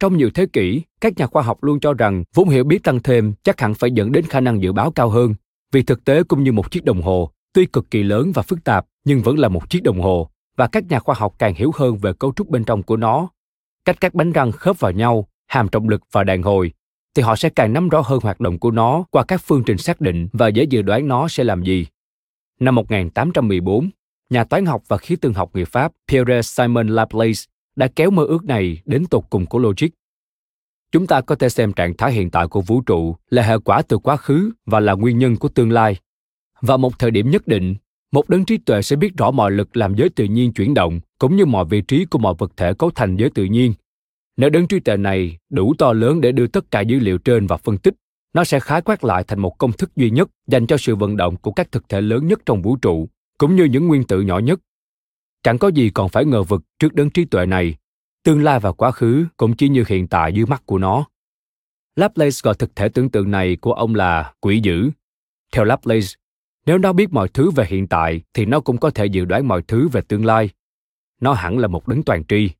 trong 0.00 0.16
nhiều 0.16 0.30
thế 0.34 0.46
kỷ, 0.46 0.82
các 1.00 1.12
nhà 1.16 1.26
khoa 1.26 1.42
học 1.42 1.64
luôn 1.64 1.80
cho 1.80 1.94
rằng 1.94 2.24
vốn 2.34 2.48
hiểu 2.48 2.64
biết 2.64 2.82
tăng 2.82 3.02
thêm 3.02 3.32
chắc 3.42 3.60
hẳn 3.60 3.74
phải 3.74 3.90
dẫn 3.90 4.12
đến 4.12 4.24
khả 4.24 4.40
năng 4.40 4.62
dự 4.62 4.72
báo 4.72 4.90
cao 4.90 5.08
hơn, 5.08 5.34
vì 5.72 5.82
thực 5.82 6.04
tế 6.04 6.22
cũng 6.22 6.42
như 6.42 6.52
một 6.52 6.70
chiếc 6.70 6.84
đồng 6.84 7.02
hồ, 7.02 7.30
tuy 7.52 7.66
cực 7.66 7.90
kỳ 7.90 8.02
lớn 8.02 8.32
và 8.34 8.42
phức 8.42 8.64
tạp 8.64 8.86
nhưng 9.04 9.22
vẫn 9.22 9.38
là 9.38 9.48
một 9.48 9.70
chiếc 9.70 9.82
đồng 9.82 10.00
hồ, 10.00 10.30
và 10.56 10.66
các 10.66 10.84
nhà 10.88 10.98
khoa 10.98 11.14
học 11.18 11.34
càng 11.38 11.54
hiểu 11.54 11.70
hơn 11.74 11.96
về 11.96 12.12
cấu 12.12 12.32
trúc 12.36 12.48
bên 12.48 12.64
trong 12.64 12.82
của 12.82 12.96
nó, 12.96 13.28
cách 13.84 13.96
các 14.00 14.14
bánh 14.14 14.32
răng 14.32 14.52
khớp 14.52 14.80
vào 14.80 14.92
nhau, 14.92 15.28
hàm 15.46 15.68
trọng 15.68 15.88
lực 15.88 16.02
và 16.12 16.24
đàn 16.24 16.42
hồi, 16.42 16.72
thì 17.14 17.22
họ 17.22 17.36
sẽ 17.36 17.48
càng 17.48 17.72
nắm 17.72 17.88
rõ 17.88 18.00
hơn 18.00 18.20
hoạt 18.22 18.40
động 18.40 18.58
của 18.58 18.70
nó 18.70 19.04
qua 19.10 19.24
các 19.24 19.40
phương 19.44 19.62
trình 19.66 19.78
xác 19.78 20.00
định 20.00 20.28
và 20.32 20.48
dễ 20.48 20.64
dự 20.64 20.82
đoán 20.82 21.08
nó 21.08 21.28
sẽ 21.28 21.44
làm 21.44 21.62
gì. 21.62 21.86
Năm 22.60 22.74
1814, 22.74 23.90
nhà 24.30 24.44
toán 24.44 24.66
học 24.66 24.82
và 24.88 24.96
khí 24.96 25.16
tượng 25.16 25.34
học 25.34 25.50
người 25.54 25.64
Pháp 25.64 25.92
Pierre 26.08 26.42
Simon 26.42 26.88
Laplace 26.88 27.40
đã 27.76 27.88
kéo 27.96 28.10
mơ 28.10 28.24
ước 28.24 28.44
này 28.44 28.82
đến 28.84 29.06
tột 29.06 29.24
cùng 29.30 29.46
của 29.46 29.58
logic. 29.58 29.88
Chúng 30.92 31.06
ta 31.06 31.20
có 31.20 31.34
thể 31.34 31.48
xem 31.48 31.72
trạng 31.72 31.96
thái 31.96 32.12
hiện 32.12 32.30
tại 32.30 32.48
của 32.48 32.60
vũ 32.60 32.80
trụ 32.80 33.16
là 33.30 33.42
hệ 33.42 33.58
quả 33.58 33.82
từ 33.88 33.98
quá 33.98 34.16
khứ 34.16 34.50
và 34.66 34.80
là 34.80 34.92
nguyên 34.92 35.18
nhân 35.18 35.36
của 35.36 35.48
tương 35.48 35.70
lai. 35.70 35.96
Và 36.60 36.76
một 36.76 36.98
thời 36.98 37.10
điểm 37.10 37.30
nhất 37.30 37.46
định, 37.46 37.74
một 38.12 38.28
đấng 38.28 38.44
trí 38.44 38.58
tuệ 38.58 38.82
sẽ 38.82 38.96
biết 38.96 39.16
rõ 39.16 39.30
mọi 39.30 39.50
lực 39.50 39.76
làm 39.76 39.94
giới 39.94 40.08
tự 40.08 40.24
nhiên 40.24 40.52
chuyển 40.52 40.74
động, 40.74 41.00
cũng 41.18 41.36
như 41.36 41.46
mọi 41.46 41.64
vị 41.64 41.80
trí 41.80 42.04
của 42.04 42.18
mọi 42.18 42.34
vật 42.38 42.52
thể 42.56 42.74
cấu 42.74 42.90
thành 42.90 43.16
giới 43.16 43.30
tự 43.30 43.44
nhiên. 43.44 43.72
Nếu 44.36 44.50
đấng 44.50 44.66
trí 44.66 44.80
tuệ 44.80 44.96
này 44.96 45.38
đủ 45.50 45.74
to 45.78 45.92
lớn 45.92 46.20
để 46.20 46.32
đưa 46.32 46.46
tất 46.46 46.70
cả 46.70 46.80
dữ 46.80 46.98
liệu 46.98 47.18
trên 47.18 47.46
vào 47.46 47.58
phân 47.58 47.78
tích, 47.78 47.94
nó 48.34 48.44
sẽ 48.44 48.60
khái 48.60 48.80
quát 48.80 49.04
lại 49.04 49.24
thành 49.24 49.40
một 49.40 49.58
công 49.58 49.72
thức 49.72 49.96
duy 49.96 50.10
nhất 50.10 50.28
dành 50.46 50.66
cho 50.66 50.76
sự 50.76 50.96
vận 50.96 51.16
động 51.16 51.36
của 51.36 51.52
các 51.52 51.72
thực 51.72 51.88
thể 51.88 52.00
lớn 52.00 52.26
nhất 52.26 52.40
trong 52.46 52.62
vũ 52.62 52.76
trụ, 52.76 53.08
cũng 53.38 53.56
như 53.56 53.64
những 53.64 53.86
nguyên 53.86 54.04
tử 54.04 54.20
nhỏ 54.20 54.38
nhất 54.38 54.60
Chẳng 55.44 55.58
có 55.58 55.68
gì 55.68 55.90
còn 55.90 56.08
phải 56.08 56.24
ngờ 56.24 56.42
vực 56.42 56.62
trước 56.78 56.94
đấng 56.94 57.10
trí 57.10 57.24
tuệ 57.24 57.46
này. 57.46 57.74
Tương 58.22 58.42
lai 58.42 58.60
và 58.60 58.72
quá 58.72 58.90
khứ 58.90 59.26
cũng 59.36 59.56
chỉ 59.56 59.68
như 59.68 59.84
hiện 59.88 60.08
tại 60.08 60.32
dưới 60.32 60.46
mắt 60.46 60.62
của 60.66 60.78
nó. 60.78 61.06
Laplace 61.96 62.36
gọi 62.42 62.54
thực 62.54 62.76
thể 62.76 62.88
tưởng 62.88 63.10
tượng 63.10 63.30
này 63.30 63.56
của 63.56 63.72
ông 63.72 63.94
là 63.94 64.32
quỷ 64.40 64.60
dữ. 64.62 64.90
Theo 65.52 65.64
Laplace, 65.64 66.06
nếu 66.66 66.78
nó 66.78 66.92
biết 66.92 67.12
mọi 67.12 67.28
thứ 67.28 67.50
về 67.50 67.64
hiện 67.68 67.86
tại 67.86 68.22
thì 68.34 68.46
nó 68.46 68.60
cũng 68.60 68.78
có 68.78 68.90
thể 68.90 69.06
dự 69.06 69.24
đoán 69.24 69.48
mọi 69.48 69.62
thứ 69.62 69.88
về 69.88 70.00
tương 70.08 70.24
lai. 70.24 70.50
Nó 71.20 71.32
hẳn 71.32 71.58
là 71.58 71.68
một 71.68 71.88
đấng 71.88 72.02
toàn 72.02 72.24
tri. 72.24 72.50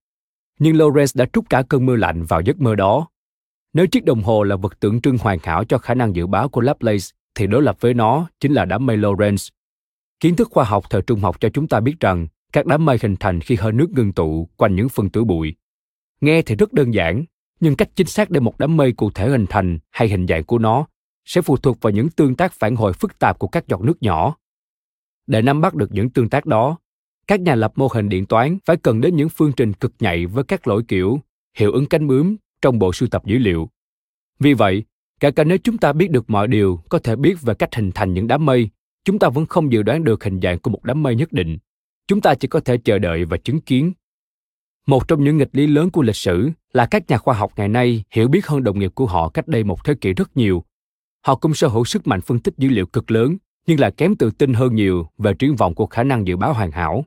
Nhưng 0.59 0.77
lorenz 0.77 1.13
đã 1.15 1.27
trút 1.33 1.45
cả 1.51 1.63
cơn 1.69 1.87
mưa 1.87 1.97
lạnh 1.97 2.25
vào 2.25 2.41
giấc 2.41 2.61
mơ 2.61 2.75
đó. 2.75 3.09
Nếu 3.73 3.87
chiếc 3.87 4.05
đồng 4.05 4.23
hồ 4.23 4.43
là 4.43 4.57
vật 4.57 4.81
tượng 4.81 5.01
trưng 5.01 5.19
hoàn 5.19 5.39
hảo 5.43 5.65
cho 5.65 5.79
khả 5.79 5.95
năng 5.95 6.17
dự 6.17 6.27
báo 6.27 6.49
của 6.49 6.61
Laplace, 6.61 7.05
thì 7.35 7.47
đối 7.47 7.63
lập 7.63 7.77
với 7.81 7.95
nó 7.95 8.27
chính 8.41 8.53
là 8.53 8.65
đám 8.65 8.87
mây 8.87 8.97
lorenz 8.97 9.51
Kiến 10.21 10.37
thức 10.37 10.49
khoa 10.51 10.65
học 10.65 10.85
thời 10.91 11.03
trung 11.03 11.21
học 11.21 11.41
cho 11.41 11.49
chúng 11.49 11.69
ta 11.69 11.81
biết 11.81 12.01
rằng 12.01 12.27
các 12.55 12.67
đám 12.67 12.85
mây 12.85 12.99
hình 13.03 13.17
thành 13.21 13.41
khi 13.41 13.57
hơi 13.57 13.73
nước 13.73 13.91
ngưng 13.91 14.13
tụ 14.13 14.49
quanh 14.57 14.75
những 14.75 14.89
phân 14.89 15.11
tử 15.11 15.25
bụi. 15.25 15.55
Nghe 16.21 16.43
thì 16.43 16.55
rất 16.55 16.73
đơn 16.73 16.95
giản, 16.95 17.25
nhưng 17.61 17.77
cách 17.77 17.89
chính 17.97 18.07
xác 18.07 18.31
để 18.31 18.41
một 18.41 18.59
đám 18.59 18.77
mây 18.77 18.93
cụ 18.93 19.11
thể 19.11 19.29
hình 19.29 19.47
thành 19.51 19.79
hay 19.91 20.09
hình 20.09 20.27
dạng 20.27 20.45
của 20.45 20.59
nó 20.59 20.87
sẽ 21.25 21.43
phụ 21.43 21.57
thuộc 21.57 21.81
vào 21.81 21.91
những 21.91 22.09
tương 22.09 22.37
tác 22.37 22.53
phản 22.53 22.77
hồi 22.77 22.93
phức 22.93 23.19
tạp 23.19 23.39
của 23.39 23.49
các 23.49 23.69
giọt 23.69 23.81
nước 23.81 24.03
nhỏ. 24.03 24.37
Để 25.27 25.43
nắm 25.43 25.61
bắt 25.61 25.75
được 25.75 25.93
những 25.93 26.11
tương 26.11 26.29
tác 26.29 26.47
đó, 26.47 26.79
các 27.27 27.41
nhà 27.41 27.55
lập 27.55 27.73
mô 27.77 27.89
hình 27.93 28.09
điện 28.09 28.27
toán 28.27 28.59
phải 28.65 28.77
cần 28.77 29.01
đến 29.01 29.17
những 29.17 29.29
phương 29.29 29.53
trình 29.57 29.73
cực 29.73 29.93
nhạy 29.99 30.27
với 30.27 30.45
các 30.45 30.69
lỗi 30.69 30.83
kiểu 30.89 31.21
hiệu 31.57 31.73
ứng 31.73 31.87
cánh 31.87 32.07
bướm 32.07 32.37
trong 32.63 32.79
bộ 32.79 32.93
sưu 32.93 33.09
tập 33.09 33.23
dữ 33.25 33.39
liệu. 33.39 33.69
Vì 34.39 34.55
vậy, 34.55 34.85
cả 35.21 35.31
cả 35.31 35.45
nếu 35.45 35.59
chúng 35.59 35.79
ta 35.79 35.93
biết 35.93 36.11
được 36.11 36.31
mọi 36.31 36.49
điều 36.49 36.81
có 36.89 36.99
thể 36.99 37.17
biết 37.17 37.43
về 37.43 37.55
cách 37.55 37.75
hình 37.75 37.91
thành 37.95 38.15
những 38.15 38.27
đám 38.27 38.47
mây, 38.47 38.71
chúng 39.05 39.19
ta 39.19 39.29
vẫn 39.29 39.47
không 39.47 39.73
dự 39.73 39.83
đoán 39.83 40.05
được 40.05 40.25
hình 40.25 40.41
dạng 40.41 40.59
của 40.59 40.71
một 40.71 40.85
đám 40.85 41.03
mây 41.03 41.15
nhất 41.15 41.33
định. 41.33 41.59
Chúng 42.09 42.21
ta 42.21 42.35
chỉ 42.35 42.49
có 42.49 42.61
thể 42.61 42.77
chờ 42.85 42.99
đợi 42.99 43.25
và 43.25 43.37
chứng 43.37 43.61
kiến. 43.61 43.93
Một 44.87 45.09
trong 45.09 45.25
những 45.25 45.37
nghịch 45.39 45.49
lý 45.53 45.67
lớn 45.67 45.91
của 45.91 46.03
lịch 46.03 46.17
sử 46.17 46.51
là 46.73 46.87
các 46.87 47.11
nhà 47.11 47.19
khoa 47.19 47.35
học 47.35 47.53
ngày 47.57 47.69
nay 47.69 48.05
hiểu 48.11 48.29
biết 48.29 48.47
hơn 48.47 48.65
đồng 48.65 48.79
nghiệp 48.79 48.93
của 48.95 49.07
họ 49.07 49.29
cách 49.29 49.49
đây 49.49 49.65
một 49.65 49.85
thế 49.85 49.95
kỷ 49.95 50.13
rất 50.13 50.37
nhiều. 50.37 50.65
Họ 51.27 51.35
cũng 51.35 51.55
sở 51.55 51.69
hữu 51.69 51.85
sức 51.85 52.07
mạnh 52.07 52.21
phân 52.21 52.39
tích 52.39 52.55
dữ 52.59 52.69
liệu 52.69 52.87
cực 52.87 53.11
lớn, 53.11 53.37
nhưng 53.67 53.81
là 53.81 53.91
kém 53.91 54.17
tự 54.17 54.31
tin 54.31 54.55
hơn 54.55 54.75
nhiều 54.75 55.09
về 55.19 55.35
triển 55.39 55.57
vọng 55.57 55.75
của 55.75 55.87
khả 55.87 56.03
năng 56.03 56.27
dự 56.27 56.37
báo 56.37 56.53
hoàn 56.53 56.71
hảo. 56.71 57.05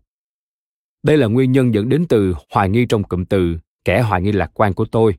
Đây 1.04 1.18
là 1.18 1.28
nguyên 1.28 1.52
nhân 1.52 1.74
dẫn 1.74 1.90
đến 1.90 2.06
từ 2.10 2.36
hoài 2.54 2.70
nghi 2.70 2.86
trong 2.86 3.04
cụm 3.04 3.26
từ 3.26 3.58
kẻ 3.86 4.02
hoài 4.02 4.22
nghi 4.22 4.32
lạc 4.32 4.52
quan 4.54 4.74
của 4.74 4.86
tôi. 4.86 5.16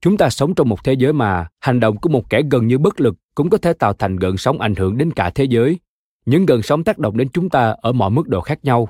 Chúng 0.00 0.16
ta 0.16 0.30
sống 0.30 0.54
trong 0.54 0.68
một 0.68 0.84
thế 0.84 0.92
giới 0.92 1.12
mà 1.12 1.48
hành 1.60 1.80
động 1.80 1.96
của 1.96 2.08
một 2.08 2.30
kẻ 2.30 2.42
gần 2.50 2.66
như 2.66 2.78
bất 2.78 3.00
lực 3.00 3.14
cũng 3.34 3.50
có 3.50 3.58
thể 3.58 3.72
tạo 3.72 3.92
thành 3.92 4.16
gợn 4.16 4.36
sóng 4.36 4.60
ảnh 4.60 4.74
hưởng 4.74 4.98
đến 4.98 5.10
cả 5.10 5.30
thế 5.30 5.44
giới. 5.44 5.78
Những 6.26 6.46
gần 6.46 6.62
sóng 6.62 6.84
tác 6.84 6.98
động 6.98 7.16
đến 7.16 7.28
chúng 7.28 7.48
ta 7.48 7.74
ở 7.80 7.92
mọi 7.92 8.10
mức 8.10 8.28
độ 8.28 8.40
khác 8.40 8.64
nhau. 8.64 8.88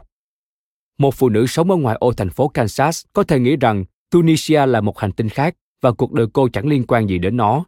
Một 0.98 1.14
phụ 1.14 1.28
nữ 1.28 1.46
sống 1.46 1.70
ở 1.70 1.76
ngoài 1.76 1.96
ô 2.00 2.12
thành 2.12 2.30
phố 2.30 2.48
Kansas 2.48 3.04
có 3.12 3.22
thể 3.22 3.40
nghĩ 3.40 3.56
rằng 3.56 3.84
Tunisia 4.10 4.66
là 4.66 4.80
một 4.80 4.98
hành 4.98 5.12
tinh 5.12 5.28
khác 5.28 5.56
và 5.82 5.92
cuộc 5.92 6.12
đời 6.12 6.26
cô 6.32 6.48
chẳng 6.48 6.66
liên 6.66 6.86
quan 6.86 7.08
gì 7.08 7.18
đến 7.18 7.36
nó. 7.36 7.64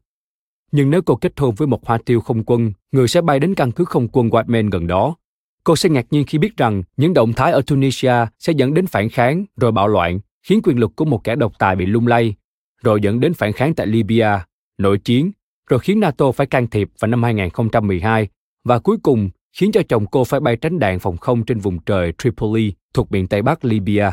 Nhưng 0.72 0.90
nếu 0.90 1.02
cô 1.02 1.16
kết 1.16 1.33
hôn 1.40 1.54
với 1.54 1.68
một 1.68 1.87
hoa 1.87 1.98
tiêu 2.07 2.20
không 2.20 2.44
quân, 2.44 2.72
người 2.92 3.09
sẽ 3.09 3.20
bay 3.20 3.40
đến 3.40 3.54
căn 3.54 3.72
cứ 3.72 3.85
không 3.85 4.09
quân 4.12 4.28
Whiteman 4.28 4.70
gần 4.70 4.87
đó. 4.87 5.16
Cô 5.64 5.76
sẽ 5.76 5.88
ngạc 5.88 6.07
nhiên 6.11 6.24
khi 6.26 6.38
biết 6.38 6.57
rằng 6.57 6.83
những 6.96 7.14
động 7.14 7.33
thái 7.33 7.52
ở 7.52 7.62
Tunisia 7.66 8.14
sẽ 8.38 8.52
dẫn 8.52 8.74
đến 8.74 8.87
phản 8.87 9.09
kháng 9.09 9.44
rồi 9.57 9.72
bạo 9.72 9.88
loạn, 9.88 10.20
khiến 10.42 10.61
quyền 10.62 10.78
lực 10.78 10.96
của 10.96 11.04
một 11.04 11.24
kẻ 11.24 11.37
độc 11.37 11.52
tài 11.59 11.76
bị 11.76 11.87
lung 11.87 12.07
lay 12.07 12.35
rồi 12.83 13.00
dẫn 13.02 13.20
đến 13.20 13.35
phản 13.35 13.52
kháng 13.52 13.74
tại 13.74 13.87
Libya, 13.87 14.46
nội 14.78 14.98
chiến, 14.98 15.33
rồi 15.70 15.81
khiến 15.81 16.00
NATO 16.00 16.33
phải 16.33 16.46
can 16.46 16.66
thiệp 16.66 16.88
vào 17.00 17.09
năm 17.09 17.22
2012 17.22 18.28
và 18.64 18.78
cuối 18.78 18.96
cùng 19.02 19.31
khiến 19.59 19.73
cho 19.73 19.83
chồng 19.88 20.07
cô 20.07 20.25
phải 20.25 20.40
bay 20.40 20.57
tránh 20.57 20.79
đạn 20.79 20.99
phòng 20.99 21.16
không 21.16 21.44
trên 21.44 21.59
vùng 21.59 21.79
trời 21.79 22.12
Tripoli 22.18 22.73
thuộc 22.94 23.12
miền 23.12 23.27
Tây 23.27 23.42
Bắc 23.42 23.64
Libya. 23.64 24.11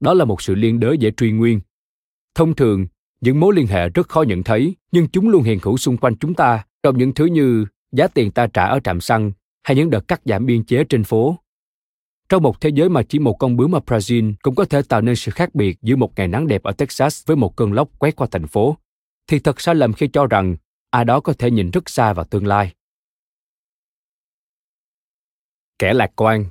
Đó 0.00 0.14
là 0.14 0.24
một 0.24 0.42
sự 0.42 0.54
liên 0.54 0.80
đới 0.80 0.98
dễ 0.98 1.10
truy 1.10 1.32
nguyên. 1.32 1.60
Thông 2.34 2.54
thường, 2.54 2.86
những 3.20 3.40
mối 3.40 3.54
liên 3.54 3.66
hệ 3.66 3.88
rất 3.88 4.08
khó 4.08 4.22
nhận 4.22 4.42
thấy, 4.42 4.76
nhưng 4.92 5.08
chúng 5.08 5.28
luôn 5.28 5.42
hiện 5.42 5.58
hữu 5.62 5.76
xung 5.76 5.96
quanh 5.96 6.16
chúng 6.16 6.34
ta 6.34 6.64
trong 6.82 6.98
những 6.98 7.14
thứ 7.14 7.24
như 7.24 7.66
giá 7.92 8.08
tiền 8.08 8.30
ta 8.30 8.46
trả 8.46 8.66
ở 8.66 8.80
trạm 8.84 9.00
xăng 9.00 9.32
hay 9.62 9.76
những 9.76 9.90
đợt 9.90 10.08
cắt 10.08 10.20
giảm 10.24 10.46
biên 10.46 10.64
chế 10.64 10.84
trên 10.84 11.04
phố 11.04 11.38
trong 12.28 12.42
một 12.42 12.60
thế 12.60 12.70
giới 12.74 12.88
mà 12.88 13.02
chỉ 13.02 13.18
một 13.18 13.32
con 13.38 13.56
bướm 13.56 13.74
ở 13.74 13.80
Brazil 13.86 14.34
cũng 14.42 14.54
có 14.54 14.64
thể 14.64 14.82
tạo 14.82 15.00
nên 15.00 15.16
sự 15.16 15.30
khác 15.30 15.54
biệt 15.54 15.78
giữa 15.82 15.96
một 15.96 16.12
ngày 16.16 16.28
nắng 16.28 16.46
đẹp 16.46 16.62
ở 16.62 16.72
Texas 16.72 17.26
với 17.26 17.36
một 17.36 17.56
cơn 17.56 17.72
lốc 17.72 17.98
quét 17.98 18.16
qua 18.16 18.26
thành 18.30 18.46
phố, 18.46 18.76
thì 19.26 19.38
thật 19.38 19.60
sai 19.60 19.74
lầm 19.74 19.92
khi 19.92 20.08
cho 20.08 20.26
rằng 20.26 20.56
ai 20.90 21.04
đó 21.04 21.20
có 21.20 21.32
thể 21.32 21.50
nhìn 21.50 21.70
rất 21.70 21.90
xa 21.90 22.12
vào 22.12 22.24
tương 22.24 22.46
lai. 22.46 22.72
Kẻ 25.78 25.94
lạc 25.94 26.10
quan 26.16 26.44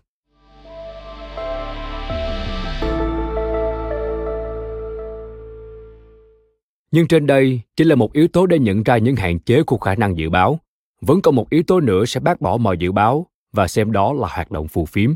Nhưng 6.92 7.08
trên 7.08 7.28
đây 7.28 7.62
chỉ 7.76 7.84
là 7.84 7.96
một 7.96 8.14
yếu 8.14 8.28
tố 8.28 8.46
để 8.46 8.60
nhận 8.60 8.84
ra 8.84 8.98
những 8.98 9.16
hạn 9.16 9.40
chế 9.40 9.64
của 9.64 9.78
khả 9.78 9.96
năng 9.96 10.18
dự 10.18 10.30
báo. 10.30 10.60
Vẫn 11.02 11.22
còn 11.22 11.36
một 11.36 11.50
yếu 11.50 11.64
tố 11.64 11.80
nữa 11.80 12.06
sẽ 12.06 12.20
bác 12.20 12.42
bỏ 12.42 12.58
mọi 12.58 12.78
dự 12.78 12.92
báo 12.92 13.28
và 13.54 13.68
xem 13.68 13.92
đó 13.92 14.14
là 14.14 14.28
hoạt 14.32 14.52
động 14.52 14.68
phù 14.68 14.86
phiếm 14.86 15.14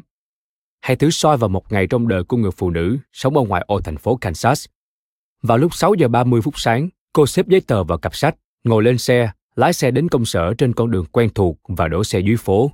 hãy 0.81 0.95
thử 0.95 1.09
soi 1.09 1.37
vào 1.37 1.49
một 1.49 1.71
ngày 1.71 1.87
trong 1.87 2.07
đời 2.07 2.23
của 2.23 2.37
người 2.37 2.51
phụ 2.51 2.69
nữ 2.69 2.97
sống 3.13 3.37
ở 3.37 3.43
ngoài 3.43 3.63
ô 3.67 3.81
thành 3.81 3.97
phố 3.97 4.15
Kansas. 4.15 4.65
Vào 5.41 5.57
lúc 5.57 5.75
6 5.75 5.93
giờ 5.93 6.07
30 6.07 6.41
phút 6.41 6.59
sáng, 6.59 6.89
cô 7.13 7.27
xếp 7.27 7.47
giấy 7.47 7.61
tờ 7.61 7.83
vào 7.83 7.97
cặp 7.97 8.15
sách, 8.15 8.35
ngồi 8.63 8.83
lên 8.83 8.97
xe, 8.97 9.31
lái 9.55 9.73
xe 9.73 9.91
đến 9.91 10.09
công 10.09 10.25
sở 10.25 10.53
trên 10.57 10.73
con 10.73 10.91
đường 10.91 11.05
quen 11.05 11.29
thuộc 11.35 11.57
và 11.67 11.87
đổ 11.87 12.03
xe 12.03 12.19
dưới 12.19 12.37
phố. 12.37 12.71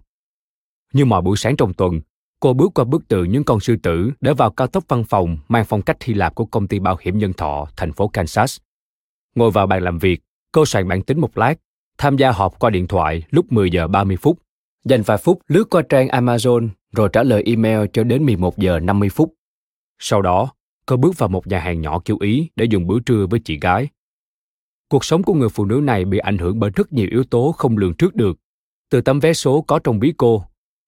Như 0.94 1.06
mọi 1.06 1.22
buổi 1.22 1.38
sáng 1.38 1.56
trong 1.56 1.74
tuần, 1.74 2.02
cô 2.40 2.54
bước 2.54 2.74
qua 2.74 2.86
bức 2.86 3.08
tượng 3.08 3.32
những 3.32 3.44
con 3.44 3.60
sư 3.60 3.76
tử 3.84 4.12
để 4.22 4.34
vào 4.34 4.52
cao 4.52 4.68
tốc 4.68 4.84
văn 4.88 5.04
phòng 5.04 5.38
mang 5.48 5.66
phong 5.66 5.82
cách 5.82 6.04
Hy 6.04 6.14
Lạp 6.14 6.36
của 6.36 6.46
công 6.46 6.68
ty 6.68 6.80
bảo 6.80 6.98
hiểm 7.02 7.18
nhân 7.18 7.34
thọ 7.34 7.68
thành 7.76 7.94
phố 7.94 8.08
Kansas. 8.08 8.58
Ngồi 9.36 9.52
vào 9.52 9.68
bàn 9.68 9.84
làm 9.84 10.00
việc, 10.00 10.22
cô 10.52 10.66
soạn 10.66 10.88
bản 10.88 11.02
tính 11.04 11.22
một 11.22 11.38
lát, 11.38 11.56
tham 11.98 12.18
gia 12.18 12.32
họp 12.32 12.60
qua 12.60 12.70
điện 12.70 12.88
thoại 12.88 13.24
lúc 13.30 13.52
10 13.52 13.72
giờ 13.72 13.88
30 13.88 14.18
phút, 14.18 14.40
dành 14.86 15.02
vài 15.02 15.18
phút 15.18 15.42
lướt 15.48 15.70
qua 15.70 15.82
trang 15.90 16.08
Amazon 16.08 16.70
rồi 16.96 17.10
trả 17.14 17.24
lời 17.24 17.44
email 17.46 17.86
cho 17.94 18.04
đến 18.04 18.26
11 18.26 18.58
giờ 18.58 18.80
50 18.80 19.10
phút. 19.10 19.34
Sau 20.00 20.22
đó, 20.22 20.54
cô 20.86 20.98
bước 20.98 21.18
vào 21.18 21.30
một 21.30 21.48
nhà 21.48 21.60
hàng 21.60 21.82
nhỏ 21.82 22.00
kiểu 22.06 22.18
Ý 22.22 22.50
để 22.56 22.66
dùng 22.66 22.88
bữa 22.88 23.00
trưa 23.00 23.26
với 23.30 23.40
chị 23.40 23.60
gái. 23.60 23.88
Cuộc 24.90 25.06
sống 25.06 25.24
của 25.24 25.34
người 25.34 25.50
phụ 25.50 25.66
nữ 25.66 25.82
này 25.84 26.06
bị 26.06 26.18
ảnh 26.18 26.38
hưởng 26.38 26.60
bởi 26.60 26.70
rất 26.76 26.94
nhiều 26.94 27.08
yếu 27.12 27.24
tố 27.24 27.52
không 27.52 27.78
lường 27.78 27.94
trước 27.94 28.16
được. 28.16 28.40
Từ 28.90 29.02
tấm 29.02 29.20
vé 29.20 29.34
số 29.34 29.62
có 29.62 29.80
trong 29.80 30.00
bí 30.00 30.14
cô, 30.18 30.44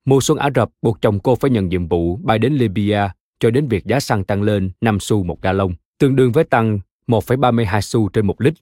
mùa 0.06 0.22
xuân 0.22 0.38
Ả 0.38 0.50
Rập 0.56 0.70
buộc 0.82 1.02
chồng 1.02 1.20
cô 1.20 1.36
phải 1.36 1.52
nhận 1.52 1.70
nhiệm 1.70 1.88
vụ 1.88 2.16
bay 2.16 2.40
đến 2.40 2.54
Libya 2.54 3.14
cho 3.40 3.52
đến 3.52 3.68
việc 3.68 3.86
giá 3.86 4.00
xăng 4.00 4.24
tăng 4.24 4.42
lên 4.42 4.72
5 4.82 5.00
xu 5.00 5.24
một 5.24 5.42
gallon, 5.42 5.72
tương 5.98 6.16
đương 6.16 6.32
với 6.32 6.44
tăng 6.44 6.80
1,32 7.08 7.82
xu 7.82 8.10
trên 8.10 8.28
một 8.28 8.42
lít, 8.42 8.54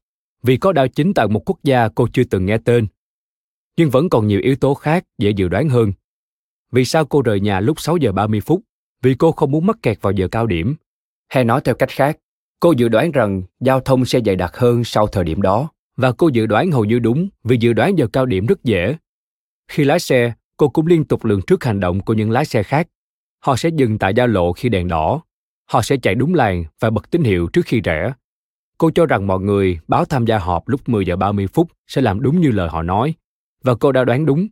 vì 0.43 0.58
có 0.58 0.71
đảo 0.71 0.88
chính 0.88 1.13
tại 1.13 1.28
một 1.28 1.50
quốc 1.50 1.60
gia 1.63 1.88
cô 1.88 2.08
chưa 2.13 2.23
từng 2.23 2.45
nghe 2.45 2.58
tên. 2.58 2.88
Nhưng 3.78 3.89
vẫn 3.89 4.10
còn 4.10 4.28
nhiều 4.28 4.39
yếu 4.43 4.56
tố 4.56 4.73
khác 4.73 5.04
dễ 5.17 5.30
dự 5.30 5.47
đoán 5.47 5.69
hơn 5.69 5.91
vì 6.71 6.86
sao 6.86 7.06
cô 7.06 7.21
rời 7.21 7.39
nhà 7.39 7.60
lúc 7.60 7.82
6 7.82 7.97
giờ 7.97 8.12
30 8.12 8.41
phút? 8.41 8.62
Vì 9.02 9.15
cô 9.15 9.32
không 9.32 9.52
muốn 9.52 9.65
mắc 9.65 9.78
kẹt 9.82 10.02
vào 10.02 10.13
giờ 10.13 10.28
cao 10.28 10.47
điểm. 10.47 10.76
Hay 11.28 11.43
nói 11.43 11.62
theo 11.63 11.76
cách 11.76 11.89
khác, 11.89 12.17
cô 12.60 12.71
dự 12.71 12.89
đoán 12.89 13.12
rằng 13.12 13.43
giao 13.60 13.80
thông 13.80 14.06
sẽ 14.06 14.19
dày 14.26 14.36
đặc 14.36 14.58
hơn 14.58 14.84
sau 14.84 15.08
thời 15.08 15.23
điểm 15.23 15.41
đó. 15.41 15.69
Và 15.97 16.12
cô 16.12 16.28
dự 16.28 16.45
đoán 16.45 16.71
hầu 16.71 16.86
như 16.86 17.00
đúng 17.00 17.30
vì 17.43 17.58
dự 17.58 17.73
đoán 17.73 17.97
giờ 17.97 18.08
cao 18.13 18.26
điểm 18.26 18.45
rất 18.45 18.63
dễ. 18.63 18.95
Khi 19.67 19.84
lái 19.84 20.00
xe, 20.00 20.34
cô 20.58 20.70
cũng 20.70 20.88
liên 20.88 21.06
tục 21.06 21.26
lường 21.26 21.41
trước 21.41 21.63
hành 21.63 21.80
động 21.80 22.00
của 22.00 22.13
những 22.13 22.32
lái 22.32 22.46
xe 22.46 22.63
khác. 22.63 22.88
Họ 23.39 23.56
sẽ 23.56 23.70
dừng 23.70 23.98
tại 23.98 24.13
giao 24.13 24.28
lộ 24.28 24.54
khi 24.54 24.70
đèn 24.70 24.88
đỏ. 24.88 25.22
Họ 25.65 25.82
sẽ 25.82 25.98
chạy 25.98 26.15
đúng 26.15 26.34
làn 26.34 26.63
và 26.80 26.89
bật 26.89 27.12
tín 27.12 27.24
hiệu 27.24 27.48
trước 27.54 27.65
khi 27.65 27.82
rẽ. 27.82 28.13
Cô 28.78 28.91
cho 28.96 29.06
rằng 29.06 29.28
mọi 29.28 29.39
người 29.39 29.80
báo 29.88 30.06
tham 30.06 30.26
gia 30.26 30.38
họp 30.38 30.67
lúc 30.67 30.89
10 30.89 31.06
giờ 31.06 31.15
30 31.15 31.48
phút 31.48 31.67
sẽ 31.88 32.02
làm 32.02 32.22
đúng 32.22 32.41
như 32.41 32.52
lời 32.52 32.70
họ 32.70 32.84
nói. 32.84 33.13
Và 33.63 33.76
cô 33.76 33.91
đã 33.91 34.04
đoán 34.04 34.26
đúng 34.26 34.48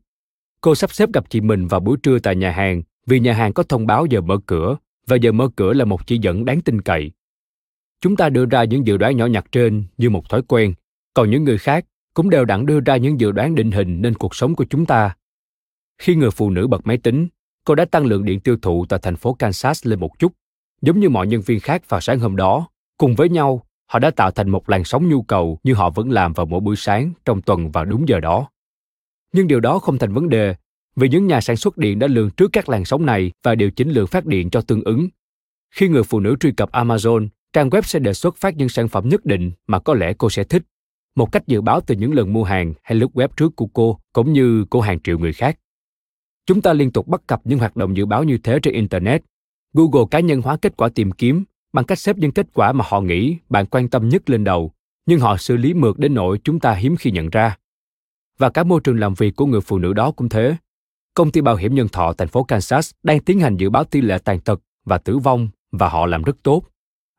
Cô 0.61 0.75
sắp 0.75 0.93
xếp 0.93 1.09
gặp 1.13 1.29
chị 1.29 1.41
mình 1.41 1.67
vào 1.67 1.79
buổi 1.79 1.97
trưa 2.03 2.19
tại 2.19 2.35
nhà 2.35 2.51
hàng 2.51 2.81
vì 3.05 3.19
nhà 3.19 3.33
hàng 3.33 3.53
có 3.53 3.63
thông 3.63 3.87
báo 3.87 4.05
giờ 4.05 4.21
mở 4.21 4.37
cửa 4.45 4.77
và 5.07 5.15
giờ 5.15 5.31
mở 5.31 5.47
cửa 5.55 5.73
là 5.73 5.85
một 5.85 6.07
chỉ 6.07 6.17
dẫn 6.17 6.45
đáng 6.45 6.61
tin 6.61 6.81
cậy. 6.81 7.11
Chúng 8.01 8.15
ta 8.15 8.29
đưa 8.29 8.45
ra 8.45 8.63
những 8.63 8.87
dự 8.87 8.97
đoán 8.97 9.17
nhỏ 9.17 9.25
nhặt 9.25 9.45
trên 9.51 9.83
như 9.97 10.09
một 10.09 10.29
thói 10.29 10.41
quen, 10.41 10.73
còn 11.13 11.29
những 11.29 11.43
người 11.43 11.57
khác 11.57 11.85
cũng 12.13 12.29
đều 12.29 12.45
đặn 12.45 12.65
đưa 12.65 12.79
ra 12.79 12.97
những 12.97 13.19
dự 13.19 13.31
đoán 13.31 13.55
định 13.55 13.71
hình 13.71 14.01
nên 14.01 14.13
cuộc 14.13 14.35
sống 14.35 14.55
của 14.55 14.65
chúng 14.69 14.85
ta. 14.85 15.15
Khi 15.97 16.15
người 16.15 16.31
phụ 16.31 16.49
nữ 16.49 16.67
bật 16.67 16.87
máy 16.87 16.97
tính, 16.97 17.27
cô 17.65 17.75
đã 17.75 17.85
tăng 17.85 18.05
lượng 18.05 18.25
điện 18.25 18.39
tiêu 18.39 18.57
thụ 18.61 18.85
tại 18.89 18.99
thành 19.03 19.15
phố 19.15 19.33
Kansas 19.33 19.85
lên 19.87 19.99
một 19.99 20.19
chút, 20.19 20.31
giống 20.81 20.99
như 20.99 21.09
mọi 21.09 21.27
nhân 21.27 21.41
viên 21.41 21.59
khác 21.59 21.89
vào 21.89 22.01
sáng 22.01 22.19
hôm 22.19 22.35
đó. 22.35 22.67
Cùng 22.97 23.15
với 23.15 23.29
nhau, 23.29 23.65
họ 23.87 23.99
đã 23.99 24.11
tạo 24.11 24.31
thành 24.31 24.49
một 24.49 24.69
làn 24.69 24.83
sóng 24.83 25.09
nhu 25.09 25.21
cầu 25.21 25.59
như 25.63 25.73
họ 25.73 25.89
vẫn 25.89 26.11
làm 26.11 26.33
vào 26.33 26.45
mỗi 26.45 26.59
buổi 26.59 26.75
sáng 26.75 27.13
trong 27.25 27.41
tuần 27.41 27.71
vào 27.71 27.85
đúng 27.85 28.07
giờ 28.07 28.19
đó. 28.19 28.49
Nhưng 29.33 29.47
điều 29.47 29.59
đó 29.59 29.79
không 29.79 29.97
thành 29.97 30.13
vấn 30.13 30.29
đề, 30.29 30.55
vì 30.95 31.09
những 31.09 31.27
nhà 31.27 31.41
sản 31.41 31.55
xuất 31.55 31.77
điện 31.77 31.99
đã 31.99 32.07
lường 32.07 32.29
trước 32.29 32.49
các 32.53 32.69
làn 32.69 32.85
sóng 32.85 33.05
này 33.05 33.31
và 33.43 33.55
điều 33.55 33.71
chỉnh 33.71 33.89
lượng 33.89 34.07
phát 34.07 34.25
điện 34.25 34.49
cho 34.49 34.61
tương 34.61 34.83
ứng. 34.83 35.07
Khi 35.71 35.87
người 35.87 36.03
phụ 36.03 36.19
nữ 36.19 36.35
truy 36.39 36.51
cập 36.51 36.71
Amazon, 36.71 37.27
trang 37.53 37.69
web 37.69 37.81
sẽ 37.81 37.99
đề 37.99 38.13
xuất 38.13 38.37
phát 38.37 38.55
những 38.55 38.69
sản 38.69 38.87
phẩm 38.87 39.09
nhất 39.09 39.25
định 39.25 39.51
mà 39.67 39.79
có 39.79 39.93
lẽ 39.93 40.13
cô 40.17 40.29
sẽ 40.29 40.43
thích. 40.43 40.63
Một 41.15 41.31
cách 41.31 41.47
dự 41.47 41.61
báo 41.61 41.81
từ 41.81 41.95
những 41.95 42.13
lần 42.13 42.33
mua 42.33 42.43
hàng 42.43 42.73
hay 42.83 42.95
lướt 42.95 43.07
web 43.13 43.27
trước 43.37 43.55
của 43.55 43.67
cô, 43.67 43.99
cũng 44.13 44.33
như 44.33 44.65
của 44.69 44.81
hàng 44.81 44.99
triệu 44.99 45.19
người 45.19 45.33
khác. 45.33 45.59
Chúng 46.45 46.61
ta 46.61 46.73
liên 46.73 46.91
tục 46.91 47.07
bắt 47.07 47.21
cặp 47.27 47.41
những 47.43 47.59
hoạt 47.59 47.75
động 47.75 47.97
dự 47.97 48.05
báo 48.05 48.23
như 48.23 48.37
thế 48.37 48.59
trên 48.59 48.73
Internet. 48.73 49.23
Google 49.73 50.05
cá 50.11 50.19
nhân 50.19 50.41
hóa 50.41 50.57
kết 50.57 50.77
quả 50.77 50.89
tìm 50.89 51.11
kiếm 51.11 51.43
bằng 51.73 51.85
cách 51.85 51.99
xếp 51.99 52.17
những 52.17 52.31
kết 52.31 52.47
quả 52.53 52.71
mà 52.71 52.85
họ 52.87 53.01
nghĩ 53.01 53.37
bạn 53.49 53.65
quan 53.65 53.89
tâm 53.89 54.09
nhất 54.09 54.29
lên 54.29 54.43
đầu, 54.43 54.71
nhưng 55.05 55.19
họ 55.19 55.37
xử 55.37 55.57
lý 55.57 55.73
mượt 55.73 55.99
đến 55.99 56.13
nỗi 56.13 56.39
chúng 56.43 56.59
ta 56.59 56.73
hiếm 56.73 56.95
khi 56.95 57.11
nhận 57.11 57.29
ra 57.29 57.57
và 58.37 58.49
cả 58.49 58.63
môi 58.63 58.81
trường 58.83 58.99
làm 58.99 59.13
việc 59.13 59.35
của 59.35 59.45
người 59.45 59.61
phụ 59.61 59.79
nữ 59.79 59.93
đó 59.93 60.11
cũng 60.11 60.29
thế. 60.29 60.55
Công 61.13 61.31
ty 61.31 61.41
bảo 61.41 61.55
hiểm 61.55 61.75
nhân 61.75 61.87
thọ 61.87 62.13
thành 62.13 62.27
phố 62.27 62.43
Kansas 62.43 62.91
đang 63.03 63.19
tiến 63.19 63.39
hành 63.39 63.57
dự 63.57 63.69
báo 63.69 63.83
tỷ 63.83 64.01
lệ 64.01 64.17
tàn 64.17 64.39
tật 64.39 64.61
và 64.85 64.97
tử 64.97 65.17
vong 65.17 65.49
và 65.71 65.89
họ 65.89 66.05
làm 66.05 66.23
rất 66.23 66.37
tốt. 66.43 66.63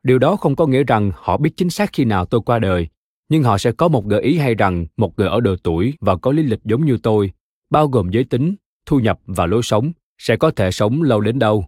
điều 0.03 0.19
đó 0.19 0.35
không 0.35 0.55
có 0.55 0.65
nghĩa 0.67 0.83
rằng 0.83 1.11
họ 1.15 1.37
biết 1.37 1.57
chính 1.57 1.69
xác 1.69 1.89
khi 1.93 2.05
nào 2.05 2.25
tôi 2.25 2.41
qua 2.45 2.59
đời 2.59 2.87
nhưng 3.29 3.43
họ 3.43 3.57
sẽ 3.57 3.71
có 3.71 3.87
một 3.87 4.05
gợi 4.05 4.21
ý 4.21 4.37
hay 4.37 4.55
rằng 4.55 4.85
một 4.97 5.19
người 5.19 5.27
ở 5.27 5.39
độ 5.39 5.55
tuổi 5.63 5.93
và 6.01 6.15
có 6.15 6.31
lý 6.31 6.43
lịch 6.43 6.59
giống 6.63 6.85
như 6.85 6.97
tôi 7.03 7.31
bao 7.69 7.87
gồm 7.87 8.09
giới 8.11 8.23
tính 8.23 8.55
thu 8.87 8.99
nhập 8.99 9.19
và 9.25 9.45
lối 9.45 9.63
sống 9.63 9.91
sẽ 10.17 10.37
có 10.37 10.51
thể 10.51 10.71
sống 10.71 11.01
lâu 11.01 11.21
đến 11.21 11.39
đâu. 11.39 11.65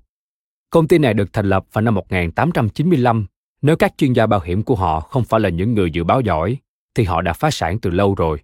Công 0.70 0.88
ty 0.88 0.98
này 0.98 1.14
được 1.14 1.34
thành 1.34 1.50
lập 1.50 1.66
vào 1.74 1.82
năm 1.82 1.96
1895. 1.96 3.26
Nếu 3.62 3.76
các 3.76 3.94
chuyên 3.98 4.14
gia 4.14 4.28
bảo 4.28 4.40
hiểm 4.40 4.64
của 4.64 4.76
họ 4.76 5.00
không 5.00 5.24
phải 5.24 5.40
là 5.40 5.50
những 5.50 5.74
người 5.74 5.92
dự 5.92 6.04
báo 6.04 6.22
giỏi, 6.22 6.58
thì 6.96 7.04
họ 7.04 7.22
đã 7.22 7.34
phá 7.34 7.52
sản 7.52 7.80
từ 7.80 7.90
lâu 7.90 8.16
rồi. 8.16 8.40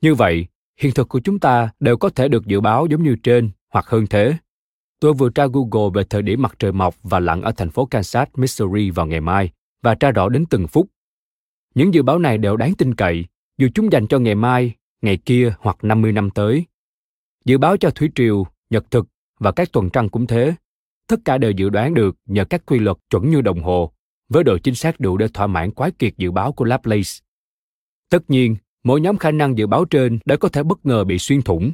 Như 0.00 0.14
vậy, 0.14 0.46
hiện 0.80 0.94
thực 0.94 1.08
của 1.08 1.20
chúng 1.20 1.38
ta 1.38 1.70
đều 1.80 1.96
có 1.96 2.08
thể 2.08 2.28
được 2.28 2.46
dự 2.46 2.60
báo 2.60 2.86
giống 2.86 3.02
như 3.02 3.16
trên 3.22 3.50
hoặc 3.72 3.86
hơn 3.86 4.06
thế. 4.06 4.34
Tôi 5.00 5.12
vừa 5.12 5.30
tra 5.30 5.46
Google 5.46 5.90
về 5.94 6.04
thời 6.10 6.22
điểm 6.22 6.42
mặt 6.42 6.54
trời 6.58 6.72
mọc 6.72 6.94
và 7.02 7.20
lặn 7.20 7.42
ở 7.42 7.52
thành 7.52 7.70
phố 7.70 7.86
Kansas, 7.86 8.28
Missouri 8.36 8.90
vào 8.90 9.06
ngày 9.06 9.20
mai 9.20 9.50
và 9.82 9.94
tra 9.94 10.10
rõ 10.10 10.28
đến 10.28 10.44
từng 10.50 10.66
phút. 10.66 10.86
Những 11.74 11.94
dự 11.94 12.02
báo 12.02 12.18
này 12.18 12.38
đều 12.38 12.56
đáng 12.56 12.74
tin 12.74 12.94
cậy, 12.94 13.24
dù 13.58 13.68
chúng 13.74 13.92
dành 13.92 14.06
cho 14.06 14.18
ngày 14.18 14.34
mai, 14.34 14.74
ngày 15.02 15.16
kia 15.16 15.54
hoặc 15.58 15.76
50 15.82 16.12
năm 16.12 16.30
tới. 16.30 16.64
Dự 17.46 17.58
báo 17.58 17.76
cho 17.76 17.90
thủy 17.90 18.10
triều, 18.14 18.46
nhật 18.70 18.90
thực 18.90 19.06
và 19.38 19.52
các 19.52 19.72
tuần 19.72 19.90
trăng 19.90 20.08
cũng 20.08 20.26
thế. 20.26 20.54
Tất 21.08 21.20
cả 21.24 21.38
đều 21.38 21.50
dự 21.50 21.68
đoán 21.68 21.94
được 21.94 22.16
nhờ 22.26 22.44
các 22.44 22.66
quy 22.66 22.78
luật 22.78 22.96
chuẩn 23.10 23.30
như 23.30 23.40
đồng 23.40 23.62
hồ, 23.62 23.92
với 24.28 24.44
độ 24.44 24.58
chính 24.58 24.74
xác 24.74 25.00
đủ 25.00 25.16
để 25.16 25.28
thỏa 25.28 25.46
mãn 25.46 25.70
quái 25.70 25.90
kiệt 25.90 26.14
dự 26.16 26.30
báo 26.30 26.52
của 26.52 26.64
Laplace. 26.64 27.10
Tất 28.10 28.30
nhiên, 28.30 28.56
mỗi 28.84 29.00
nhóm 29.00 29.16
khả 29.16 29.30
năng 29.30 29.58
dự 29.58 29.66
báo 29.66 29.84
trên 29.84 30.18
đã 30.24 30.36
có 30.36 30.48
thể 30.48 30.62
bất 30.62 30.86
ngờ 30.86 31.04
bị 31.04 31.18
xuyên 31.18 31.42
thủng. 31.42 31.72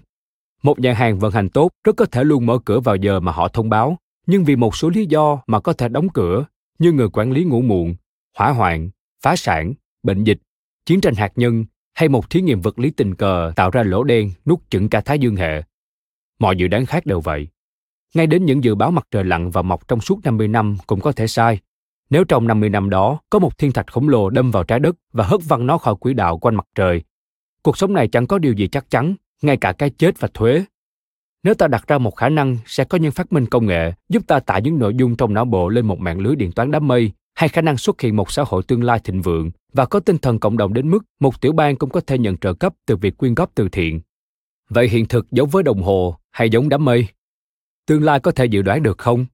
Một 0.62 0.80
nhà 0.80 0.92
hàng 0.92 1.18
vận 1.18 1.32
hành 1.32 1.48
tốt 1.48 1.70
rất 1.85 1.96
có 1.96 2.04
thể 2.04 2.24
luôn 2.24 2.46
mở 2.46 2.58
cửa 2.64 2.80
vào 2.80 2.96
giờ 2.96 3.20
mà 3.20 3.32
họ 3.32 3.48
thông 3.48 3.68
báo, 3.68 3.98
nhưng 4.26 4.44
vì 4.44 4.56
một 4.56 4.76
số 4.76 4.88
lý 4.88 5.06
do 5.06 5.42
mà 5.46 5.61
có 5.61 5.72
thể 5.72 5.88
đóng 5.88 6.08
cửa, 6.08 6.44
như 6.78 6.92
người 6.92 7.08
quản 7.08 7.32
lý 7.32 7.44
ngủ 7.44 7.62
muộn, 7.62 7.94
hỏa 8.38 8.50
hoạn, 8.52 8.90
phá 9.22 9.37
sản, 9.37 9.74
bệnh 10.02 10.24
dịch, 10.24 10.38
chiến 10.87 11.00
tranh 11.00 11.14
hạt 11.14 11.32
nhân 11.37 11.64
hay 11.94 12.09
một 12.09 12.31
thí 12.31 12.40
nghiệm 12.40 12.61
vật 12.61 12.78
lý 12.78 12.90
tình 12.90 13.14
cờ 13.14 13.52
tạo 13.57 13.70
ra 13.70 13.83
lỗ 13.83 14.05
đen 14.05 14.31
nuốt 14.46 14.59
chửng 14.70 14.88
cả 14.88 15.00
Thái 15.00 15.18
Dương 15.18 15.37
hệ. 15.37 15.62
Mọi 16.38 16.57
dự 16.57 16.68
đoán 16.68 16.87
khác 16.87 17.07
đều 17.07 17.20
vậy. 17.20 17.48
Ngay 18.14 18.26
đến 18.26 18.44
những 18.44 18.64
dự 18.64 18.74
báo 18.74 18.90
mặt 18.90 19.07
trời 19.11 19.24
lặn 19.24 19.50
và 19.50 19.62
mọc 19.62 19.88
trong 19.88 20.00
suốt 20.00 20.18
50 20.24 20.48
năm 20.48 20.76
cũng 20.87 21.00
có 21.00 21.12
thể 21.12 21.26
sai. 21.26 21.59
Nếu 22.11 22.24
trong 22.24 22.46
50 22.46 22.68
năm 22.68 22.90
đó 22.90 23.20
có 23.31 23.38
một 23.38 23.59
thiên 23.59 23.72
thạch 23.72 23.92
khổng 23.92 24.09
lồ 24.09 24.31
đâm 24.31 24.50
vào 24.50 24.64
trái 24.64 24.81
đất 24.81 24.96
và 25.12 25.24
hất 25.24 25.40
văng 25.48 25.66
nó 25.66 25.78
khỏi 25.78 25.94
quỹ 26.00 26.14
đạo 26.14 26.38
quanh 26.38 26.55
mặt 26.55 26.66
trời, 26.74 27.02
cuộc 27.62 27.78
sống 27.78 27.92
này 27.92 28.09
chẳng 28.09 28.26
có 28.26 28.38
điều 28.38 28.52
gì 28.52 28.68
chắc 28.68 28.90
chắn, 28.90 29.14
ngay 29.42 29.57
cả 29.57 29.72
cái 29.72 29.90
chết 29.90 30.20
và 30.20 30.28
thuế. 30.35 30.64
Nếu 31.42 31.55
ta 31.55 31.68
đặt 31.68 31.88
ra 31.88 31.98
một 31.98 32.16
khả 32.16 32.28
năng 32.28 32.57
sẽ 32.66 32.85
có 32.85 32.98
những 32.98 33.12
phát 33.12 33.33
minh 33.33 33.46
công 33.46 33.66
nghệ 33.66 33.92
giúp 34.09 34.22
ta 34.26 34.40
tải 34.40 34.62
những 34.62 34.78
nội 34.78 34.94
dung 34.94 35.16
trong 35.16 35.35
não 35.35 35.44
bộ 35.44 35.68
lên 35.68 35.87
một 35.87 36.00
mạng 36.00 36.20
lưới 36.20 36.37
điện 36.37 36.52
toán 36.52 36.70
đám 36.70 36.88
mây 36.88 37.12
hay 37.42 37.48
khả 37.48 37.62
năng 37.62 37.76
xuất 37.76 38.00
hiện 38.00 38.16
một 38.16 38.31
xã 38.31 38.44
hội 38.46 38.62
tương 38.62 38.85
lai 38.85 39.00
thịnh 39.05 39.22
vượng 39.22 39.50
và 39.72 39.87
có 39.87 40.00
tinh 40.00 40.18
thần 40.18 40.38
cộng 40.38 40.57
đồng 40.57 40.74
đến 40.74 40.90
mức 40.90 41.05
một 41.20 41.40
tiểu 41.40 41.52
bang 41.52 41.76
cũng 41.76 41.90
có 41.90 42.00
thể 42.00 42.18
nhận 42.18 42.37
trợ 42.37 42.55
cấp 42.55 42.74
từ 42.87 42.96
việc 42.96 43.16
quyên 43.16 43.35
góp 43.35 43.50
từ 43.55 43.68
thiện. 43.68 44.00
Vậy 44.68 44.88
hiện 44.88 45.09
thực 45.09 45.26
giống 45.31 45.48
với 45.48 45.62
đồng 45.62 45.83
hồ 45.83 46.16
hay 46.31 46.50
giống 46.50 46.68
đám 46.68 46.85
mây? 46.85 47.09
Tương 47.87 48.02
lai 48.02 48.20
có 48.20 48.31
thể 48.31 48.44
dự 48.44 48.62
đoán 48.62 48.83
được 48.83 48.98
không? 48.98 49.26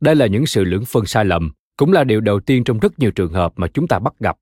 Đây 0.00 0.16
là 0.16 0.26
những 0.26 0.46
sự 0.46 0.64
lưỡng 0.64 0.84
phân 0.84 1.06
sai 1.06 1.24
lầm, 1.24 1.52
cũng 1.76 1.92
là 1.92 2.04
điều 2.04 2.20
đầu 2.20 2.40
tiên 2.40 2.64
trong 2.64 2.78
rất 2.78 2.98
nhiều 2.98 3.10
trường 3.10 3.32
hợp 3.32 3.52
mà 3.56 3.66
chúng 3.74 3.88
ta 3.88 3.98
bắt 3.98 4.14
gặp. 4.20 4.36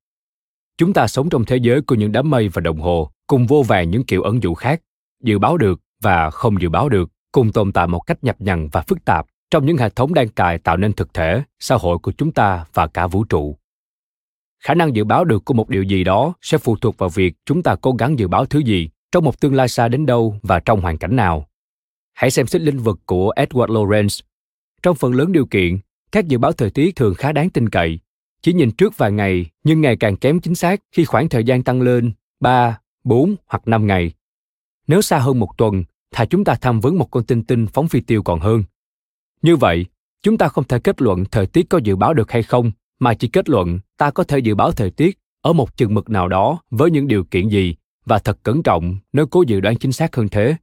Chúng 0.79 0.93
ta 0.93 1.07
sống 1.07 1.29
trong 1.29 1.45
thế 1.45 1.57
giới 1.57 1.81
của 1.81 1.95
những 1.95 2.13
đám 2.13 2.31
mây 2.31 2.49
và 2.49 2.61
đồng 2.61 2.81
hồ, 2.81 3.11
cùng 3.27 3.47
vô 3.47 3.63
vàng 3.63 3.91
những 3.91 4.05
kiểu 4.05 4.23
ẩn 4.23 4.43
dụ 4.43 4.55
khác, 4.55 4.81
dự 5.23 5.39
báo 5.39 5.57
được 5.57 5.81
và 6.03 6.31
không 6.31 6.61
dự 6.61 6.69
báo 6.69 6.89
được, 6.89 7.11
cùng 7.33 7.53
tồn 7.53 7.73
tại 7.73 7.87
một 7.87 8.01
cách 8.01 8.25
nhập 8.25 8.37
nhằng 8.39 8.69
và 8.69 8.81
phức 8.81 9.05
tạp 9.05 9.27
trong 9.51 9.67
những 9.67 9.77
hệ 9.77 9.89
thống 9.89 10.15
đang 10.15 10.29
cài 10.29 10.59
tạo 10.59 10.77
nên 10.77 10.93
thực 10.93 11.15
thể, 11.15 11.43
xã 11.59 11.77
hội 11.77 11.99
của 11.99 12.13
chúng 12.13 12.33
ta 12.33 12.65
và 12.75 12.87
cả 12.87 13.07
vũ 13.07 13.25
trụ. 13.25 13.57
Khả 14.61 14.75
năng 14.75 14.97
dự 14.97 15.05
báo 15.05 15.25
được 15.25 15.45
của 15.45 15.55
một 15.55 15.69
điều 15.69 15.83
gì 15.83 16.05
đó 16.05 16.35
sẽ 16.43 16.59
phụ 16.59 16.77
thuộc 16.77 16.99
vào 16.99 17.09
việc 17.09 17.35
chúng 17.47 17.63
ta 17.63 17.75
cố 17.81 17.93
gắng 17.93 18.19
dự 18.19 18.29
báo 18.29 18.47
thứ 18.47 18.59
gì 18.59 18.91
trong 19.13 19.25
một 19.25 19.41
tương 19.41 19.55
lai 19.55 19.69
xa 19.69 19.89
đến 19.89 20.07
đâu 20.07 20.37
và 20.43 20.61
trong 20.61 20.81
hoàn 20.81 20.99
cảnh 20.99 21.17
nào. 21.17 21.47
Hãy 22.13 22.31
xem 22.31 22.47
xét 22.47 22.63
lĩnh 22.63 22.79
vực 22.79 23.01
của 23.07 23.33
Edward 23.37 23.67
Lorenz. 23.67 24.21
Trong 24.83 24.97
phần 24.97 25.13
lớn 25.13 25.33
điều 25.33 25.47
kiện, 25.47 25.79
các 26.13 26.29
dự 26.29 26.39
báo 26.39 26.53
thời 26.53 26.71
tiết 26.71 26.97
thường 26.97 27.15
khá 27.15 27.33
đáng 27.33 27.51
tin 27.51 27.69
cậy. 27.69 27.99
Chỉ 28.43 28.53
nhìn 28.53 28.71
trước 28.71 28.99
vài 28.99 29.13
ngày 29.13 29.47
nhưng 29.65 29.81
ngày 29.81 29.97
càng 29.97 30.17
kém 30.17 30.41
chính 30.41 30.55
xác 30.55 30.81
khi 30.93 31.05
khoảng 31.05 31.29
thời 31.29 31.45
gian 31.45 31.63
tăng 31.63 31.83
lên 31.83 32.13
3, 32.41 32.81
4 33.05 33.37
hoặc 33.47 33.69
5 33.69 33.87
ngày. 33.87 34.13
Nếu 34.87 35.03
xa 35.03 35.19
hơn 35.19 35.39
một 35.39 35.59
tuần, 35.59 35.85
thà 36.11 36.25
chúng 36.25 36.45
ta 36.45 36.55
tham 36.61 36.81
vấn 36.81 36.99
một 36.99 37.11
con 37.11 37.25
tinh 37.25 37.45
tinh 37.45 37.67
phóng 37.67 37.89
phi 37.89 38.01
tiêu 38.01 38.23
còn 38.23 38.41
hơn. 38.41 38.63
Như 39.43 39.57
vậy, 39.57 39.87
chúng 40.23 40.39
ta 40.39 40.49
không 40.49 40.65
thể 40.65 40.79
kết 40.79 41.03
luận 41.03 41.25
thời 41.31 41.47
tiết 41.47 41.69
có 41.69 41.79
dự 41.79 41.97
báo 41.97 42.15
được 42.15 42.31
hay 42.31 42.43
không, 42.43 42.73
mà 42.99 43.15
chỉ 43.15 43.29
kết 43.29 43.49
luận 43.49 43.79
ta 43.97 44.11
có 44.11 44.25
thể 44.25 44.39
dự 44.39 44.55
báo 44.55 44.73
thời 44.73 44.91
tiết 44.91 45.19
ở 45.43 45.53
một 45.53 45.77
chừng 45.77 45.95
mực 45.95 46.11
nào 46.11 46.29
đó 46.29 46.63
với 46.71 46.91
những 46.91 47.09
điều 47.09 47.25
kiện 47.25 47.49
gì 47.49 47.77
và 48.05 48.19
thật 48.19 48.39
cẩn 48.43 48.63
trọng 48.63 48.97
nếu 49.13 49.27
cố 49.27 49.43
dự 49.47 49.61
đoán 49.61 49.77
chính 49.77 49.93
xác 49.93 50.17
hơn 50.17 50.29
thế. 50.29 50.57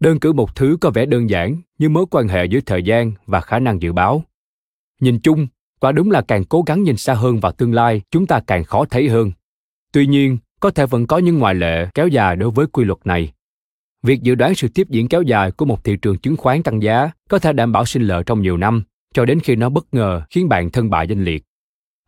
Đơn 0.00 0.20
cử 0.20 0.32
một 0.32 0.54
thứ 0.54 0.76
có 0.80 0.90
vẻ 0.90 1.06
đơn 1.06 1.30
giản 1.30 1.56
như 1.78 1.88
mối 1.88 2.06
quan 2.10 2.28
hệ 2.28 2.44
giữa 2.44 2.60
thời 2.66 2.82
gian 2.82 3.12
và 3.26 3.40
khả 3.40 3.58
năng 3.58 3.82
dự 3.82 3.92
báo. 3.92 4.24
Nhìn 5.00 5.18
chung, 5.18 5.46
quả 5.80 5.92
đúng 5.92 6.10
là 6.10 6.22
càng 6.22 6.44
cố 6.44 6.62
gắng 6.62 6.82
nhìn 6.82 6.96
xa 6.96 7.14
hơn 7.14 7.40
vào 7.40 7.52
tương 7.52 7.74
lai, 7.74 8.02
chúng 8.10 8.26
ta 8.26 8.40
càng 8.46 8.64
khó 8.64 8.84
thấy 8.84 9.08
hơn. 9.08 9.32
Tuy 9.92 10.06
nhiên, 10.06 10.38
có 10.60 10.70
thể 10.70 10.86
vẫn 10.86 11.06
có 11.06 11.18
những 11.18 11.38
ngoại 11.38 11.54
lệ 11.54 11.88
kéo 11.94 12.08
dài 12.08 12.36
đối 12.36 12.50
với 12.50 12.66
quy 12.66 12.84
luật 12.84 12.98
này. 13.04 13.32
Việc 14.02 14.22
dự 14.22 14.34
đoán 14.34 14.54
sự 14.54 14.68
tiếp 14.68 14.86
diễn 14.90 15.08
kéo 15.08 15.22
dài 15.22 15.50
của 15.50 15.64
một 15.64 15.84
thị 15.84 15.96
trường 15.96 16.18
chứng 16.18 16.36
khoán 16.36 16.62
tăng 16.62 16.82
giá 16.82 17.10
có 17.28 17.38
thể 17.38 17.52
đảm 17.52 17.72
bảo 17.72 17.84
sinh 17.84 18.02
lợi 18.02 18.22
trong 18.26 18.42
nhiều 18.42 18.56
năm, 18.56 18.82
cho 19.14 19.24
đến 19.24 19.40
khi 19.40 19.56
nó 19.56 19.68
bất 19.68 19.94
ngờ 19.94 20.22
khiến 20.30 20.48
bạn 20.48 20.70
thân 20.70 20.90
bại 20.90 21.06
danh 21.08 21.24
liệt. 21.24 21.44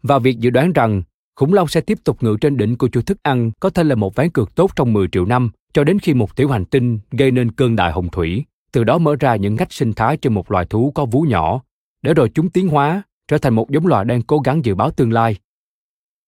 Và 0.03 0.19
việc 0.19 0.39
dự 0.39 0.51
đoán 0.51 0.73
rằng 0.73 1.03
khủng 1.37 1.53
long 1.53 1.69
sẽ 1.69 1.81
tiếp 1.81 1.99
tục 2.05 2.23
ngự 2.23 2.37
trên 2.41 2.57
đỉnh 2.57 2.77
của 2.77 2.89
chuỗi 2.89 3.03
thức 3.03 3.19
ăn 3.23 3.51
có 3.61 3.71
thể 3.71 3.85
là 3.85 3.95
một 3.95 4.15
ván 4.15 4.31
cược 4.31 4.55
tốt 4.55 4.71
trong 4.77 4.93
10 4.93 5.09
triệu 5.09 5.25
năm 5.25 5.51
cho 5.73 5.85
đến 5.85 5.99
khi 5.99 6.15
một 6.15 6.37
tiểu 6.37 6.49
hành 6.49 6.65
tinh 6.65 6.99
gây 7.11 7.31
nên 7.31 7.51
cơn 7.51 7.77
đại 7.77 7.93
hồng 7.93 8.09
thủy, 8.09 8.45
từ 8.73 8.85
đó 8.85 8.99
mở 8.99 9.17
ra 9.21 9.37
những 9.37 9.55
ngách 9.55 9.73
sinh 9.73 9.93
thái 9.93 10.17
cho 10.17 10.31
một 10.31 10.51
loài 10.51 10.67
thú 10.71 10.93
có 10.95 11.05
vú 11.05 11.23
nhỏ, 11.23 11.63
để 12.03 12.15
rồi 12.15 12.31
chúng 12.35 12.51
tiến 12.51 12.69
hóa, 12.69 13.03
trở 13.29 13.39
thành 13.39 13.55
một 13.55 13.71
giống 13.71 13.87
loài 13.87 14.05
đang 14.05 14.23
cố 14.23 14.39
gắng 14.39 14.65
dự 14.65 14.75
báo 14.75 14.91
tương 14.91 15.13
lai. 15.13 15.37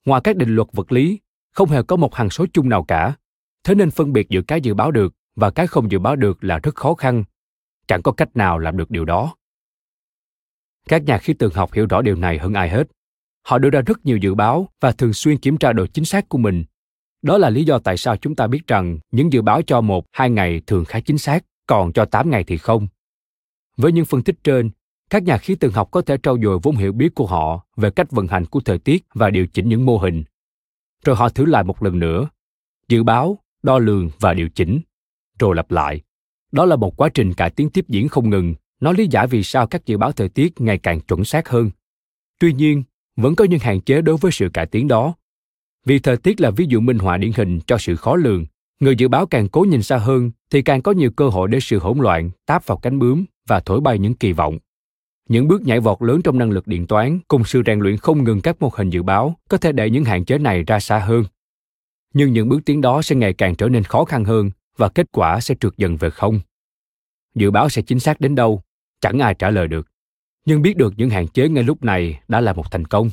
Ngoài 0.07 0.20
các 0.24 0.37
định 0.37 0.55
luật 0.55 0.68
vật 0.72 0.92
lý, 0.92 1.20
không 1.52 1.68
hề 1.68 1.83
có 1.83 1.96
một 1.96 2.14
hằng 2.14 2.31
số 2.31 2.46
chung 2.52 2.68
nào 2.68 2.85
cả, 2.85 3.14
thế 3.64 3.74
nên 3.74 3.90
phân 3.90 4.12
biệt 4.12 4.29
giữa 4.29 4.42
cái 4.42 4.61
dự 4.61 4.74
báo 4.74 4.90
được 4.90 5.14
và 5.37 5.51
cái 5.51 5.66
không 5.66 5.90
dự 5.90 5.99
báo 5.99 6.16
được 6.16 6.44
là 6.44 6.59
rất 6.62 6.75
khó 6.75 6.94
khăn. 6.94 7.25
Chẳng 7.87 8.03
có 8.03 8.12
cách 8.12 8.37
nào 8.37 8.59
làm 8.59 8.77
được 8.77 8.90
điều 8.90 9.05
đó. 9.05 9.37
Các 10.88 11.03
nhà 11.03 11.18
khí 11.18 11.35
tượng 11.35 11.55
học 11.55 11.72
hiểu 11.72 11.87
rõ 11.87 12.03
điều 12.03 12.16
này 12.16 12.38
hơn 12.38 12.55
ai 12.55 12.68
hết. 12.68 12.85
Họ 13.42 13.59
đưa 13.59 13.70
ra 13.70 13.81
rất 13.81 14.07
nhiều 14.07 14.16
dự 14.16 14.35
báo 14.35 14.68
và 14.81 14.92
thường 14.92 15.12
xuyên 15.12 15.38
kiểm 15.38 15.57
tra 15.57 15.72
độ 15.72 15.87
chính 15.87 16.05
xác 16.05 16.29
của 16.29 16.38
mình. 16.38 16.64
Đó 17.22 17.38
là 17.38 17.51
lý 17.51 17.64
do 17.64 17.79
tại 17.79 17.96
sao 17.96 18.16
chúng 18.16 18.35
ta 18.35 18.46
biết 18.46 18.66
rằng 18.66 18.99
những 19.11 19.33
dự 19.33 19.42
báo 19.42 19.62
cho 19.62 19.81
một, 19.81 20.07
hai 20.12 20.31
ngày 20.31 20.61
thường 20.66 20.85
khá 20.85 21.01
chính 21.01 21.18
xác, 21.18 21.44
còn 21.66 21.92
cho 21.92 22.05
8 22.05 22.31
ngày 22.31 22.44
thì 22.44 22.57
không. 22.57 22.88
Với 23.77 23.92
những 23.92 24.05
phân 24.05 24.22
tích 24.22 24.37
trên, 24.44 24.70
các 25.11 25.22
nhà 25.22 25.38
khí 25.38 25.55
tượng 25.55 25.72
học 25.72 25.88
có 25.90 26.03
thể 26.03 26.16
trau 26.22 26.38
dồi 26.42 26.59
vốn 26.62 26.77
hiểu 26.77 26.92
biết 26.92 27.14
của 27.14 27.27
họ 27.27 27.66
về 27.77 27.90
cách 27.90 28.11
vận 28.11 28.27
hành 28.27 28.46
của 28.46 28.61
thời 28.61 28.79
tiết 28.79 29.05
và 29.14 29.31
điều 29.31 29.46
chỉnh 29.46 29.68
những 29.68 29.87
mô 29.87 29.99
hình. 29.99 30.25
Rồi 31.05 31.16
họ 31.16 31.29
thử 31.29 31.44
lại 31.44 31.64
một 31.64 31.83
lần 31.83 31.99
nữa, 31.99 32.29
dự 32.88 33.03
báo, 33.03 33.38
đo 33.62 33.79
lường 33.79 34.11
và 34.20 34.35
điều 34.35 34.49
chỉnh, 34.49 34.81
rồi 35.38 35.57
lặp 35.57 35.70
lại. 35.70 36.01
Đó 36.53 36.64
là 36.64 36.77
một 36.77 36.96
quá 36.96 37.09
trình 37.09 37.35
cải 37.35 37.51
tiến 37.51 37.70
tiếp 37.70 37.84
diễn 37.89 38.09
không 38.09 38.30
ngừng, 38.30 38.55
nó 38.80 38.93
lý 38.93 39.07
giải 39.11 39.26
vì 39.26 39.43
sao 39.43 39.66
các 39.66 39.87
dự 39.87 39.99
báo 39.99 40.12
thời 40.12 40.28
tiết 40.28 40.61
ngày 40.61 40.78
càng 40.78 41.01
chuẩn 41.01 41.24
xác 41.24 41.49
hơn. 41.49 41.70
Tuy 42.39 42.53
nhiên, 42.53 42.82
vẫn 43.16 43.34
có 43.34 43.45
những 43.45 43.61
hạn 43.61 43.80
chế 43.80 44.03
đối 44.03 44.16
với 44.16 44.32
sự 44.32 44.49
cải 44.53 44.66
tiến 44.66 44.89
đó. 44.89 45.14
Vì 45.84 45.99
thời 45.99 46.16
tiết 46.16 46.41
là 46.41 46.51
ví 46.51 46.66
dụ 46.68 46.80
minh 46.80 46.99
họa 46.99 47.16
điển 47.16 47.32
hình 47.37 47.61
cho 47.66 47.78
sự 47.78 47.97
khó 47.97 48.16
lường, 48.16 48.47
người 48.80 48.97
dự 48.97 49.09
báo 49.09 49.26
càng 49.26 49.49
cố 49.49 49.61
nhìn 49.61 49.82
xa 49.82 49.97
hơn 49.97 50.30
thì 50.51 50.62
càng 50.62 50.82
có 50.82 50.93
nhiều 50.93 51.11
cơ 51.11 51.28
hội 51.28 51.49
để 51.49 51.61
sự 51.61 51.78
hỗn 51.78 51.99
loạn 51.99 52.30
táp 52.47 52.66
vào 52.66 52.78
cánh 52.78 52.99
bướm 52.99 53.24
và 53.49 53.61
thổi 53.61 53.80
bay 53.80 53.99
những 53.99 54.14
kỳ 54.14 54.32
vọng. 54.32 54.59
Những 55.28 55.49
bước 55.49 55.62
nhảy 55.62 55.80
vọt 55.80 56.03
lớn 56.03 56.22
trong 56.22 56.39
năng 56.39 56.51
lực 56.51 56.66
điện 56.66 56.87
toán 56.87 57.18
cùng 57.28 57.45
sự 57.45 57.62
rèn 57.66 57.80
luyện 57.80 57.97
không 57.97 58.24
ngừng 58.24 58.41
các 58.41 58.62
mô 58.62 58.70
hình 58.74 58.91
dự 58.91 59.03
báo 59.03 59.37
có 59.49 59.59
thể 59.59 59.72
đẩy 59.72 59.91
những 59.91 60.05
hạn 60.05 60.24
chế 60.24 60.39
này 60.39 60.62
ra 60.62 60.80
xa 60.80 60.99
hơn. 60.99 61.24
Nhưng 62.14 62.32
những 62.32 62.49
bước 62.49 62.64
tiến 62.64 62.80
đó 62.80 63.03
sẽ 63.03 63.16
ngày 63.16 63.32
càng 63.32 63.55
trở 63.55 63.68
nên 63.68 63.82
khó 63.82 64.05
khăn 64.05 64.24
hơn 64.24 64.51
và 64.77 64.89
kết 64.89 65.07
quả 65.12 65.41
sẽ 65.41 65.55
trượt 65.61 65.72
dần 65.77 65.97
về 65.97 66.11
không. 66.11 66.41
Dự 67.35 67.51
báo 67.51 67.68
sẽ 67.68 67.83
chính 67.83 68.01
xác 68.01 68.20
đến 68.20 68.35
đâu, 68.35 68.62
chẳng 69.01 69.18
ai 69.18 69.35
trả 69.35 69.51
lời 69.51 69.68
được 69.68 69.89
nhưng 70.47 70.62
biết 70.62 70.77
được 70.77 70.95
những 70.97 71.11
hạn 71.11 71.29
chế 71.29 71.49
ngay 71.49 71.64
lúc 71.64 71.85
này 71.85 72.20
đã 72.29 72.41
là 72.41 72.53
một 72.53 72.70
thành 72.70 72.85
công. 72.85 73.11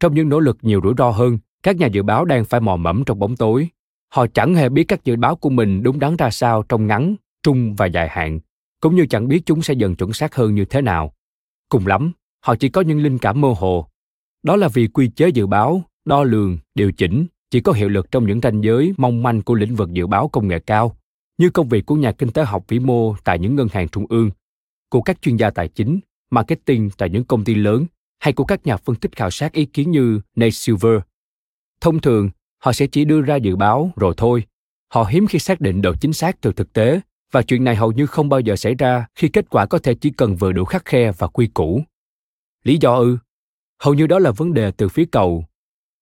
Trong 0.00 0.14
những 0.14 0.28
nỗ 0.28 0.40
lực 0.40 0.58
nhiều 0.62 0.80
rủi 0.84 0.94
ro 0.98 1.10
hơn, 1.10 1.38
các 1.62 1.76
nhà 1.76 1.86
dự 1.86 2.02
báo 2.02 2.24
đang 2.24 2.44
phải 2.44 2.60
mò 2.60 2.76
mẫm 2.76 3.02
trong 3.06 3.18
bóng 3.18 3.36
tối. 3.36 3.68
Họ 4.08 4.26
chẳng 4.26 4.54
hề 4.54 4.68
biết 4.68 4.84
các 4.84 5.04
dự 5.04 5.16
báo 5.16 5.36
của 5.36 5.50
mình 5.50 5.82
đúng 5.82 5.98
đắn 5.98 6.16
ra 6.16 6.30
sao 6.30 6.62
trong 6.62 6.86
ngắn, 6.86 7.16
trung 7.42 7.74
và 7.76 7.86
dài 7.86 8.08
hạn, 8.08 8.40
cũng 8.80 8.96
như 8.96 9.06
chẳng 9.06 9.28
biết 9.28 9.42
chúng 9.46 9.62
sẽ 9.62 9.74
dần 9.74 9.96
chuẩn 9.96 10.12
xác 10.12 10.34
hơn 10.34 10.54
như 10.54 10.64
thế 10.64 10.82
nào. 10.82 11.14
Cùng 11.68 11.86
lắm, 11.86 12.12
họ 12.44 12.56
chỉ 12.56 12.68
có 12.68 12.80
những 12.80 13.02
linh 13.02 13.18
cảm 13.18 13.40
mơ 13.40 13.54
hồ. 13.58 13.86
Đó 14.42 14.56
là 14.56 14.68
vì 14.68 14.86
quy 14.86 15.08
chế 15.08 15.28
dự 15.28 15.46
báo, 15.46 15.82
đo 16.04 16.22
lường, 16.22 16.58
điều 16.74 16.92
chỉnh 16.92 17.26
chỉ 17.52 17.60
có 17.60 17.72
hiệu 17.72 17.88
lực 17.88 18.10
trong 18.10 18.26
những 18.26 18.40
ranh 18.40 18.64
giới 18.64 18.94
mong 18.96 19.22
manh 19.22 19.42
của 19.42 19.54
lĩnh 19.54 19.74
vực 19.74 19.92
dự 19.92 20.06
báo 20.06 20.28
công 20.28 20.48
nghệ 20.48 20.58
cao, 20.58 20.96
như 21.38 21.50
công 21.50 21.68
việc 21.68 21.86
của 21.86 21.94
nhà 21.94 22.12
kinh 22.12 22.30
tế 22.30 22.44
học 22.44 22.64
vĩ 22.68 22.78
mô 22.78 23.16
tại 23.24 23.38
những 23.38 23.56
ngân 23.56 23.68
hàng 23.72 23.88
trung 23.88 24.06
ương 24.08 24.30
của 24.90 25.02
các 25.02 25.22
chuyên 25.22 25.36
gia 25.36 25.50
tài 25.50 25.68
chính, 25.68 26.00
marketing 26.30 26.90
tại 26.98 27.10
những 27.10 27.24
công 27.24 27.44
ty 27.44 27.54
lớn 27.54 27.86
hay 28.18 28.32
của 28.32 28.44
các 28.44 28.66
nhà 28.66 28.76
phân 28.76 28.96
tích 28.96 29.16
khảo 29.16 29.30
sát 29.30 29.52
ý 29.52 29.64
kiến 29.64 29.90
như 29.90 30.20
Nate 30.36 30.50
Silver. 30.50 31.00
Thông 31.80 32.00
thường, 32.00 32.30
họ 32.58 32.72
sẽ 32.72 32.86
chỉ 32.86 33.04
đưa 33.04 33.20
ra 33.20 33.36
dự 33.36 33.56
báo 33.56 33.90
rồi 33.96 34.14
thôi. 34.16 34.44
Họ 34.88 35.04
hiếm 35.04 35.26
khi 35.26 35.38
xác 35.38 35.60
định 35.60 35.82
độ 35.82 35.94
chính 36.00 36.12
xác 36.12 36.40
từ 36.40 36.52
thực 36.52 36.72
tế 36.72 37.00
và 37.32 37.42
chuyện 37.42 37.64
này 37.64 37.76
hầu 37.76 37.92
như 37.92 38.06
không 38.06 38.28
bao 38.28 38.40
giờ 38.40 38.56
xảy 38.56 38.74
ra 38.74 39.06
khi 39.14 39.28
kết 39.28 39.50
quả 39.50 39.66
có 39.66 39.78
thể 39.78 39.94
chỉ 39.94 40.10
cần 40.10 40.36
vừa 40.36 40.52
đủ 40.52 40.64
khắc 40.64 40.84
khe 40.84 41.12
và 41.18 41.26
quy 41.26 41.46
củ. 41.46 41.82
Lý 42.64 42.78
do 42.80 42.94
ư? 42.94 43.18
Hầu 43.82 43.94
như 43.94 44.06
đó 44.06 44.18
là 44.18 44.30
vấn 44.30 44.54
đề 44.54 44.70
từ 44.70 44.88
phía 44.88 45.04
cầu. 45.12 45.44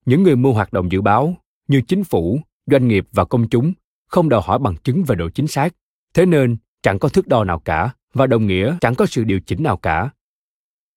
Những 0.07 0.23
người 0.23 0.37
mua 0.37 0.53
hoạt 0.53 0.73
động 0.73 0.93
dự 0.93 1.01
báo, 1.01 1.35
như 1.69 1.81
chính 1.81 2.05
phủ, 2.05 2.41
doanh 2.67 2.89
nghiệp 2.89 3.07
và 3.13 3.25
công 3.25 3.49
chúng, 3.49 3.73
không 4.07 4.29
đòi 4.29 4.41
hỏi 4.45 4.59
bằng 4.59 4.77
chứng 4.77 5.05
về 5.05 5.17
độ 5.17 5.29
chính 5.31 5.47
xác. 5.47 5.75
Thế 6.15 6.27
nên, 6.27 6.57
chẳng 6.83 6.99
có 6.99 7.09
thước 7.09 7.29
đo 7.29 7.45
nào 7.45 7.59
cả 7.59 7.91
và 8.15 8.27
đồng 8.27 8.47
nghĩa 8.47 8.77
chẳng 8.81 8.95
có 8.95 9.07
sự 9.07 9.25
điều 9.25 9.41
chỉnh 9.41 9.63
nào 9.63 9.77
cả. 9.77 10.11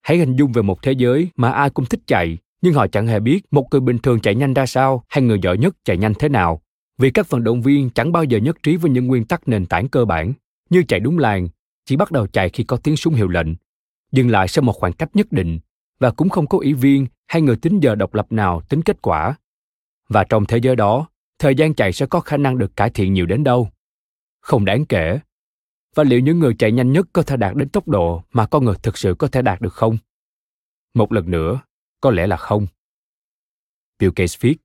Hãy 0.02 0.18
hình 0.18 0.36
dung 0.36 0.52
về 0.52 0.62
một 0.62 0.82
thế 0.82 0.92
giới 0.92 1.30
mà 1.36 1.52
ai 1.52 1.70
cũng 1.70 1.86
thích 1.86 2.02
chạy, 2.08 2.38
nhưng 2.62 2.74
họ 2.74 2.88
chẳng 2.88 3.08
hề 3.08 3.20
biết 3.20 3.42
một 3.52 3.68
người 3.72 3.82
bình 3.82 3.98
thường 3.98 4.20
chạy 4.20 4.36
nhanh 4.36 4.54
ra 4.54 4.66
sao 4.66 5.04
hay 5.10 5.24
người 5.24 5.40
giỏi 5.42 5.58
nhất 5.58 5.76
chạy 5.86 5.98
nhanh 5.98 6.14
thế 6.20 6.30
nào. 6.30 6.62
Vì 6.98 7.12
các 7.12 7.30
vận 7.30 7.44
động 7.44 7.62
viên 7.62 7.90
chẳng 7.90 8.12
bao 8.12 8.24
giờ 8.24 8.38
nhất 8.38 8.58
trí 8.64 8.78
với 8.78 8.92
những 8.92 9.08
nguyên 9.08 9.26
tắc 9.26 9.48
nền 9.48 9.66
tảng 9.66 9.88
cơ 9.88 10.06
bản, 10.06 10.34
như 10.70 10.84
chạy 10.88 11.00
đúng 11.00 11.20
làn, 11.20 11.48
chỉ 11.86 11.96
bắt 11.96 12.12
đầu 12.12 12.28
chạy 12.28 12.50
khi 12.50 12.64
có 12.64 12.78
tiếng 12.78 12.96
súng 12.96 13.14
hiệu 13.14 13.28
lệnh, 13.28 13.48
dừng 14.12 14.30
lại 14.30 14.48
sau 14.48 14.64
một 14.64 14.74
khoảng 14.74 14.94
cách 14.94 15.10
nhất 15.14 15.32
định 15.32 15.60
và 16.04 16.12
cũng 16.12 16.30
không 16.30 16.48
có 16.48 16.58
ủy 16.58 16.74
viên 16.74 17.08
hay 17.28 17.42
người 17.42 17.56
tính 17.56 17.80
giờ 17.80 17.96
độc 17.96 18.14
lập 18.14 18.32
nào 18.32 18.62
tính 18.70 18.82
kết 18.82 19.02
quả. 19.02 19.36
Và 20.10 20.24
trong 20.24 20.46
thế 20.46 20.58
giới 20.58 20.76
đó, 20.76 21.08
thời 21.40 21.56
gian 21.56 21.74
chạy 21.74 21.94
sẽ 21.94 22.06
có 22.06 22.20
khả 22.20 22.38
năng 22.38 22.58
được 22.58 22.76
cải 22.76 22.90
thiện 22.90 23.14
nhiều 23.14 23.26
đến 23.26 23.44
đâu? 23.44 23.70
Không 24.42 24.66
đáng 24.66 24.86
kể. 24.86 25.20
Và 25.96 26.04
liệu 26.04 26.20
những 26.20 26.40
người 26.40 26.56
chạy 26.60 26.72
nhanh 26.72 26.92
nhất 26.92 27.08
có 27.14 27.22
thể 27.22 27.38
đạt 27.38 27.56
đến 27.56 27.70
tốc 27.70 27.88
độ 27.88 28.24
mà 28.34 28.46
con 28.46 28.66
người 28.66 28.76
thực 28.84 28.98
sự 28.98 29.16
có 29.20 29.28
thể 29.28 29.42
đạt 29.42 29.62
được 29.62 29.74
không? 29.74 29.98
Một 30.94 31.12
lần 31.12 31.32
nữa, 31.32 31.60
có 32.02 32.12
lẽ 32.12 32.28
là 32.28 32.38
không. 32.38 32.68
Bill 34.00 34.14
Gates 34.16 34.40
viết, 34.40 34.58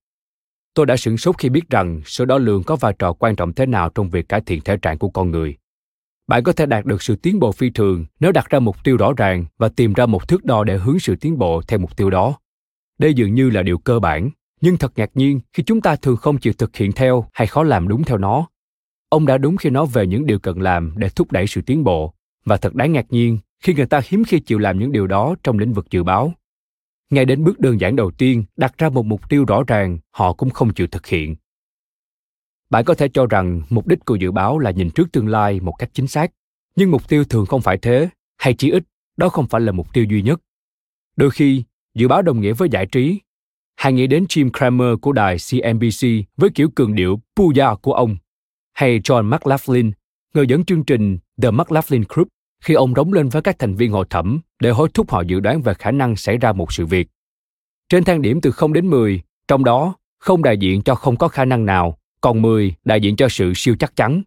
Tôi 0.74 0.86
đã 0.86 0.96
sửng 0.96 1.18
sốt 1.18 1.38
khi 1.38 1.48
biết 1.48 1.70
rằng 1.70 2.02
số 2.04 2.24
đo 2.24 2.38
lường 2.38 2.62
có 2.62 2.76
vai 2.76 2.94
trò 2.98 3.12
quan 3.12 3.36
trọng 3.36 3.52
thế 3.52 3.66
nào 3.66 3.90
trong 3.90 4.10
việc 4.10 4.28
cải 4.28 4.40
thiện 4.40 4.60
thể 4.60 4.76
trạng 4.76 4.98
của 4.98 5.08
con 5.08 5.30
người. 5.30 5.56
Bạn 6.28 6.42
có 6.42 6.52
thể 6.52 6.66
đạt 6.66 6.84
được 6.84 7.02
sự 7.02 7.16
tiến 7.16 7.38
bộ 7.38 7.52
phi 7.52 7.70
thường 7.70 8.06
nếu 8.20 8.32
đặt 8.32 8.50
ra 8.50 8.58
mục 8.58 8.84
tiêu 8.84 8.96
rõ 8.96 9.12
ràng 9.16 9.44
và 9.58 9.68
tìm 9.68 9.92
ra 9.92 10.06
một 10.06 10.28
thước 10.28 10.44
đo 10.44 10.64
để 10.64 10.78
hướng 10.78 10.98
sự 10.98 11.16
tiến 11.16 11.38
bộ 11.38 11.62
theo 11.68 11.78
mục 11.78 11.96
tiêu 11.96 12.10
đó. 12.10 12.38
Đây 12.98 13.14
dường 13.14 13.34
như 13.34 13.50
là 13.50 13.62
điều 13.62 13.78
cơ 13.78 14.00
bản, 14.00 14.30
nhưng 14.60 14.76
thật 14.76 14.92
ngạc 14.96 15.10
nhiên 15.14 15.40
khi 15.52 15.62
chúng 15.62 15.80
ta 15.80 15.96
thường 15.96 16.16
không 16.16 16.38
chịu 16.38 16.52
thực 16.58 16.76
hiện 16.76 16.92
theo 16.92 17.26
hay 17.32 17.46
khó 17.46 17.62
làm 17.62 17.88
đúng 17.88 18.04
theo 18.04 18.18
nó. 18.18 18.48
Ông 19.08 19.26
đã 19.26 19.38
đúng 19.38 19.56
khi 19.56 19.70
nói 19.70 19.86
về 19.92 20.06
những 20.06 20.26
điều 20.26 20.38
cần 20.38 20.60
làm 20.60 20.94
để 20.96 21.08
thúc 21.08 21.32
đẩy 21.32 21.46
sự 21.46 21.60
tiến 21.60 21.84
bộ, 21.84 22.14
và 22.44 22.56
thật 22.56 22.74
đáng 22.74 22.92
ngạc 22.92 23.06
nhiên 23.10 23.38
khi 23.62 23.74
người 23.74 23.86
ta 23.86 24.00
hiếm 24.08 24.24
khi 24.24 24.40
chịu 24.40 24.58
làm 24.58 24.78
những 24.78 24.92
điều 24.92 25.06
đó 25.06 25.34
trong 25.42 25.58
lĩnh 25.58 25.72
vực 25.72 25.90
dự 25.90 26.02
báo. 26.02 26.32
Ngay 27.10 27.24
đến 27.24 27.44
bước 27.44 27.60
đơn 27.60 27.80
giản 27.80 27.96
đầu 27.96 28.10
tiên, 28.10 28.44
đặt 28.56 28.78
ra 28.78 28.88
một 28.88 29.06
mục 29.06 29.28
tiêu 29.28 29.44
rõ 29.44 29.62
ràng, 29.66 29.98
họ 30.10 30.32
cũng 30.32 30.50
không 30.50 30.72
chịu 30.72 30.86
thực 30.86 31.06
hiện. 31.06 31.36
Bạn 32.70 32.84
có 32.84 32.94
thể 32.94 33.08
cho 33.08 33.26
rằng 33.26 33.62
mục 33.70 33.86
đích 33.86 34.04
của 34.04 34.16
dự 34.16 34.30
báo 34.30 34.58
là 34.58 34.70
nhìn 34.70 34.90
trước 34.90 35.12
tương 35.12 35.28
lai 35.28 35.60
một 35.60 35.72
cách 35.78 35.90
chính 35.92 36.06
xác, 36.06 36.30
nhưng 36.76 36.90
mục 36.90 37.08
tiêu 37.08 37.24
thường 37.24 37.46
không 37.46 37.60
phải 37.60 37.78
thế, 37.78 38.08
hay 38.38 38.54
chỉ 38.54 38.70
ít, 38.70 38.82
đó 39.16 39.28
không 39.28 39.46
phải 39.46 39.60
là 39.60 39.72
mục 39.72 39.92
tiêu 39.92 40.04
duy 40.04 40.22
nhất. 40.22 40.40
Đôi 41.16 41.30
khi, 41.30 41.64
dự 41.94 42.08
báo 42.08 42.22
đồng 42.22 42.40
nghĩa 42.40 42.52
với 42.52 42.68
giải 42.68 42.86
trí. 42.86 43.20
Hãy 43.76 43.92
nghĩ 43.92 44.06
đến 44.06 44.24
Jim 44.24 44.50
Cramer 44.50 44.88
của 45.00 45.12
đài 45.12 45.36
CNBC 45.50 46.06
với 46.36 46.50
kiểu 46.54 46.68
cường 46.74 46.94
điệu 46.94 47.20
Puya 47.36 47.74
của 47.82 47.92
ông, 47.92 48.16
hay 48.74 49.00
John 49.00 49.30
McLaughlin, 49.30 49.92
người 50.34 50.46
dẫn 50.46 50.64
chương 50.64 50.84
trình 50.84 51.18
The 51.42 51.50
McLaughlin 51.50 52.04
Group 52.08 52.28
khi 52.62 52.74
ông 52.74 52.94
rống 52.94 53.12
lên 53.12 53.28
với 53.28 53.42
các 53.42 53.58
thành 53.58 53.74
viên 53.74 53.92
hội 53.92 54.06
thẩm 54.10 54.40
để 54.60 54.70
hối 54.70 54.88
thúc 54.94 55.10
họ 55.10 55.20
dự 55.20 55.40
đoán 55.40 55.62
về 55.62 55.74
khả 55.74 55.90
năng 55.90 56.16
xảy 56.16 56.38
ra 56.38 56.52
một 56.52 56.72
sự 56.72 56.86
việc. 56.86 57.08
Trên 57.88 58.04
thang 58.04 58.22
điểm 58.22 58.40
từ 58.40 58.50
0 58.50 58.72
đến 58.72 58.86
10, 58.90 59.20
trong 59.48 59.64
đó 59.64 59.94
không 60.18 60.42
đại 60.42 60.56
diện 60.58 60.82
cho 60.82 60.94
không 60.94 61.16
có 61.16 61.28
khả 61.28 61.44
năng 61.44 61.66
nào, 61.66 61.98
còn 62.20 62.42
10 62.42 62.74
đại 62.84 63.00
diện 63.00 63.16
cho 63.16 63.28
sự 63.28 63.52
siêu 63.56 63.76
chắc 63.78 63.96
chắn. 63.96 64.22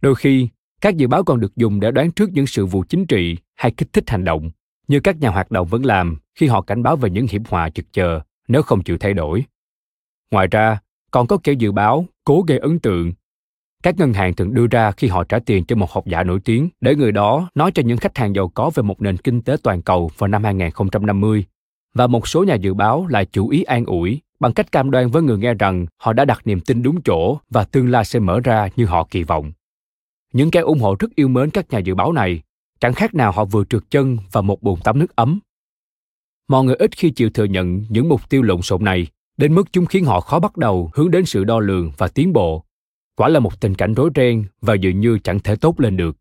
Đôi 0.00 0.14
khi, 0.14 0.48
các 0.80 0.96
dự 0.96 1.08
báo 1.08 1.24
còn 1.24 1.40
được 1.40 1.56
dùng 1.56 1.80
để 1.80 1.90
đoán 1.90 2.10
trước 2.10 2.30
những 2.32 2.46
sự 2.46 2.66
vụ 2.66 2.84
chính 2.88 3.06
trị 3.06 3.36
hay 3.54 3.70
kích 3.70 3.92
thích 3.92 4.10
hành 4.10 4.24
động, 4.24 4.50
như 4.88 5.00
các 5.00 5.16
nhà 5.16 5.30
hoạt 5.30 5.50
động 5.50 5.66
vẫn 5.66 5.84
làm 5.84 6.16
khi 6.34 6.46
họ 6.46 6.62
cảnh 6.62 6.82
báo 6.82 6.96
về 6.96 7.10
những 7.10 7.26
hiểm 7.26 7.42
họa 7.48 7.70
trực 7.70 7.92
chờ 7.92 8.20
nếu 8.48 8.62
không 8.62 8.82
chịu 8.82 8.98
thay 8.98 9.14
đổi. 9.14 9.44
Ngoài 10.30 10.46
ra, 10.50 10.78
còn 11.10 11.26
có 11.26 11.38
kiểu 11.42 11.54
dự 11.54 11.72
báo 11.72 12.06
cố 12.24 12.44
gây 12.48 12.58
ấn 12.58 12.78
tượng 12.78 13.12
các 13.86 13.98
ngân 13.98 14.12
hàng 14.12 14.34
thường 14.34 14.54
đưa 14.54 14.66
ra 14.66 14.92
khi 14.92 15.08
họ 15.08 15.24
trả 15.24 15.38
tiền 15.38 15.64
cho 15.64 15.76
một 15.76 15.90
học 15.90 16.06
giả 16.06 16.22
nổi 16.22 16.40
tiếng 16.44 16.68
để 16.80 16.94
người 16.94 17.12
đó 17.12 17.48
nói 17.54 17.72
cho 17.74 17.82
những 17.82 17.98
khách 17.98 18.18
hàng 18.18 18.34
giàu 18.34 18.48
có 18.48 18.70
về 18.74 18.82
một 18.82 19.02
nền 19.02 19.16
kinh 19.16 19.42
tế 19.42 19.56
toàn 19.62 19.82
cầu 19.82 20.10
vào 20.18 20.28
năm 20.28 20.44
2050. 20.44 21.44
Và 21.94 22.06
một 22.06 22.28
số 22.28 22.44
nhà 22.44 22.54
dự 22.54 22.74
báo 22.74 23.06
lại 23.06 23.26
chủ 23.26 23.48
ý 23.48 23.62
an 23.62 23.84
ủi 23.84 24.20
bằng 24.40 24.52
cách 24.52 24.72
cam 24.72 24.90
đoan 24.90 25.08
với 25.08 25.22
người 25.22 25.38
nghe 25.38 25.54
rằng 25.54 25.86
họ 25.96 26.12
đã 26.12 26.24
đặt 26.24 26.40
niềm 26.44 26.60
tin 26.60 26.82
đúng 26.82 27.02
chỗ 27.02 27.38
và 27.50 27.64
tương 27.64 27.90
lai 27.90 28.04
sẽ 28.04 28.18
mở 28.18 28.40
ra 28.44 28.68
như 28.76 28.86
họ 28.86 29.06
kỳ 29.10 29.22
vọng. 29.22 29.52
Những 30.32 30.50
kẻ 30.50 30.60
ủng 30.60 30.80
hộ 30.80 30.96
rất 30.98 31.14
yêu 31.14 31.28
mến 31.28 31.50
các 31.50 31.70
nhà 31.70 31.78
dự 31.78 31.94
báo 31.94 32.12
này, 32.12 32.42
chẳng 32.80 32.94
khác 32.94 33.14
nào 33.14 33.32
họ 33.32 33.44
vừa 33.44 33.64
trượt 33.64 33.82
chân 33.90 34.18
vào 34.32 34.42
một 34.42 34.62
bồn 34.62 34.80
tắm 34.84 34.98
nước 34.98 35.16
ấm. 35.16 35.40
Mọi 36.48 36.64
người 36.64 36.76
ít 36.76 36.96
khi 36.96 37.10
chịu 37.10 37.30
thừa 37.30 37.44
nhận 37.44 37.84
những 37.88 38.08
mục 38.08 38.28
tiêu 38.28 38.42
lộn 38.42 38.62
xộn 38.62 38.84
này, 38.84 39.06
đến 39.36 39.54
mức 39.54 39.72
chúng 39.72 39.86
khiến 39.86 40.04
họ 40.04 40.20
khó 40.20 40.38
bắt 40.38 40.56
đầu 40.56 40.90
hướng 40.94 41.10
đến 41.10 41.26
sự 41.26 41.44
đo 41.44 41.60
lường 41.60 41.92
và 41.98 42.08
tiến 42.08 42.32
bộ 42.32 42.64
quả 43.16 43.28
là 43.28 43.40
một 43.40 43.60
tình 43.60 43.74
cảnh 43.74 43.94
rối 43.94 44.10
ren 44.14 44.44
và 44.60 44.74
dường 44.74 45.00
như 45.00 45.18
chẳng 45.18 45.40
thể 45.40 45.56
tốt 45.56 45.80
lên 45.80 45.96
được 45.96 46.16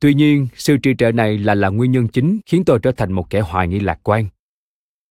tuy 0.00 0.14
nhiên 0.14 0.48
sự 0.54 0.76
trì 0.76 0.94
trệ 0.98 1.12
này 1.12 1.38
là 1.38 1.54
là 1.54 1.68
nguyên 1.68 1.92
nhân 1.92 2.08
chính 2.08 2.38
khiến 2.46 2.64
tôi 2.64 2.78
trở 2.82 2.92
thành 2.92 3.12
một 3.12 3.30
kẻ 3.30 3.40
hoài 3.40 3.68
nghi 3.68 3.80
lạc 3.80 3.98
quan 4.02 4.26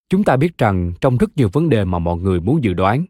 chúng 0.08 0.24
ta 0.24 0.36
biết 0.36 0.58
rằng 0.58 0.92
trong 1.00 1.16
rất 1.16 1.36
nhiều 1.36 1.48
vấn 1.52 1.68
đề 1.68 1.84
mà 1.84 1.98
mọi 1.98 2.16
người 2.16 2.40
muốn 2.40 2.64
dự 2.64 2.74
đoán, 2.74 3.04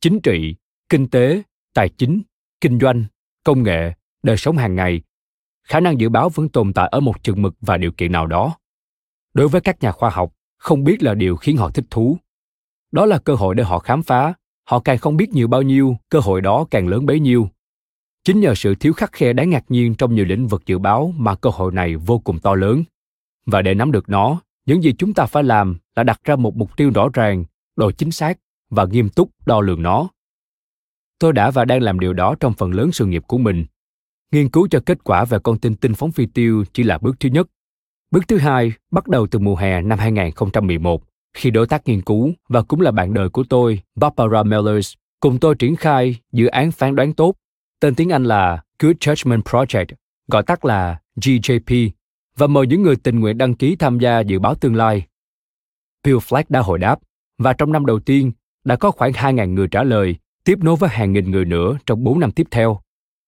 chính 0.00 0.20
trị, 0.20 0.54
kinh 0.88 1.08
tế, 1.08 1.42
tài 1.74 1.88
chính, 1.88 2.22
kinh 2.60 2.78
doanh, 2.80 3.04
công 3.44 3.62
nghệ, 3.62 3.92
đời 4.22 4.36
sống 4.36 4.56
hàng 4.56 4.74
ngày, 4.74 5.02
khả 5.64 5.80
năng 5.80 6.00
dự 6.00 6.08
báo 6.08 6.28
vẫn 6.28 6.48
tồn 6.48 6.72
tại 6.72 6.88
ở 6.92 7.00
một 7.00 7.22
chừng 7.22 7.42
mực 7.42 7.54
và 7.60 7.76
điều 7.76 7.92
kiện 7.92 8.12
nào 8.12 8.26
đó. 8.26 8.56
Đối 9.34 9.48
với 9.48 9.60
các 9.60 9.82
nhà 9.82 9.92
khoa 9.92 10.10
học, 10.10 10.32
không 10.56 10.84
biết 10.84 11.02
là 11.02 11.14
điều 11.14 11.36
khiến 11.36 11.56
họ 11.56 11.70
thích 11.70 11.84
thú. 11.90 12.18
Đó 12.92 13.06
là 13.06 13.18
cơ 13.18 13.34
hội 13.34 13.54
để 13.54 13.64
họ 13.64 13.78
khám 13.78 14.02
phá, 14.02 14.34
họ 14.68 14.80
càng 14.80 14.98
không 14.98 15.16
biết 15.16 15.30
nhiều 15.30 15.48
bao 15.48 15.62
nhiêu, 15.62 15.96
cơ 16.08 16.20
hội 16.20 16.40
đó 16.40 16.66
càng 16.70 16.88
lớn 16.88 17.06
bấy 17.06 17.20
nhiêu. 17.20 17.48
Chính 18.24 18.40
nhờ 18.40 18.54
sự 18.54 18.74
thiếu 18.74 18.92
khắc 18.92 19.12
khe 19.12 19.32
đáng 19.32 19.50
ngạc 19.50 19.64
nhiên 19.68 19.94
trong 19.94 20.14
nhiều 20.14 20.24
lĩnh 20.24 20.46
vực 20.46 20.66
dự 20.66 20.78
báo 20.78 21.14
mà 21.16 21.34
cơ 21.34 21.50
hội 21.50 21.72
này 21.72 21.96
vô 21.96 22.18
cùng 22.18 22.38
to 22.38 22.54
lớn. 22.54 22.84
Và 23.46 23.62
để 23.62 23.74
nắm 23.74 23.92
được 23.92 24.08
nó 24.08 24.40
những 24.66 24.82
gì 24.82 24.92
chúng 24.98 25.14
ta 25.14 25.26
phải 25.26 25.44
làm 25.44 25.78
là 25.96 26.02
đặt 26.02 26.20
ra 26.24 26.36
một 26.36 26.56
mục 26.56 26.76
tiêu 26.76 26.90
rõ 26.94 27.08
ràng 27.14 27.44
độ 27.76 27.92
chính 27.92 28.10
xác 28.10 28.38
và 28.70 28.84
nghiêm 28.84 29.08
túc 29.08 29.30
đo 29.46 29.60
lường 29.60 29.82
nó. 29.82 30.08
Tôi 31.18 31.32
đã 31.32 31.50
và 31.50 31.64
đang 31.64 31.82
làm 31.82 32.00
điều 32.00 32.12
đó 32.12 32.34
trong 32.40 32.52
phần 32.52 32.72
lớn 32.72 32.92
sự 32.92 33.06
nghiệp 33.06 33.22
của 33.26 33.38
mình. 33.38 33.64
Nghiên 34.32 34.48
cứu 34.48 34.68
cho 34.70 34.80
kết 34.86 35.04
quả 35.04 35.24
về 35.24 35.38
con 35.42 35.58
tin 35.58 35.76
tinh 35.76 35.94
phóng 35.94 36.12
phi 36.12 36.26
tiêu 36.26 36.64
chỉ 36.72 36.82
là 36.82 36.98
bước 36.98 37.20
thứ 37.20 37.28
nhất. 37.28 37.48
Bước 38.10 38.28
thứ 38.28 38.38
hai 38.38 38.72
bắt 38.90 39.08
đầu 39.08 39.26
từ 39.26 39.38
mùa 39.38 39.56
hè 39.56 39.82
năm 39.82 39.98
2011 39.98 41.02
khi 41.34 41.50
đối 41.50 41.66
tác 41.66 41.88
nghiên 41.88 42.02
cứu 42.02 42.32
và 42.48 42.62
cũng 42.62 42.80
là 42.80 42.90
bạn 42.90 43.14
đời 43.14 43.28
của 43.28 43.44
tôi, 43.48 43.82
Barbara 43.94 44.42
Mellers, 44.42 44.92
cùng 45.20 45.38
tôi 45.40 45.54
triển 45.54 45.76
khai 45.76 46.16
dự 46.32 46.46
án 46.46 46.72
phán 46.72 46.94
đoán 46.94 47.12
tốt, 47.12 47.34
tên 47.80 47.94
tiếng 47.94 48.12
Anh 48.12 48.24
là 48.24 48.62
Good 48.78 48.96
Judgment 48.96 49.42
Project, 49.42 49.86
gọi 50.28 50.42
tắt 50.42 50.64
là 50.64 50.98
GJP, 51.16 51.90
và 52.38 52.46
mời 52.46 52.66
những 52.66 52.82
người 52.82 52.96
tình 52.96 53.20
nguyện 53.20 53.38
đăng 53.38 53.54
ký 53.54 53.76
tham 53.76 53.98
gia 53.98 54.20
dự 54.20 54.38
báo 54.38 54.54
tương 54.54 54.76
lai. 54.76 55.06
Bill 56.04 56.18
Flack 56.18 56.44
đã 56.48 56.60
hồi 56.60 56.78
đáp, 56.78 56.98
và 57.38 57.52
trong 57.52 57.72
năm 57.72 57.86
đầu 57.86 58.00
tiên 58.00 58.32
đã 58.64 58.76
có 58.76 58.90
khoảng 58.90 59.12
2.000 59.12 59.54
người 59.54 59.68
trả 59.68 59.82
lời, 59.82 60.16
tiếp 60.44 60.58
nối 60.62 60.76
với 60.76 60.90
hàng 60.90 61.12
nghìn 61.12 61.30
người 61.30 61.44
nữa 61.44 61.78
trong 61.86 62.04
4 62.04 62.20
năm 62.20 62.30
tiếp 62.30 62.46
theo. 62.50 62.80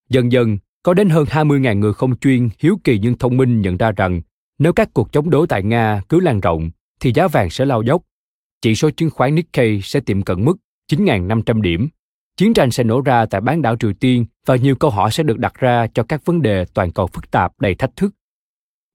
Dần 0.09 0.33
dần, 0.33 0.59
có 0.83 0.95
đến 0.95 1.09
hơn 1.09 1.25
20.000 1.25 1.79
người 1.79 1.93
không 1.93 2.17
chuyên, 2.17 2.49
hiếu 2.59 2.79
kỳ 2.85 2.99
nhưng 2.99 3.19
thông 3.19 3.37
minh 3.37 3.61
nhận 3.61 3.77
ra 3.77 3.93
rằng 3.93 4.21
nếu 4.59 4.73
các 4.73 4.95
cuộc 4.95 5.13
chống 5.13 5.31
đối 5.31 5.47
tại 5.47 5.63
Nga 5.63 6.03
cứ 6.09 6.21
lan 6.21 6.41
rộng, 6.41 6.71
thì 7.01 7.13
giá 7.15 7.29
vàng 7.29 7.51
sẽ 7.51 7.67
lao 7.67 7.83
dốc. 7.83 8.03
Chỉ 8.63 8.75
số 8.75 8.91
chứng 8.91 9.11
khoán 9.11 9.35
Nikkei 9.35 9.81
sẽ 9.83 10.01
tiệm 10.01 10.23
cận 10.23 10.45
mức 10.45 10.57
9.500 10.93 11.61
điểm. 11.61 11.89
Chiến 12.37 12.55
tranh 12.55 12.71
sẽ 12.71 12.85
nổ 12.85 13.01
ra 13.01 13.27
tại 13.27 13.41
bán 13.41 13.63
đảo 13.63 13.77
Triều 13.77 13.93
Tiên 13.93 14.27
và 14.47 14.57
nhiều 14.57 14.77
câu 14.77 14.91
hỏi 14.91 15.11
sẽ 15.11 15.23
được 15.23 15.39
đặt 15.39 15.55
ra 15.55 15.87
cho 15.95 16.03
các 16.03 16.25
vấn 16.25 16.43
đề 16.43 16.65
toàn 16.75 16.93
cầu 16.93 17.07
phức 17.07 17.31
tạp 17.31 17.53
đầy 17.61 17.75
thách 17.75 17.97
thức. 17.97 18.15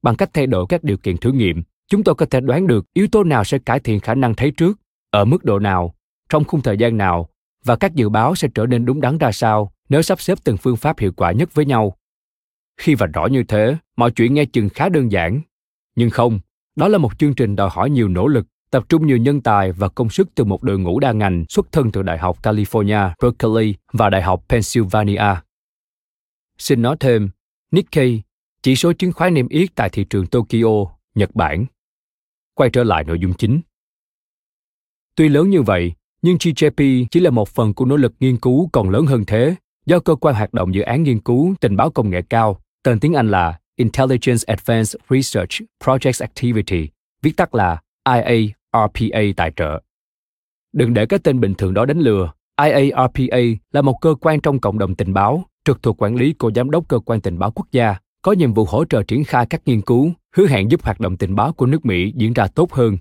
Bằng 0.01 0.15
cách 0.15 0.29
thay 0.33 0.47
đổi 0.47 0.65
các 0.69 0.83
điều 0.83 0.97
kiện 0.97 1.17
thử 1.17 1.31
nghiệm, 1.31 1.63
chúng 1.87 2.03
tôi 2.03 2.15
có 2.15 2.25
thể 2.25 2.41
đoán 2.41 2.67
được 2.67 2.85
yếu 2.93 3.07
tố 3.07 3.23
nào 3.23 3.43
sẽ 3.43 3.59
cải 3.59 3.79
thiện 3.79 3.99
khả 3.99 4.15
năng 4.15 4.35
thấy 4.35 4.51
trước, 4.51 4.79
ở 5.09 5.25
mức 5.25 5.43
độ 5.43 5.59
nào, 5.59 5.95
trong 6.29 6.43
khung 6.43 6.61
thời 6.61 6.77
gian 6.77 6.97
nào, 6.97 7.29
và 7.65 7.75
các 7.75 7.95
dự 7.95 8.09
báo 8.09 8.35
sẽ 8.35 8.47
trở 8.55 8.65
nên 8.65 8.85
đúng 8.85 9.01
đắn 9.01 9.17
ra 9.17 9.31
sao 9.31 9.71
nếu 9.89 10.01
sắp 10.01 10.21
xếp 10.21 10.37
từng 10.43 10.57
phương 10.57 10.77
pháp 10.77 10.99
hiệu 10.99 11.11
quả 11.11 11.31
nhất 11.31 11.53
với 11.53 11.65
nhau. 11.65 11.97
Khi 12.77 12.95
và 12.95 13.07
rõ 13.07 13.25
như 13.25 13.43
thế, 13.43 13.75
mọi 13.97 14.11
chuyện 14.11 14.33
nghe 14.33 14.45
chừng 14.45 14.69
khá 14.69 14.89
đơn 14.89 15.11
giản. 15.11 15.41
Nhưng 15.95 16.09
không, 16.09 16.39
đó 16.75 16.87
là 16.87 16.97
một 16.97 17.19
chương 17.19 17.33
trình 17.33 17.55
đòi 17.55 17.69
hỏi 17.71 17.89
nhiều 17.89 18.07
nỗ 18.07 18.27
lực, 18.27 18.47
tập 18.71 18.83
trung 18.89 19.07
nhiều 19.07 19.17
nhân 19.17 19.41
tài 19.41 19.71
và 19.71 19.89
công 19.89 20.09
sức 20.09 20.29
từ 20.35 20.43
một 20.43 20.63
đội 20.63 20.79
ngũ 20.79 20.99
đa 20.99 21.11
ngành 21.11 21.45
xuất 21.49 21.71
thân 21.71 21.91
từ 21.91 22.01
Đại 22.01 22.17
học 22.17 22.43
California, 22.43 23.11
Berkeley 23.21 23.75
và 23.93 24.09
Đại 24.09 24.21
học 24.21 24.43
Pennsylvania. 24.49 25.35
Xin 26.57 26.81
nói 26.81 26.95
thêm, 26.99 27.29
Nikkei, 27.71 28.21
chỉ 28.63 28.75
số 28.75 28.93
chứng 28.93 29.13
khoán 29.13 29.33
niêm 29.33 29.47
yết 29.47 29.69
tại 29.75 29.89
thị 29.89 30.03
trường 30.03 30.27
Tokyo, 30.27 30.85
Nhật 31.15 31.35
Bản. 31.35 31.65
quay 32.53 32.69
trở 32.69 32.83
lại 32.83 33.03
nội 33.03 33.19
dung 33.19 33.33
chính. 33.33 33.61
Tuy 35.15 35.29
lớn 35.29 35.49
như 35.49 35.61
vậy, 35.61 35.93
nhưng 36.21 36.37
GJP 36.37 37.05
chỉ 37.11 37.19
là 37.19 37.29
một 37.29 37.49
phần 37.49 37.73
của 37.73 37.85
nỗ 37.85 37.95
lực 37.97 38.13
nghiên 38.19 38.37
cứu 38.37 38.69
còn 38.73 38.89
lớn 38.89 39.05
hơn 39.05 39.23
thế 39.27 39.55
do 39.85 39.99
cơ 39.99 40.15
quan 40.15 40.35
hoạt 40.35 40.53
động 40.53 40.73
dự 40.73 40.81
án 40.81 41.03
nghiên 41.03 41.19
cứu 41.19 41.55
tình 41.61 41.75
báo 41.75 41.91
công 41.91 42.09
nghệ 42.09 42.21
cao, 42.29 42.61
tên 42.83 42.99
tiếng 42.99 43.13
Anh 43.13 43.31
là 43.31 43.59
Intelligence 43.75 44.43
Advanced 44.47 44.95
Research 45.09 45.61
Projects 45.83 46.25
Activity, 46.25 46.89
viết 47.21 47.37
tắt 47.37 47.55
là 47.55 47.81
IARPA 48.05 49.33
tài 49.37 49.51
trợ. 49.55 49.81
Đừng 50.73 50.93
để 50.93 51.05
cái 51.05 51.19
tên 51.23 51.39
bình 51.39 51.53
thường 51.53 51.73
đó 51.73 51.85
đánh 51.85 51.99
lừa. 51.99 52.31
IARPA 52.61 53.37
là 53.71 53.81
một 53.81 53.95
cơ 54.01 54.15
quan 54.21 54.41
trong 54.41 54.59
cộng 54.59 54.77
đồng 54.77 54.95
tình 54.95 55.13
báo, 55.13 55.43
trực 55.65 55.83
thuộc 55.83 56.01
quản 56.01 56.15
lý 56.15 56.33
của 56.33 56.51
Giám 56.55 56.71
đốc 56.71 56.87
Cơ 56.87 56.99
quan 56.99 57.21
Tình 57.21 57.39
báo 57.39 57.51
Quốc 57.51 57.67
gia, 57.71 57.95
có 58.21 58.31
nhiệm 58.31 58.53
vụ 58.53 58.65
hỗ 58.65 58.85
trợ 58.85 59.03
triển 59.03 59.23
khai 59.23 59.45
các 59.45 59.61
nghiên 59.65 59.81
cứu, 59.81 60.11
hứa 60.35 60.47
hẹn 60.47 60.71
giúp 60.71 60.83
hoạt 60.83 60.99
động 60.99 61.17
tình 61.17 61.35
báo 61.35 61.53
của 61.53 61.65
nước 61.65 61.85
Mỹ 61.85 62.13
diễn 62.15 62.33
ra 62.33 62.47
tốt 62.47 62.73
hơn. 62.73 62.97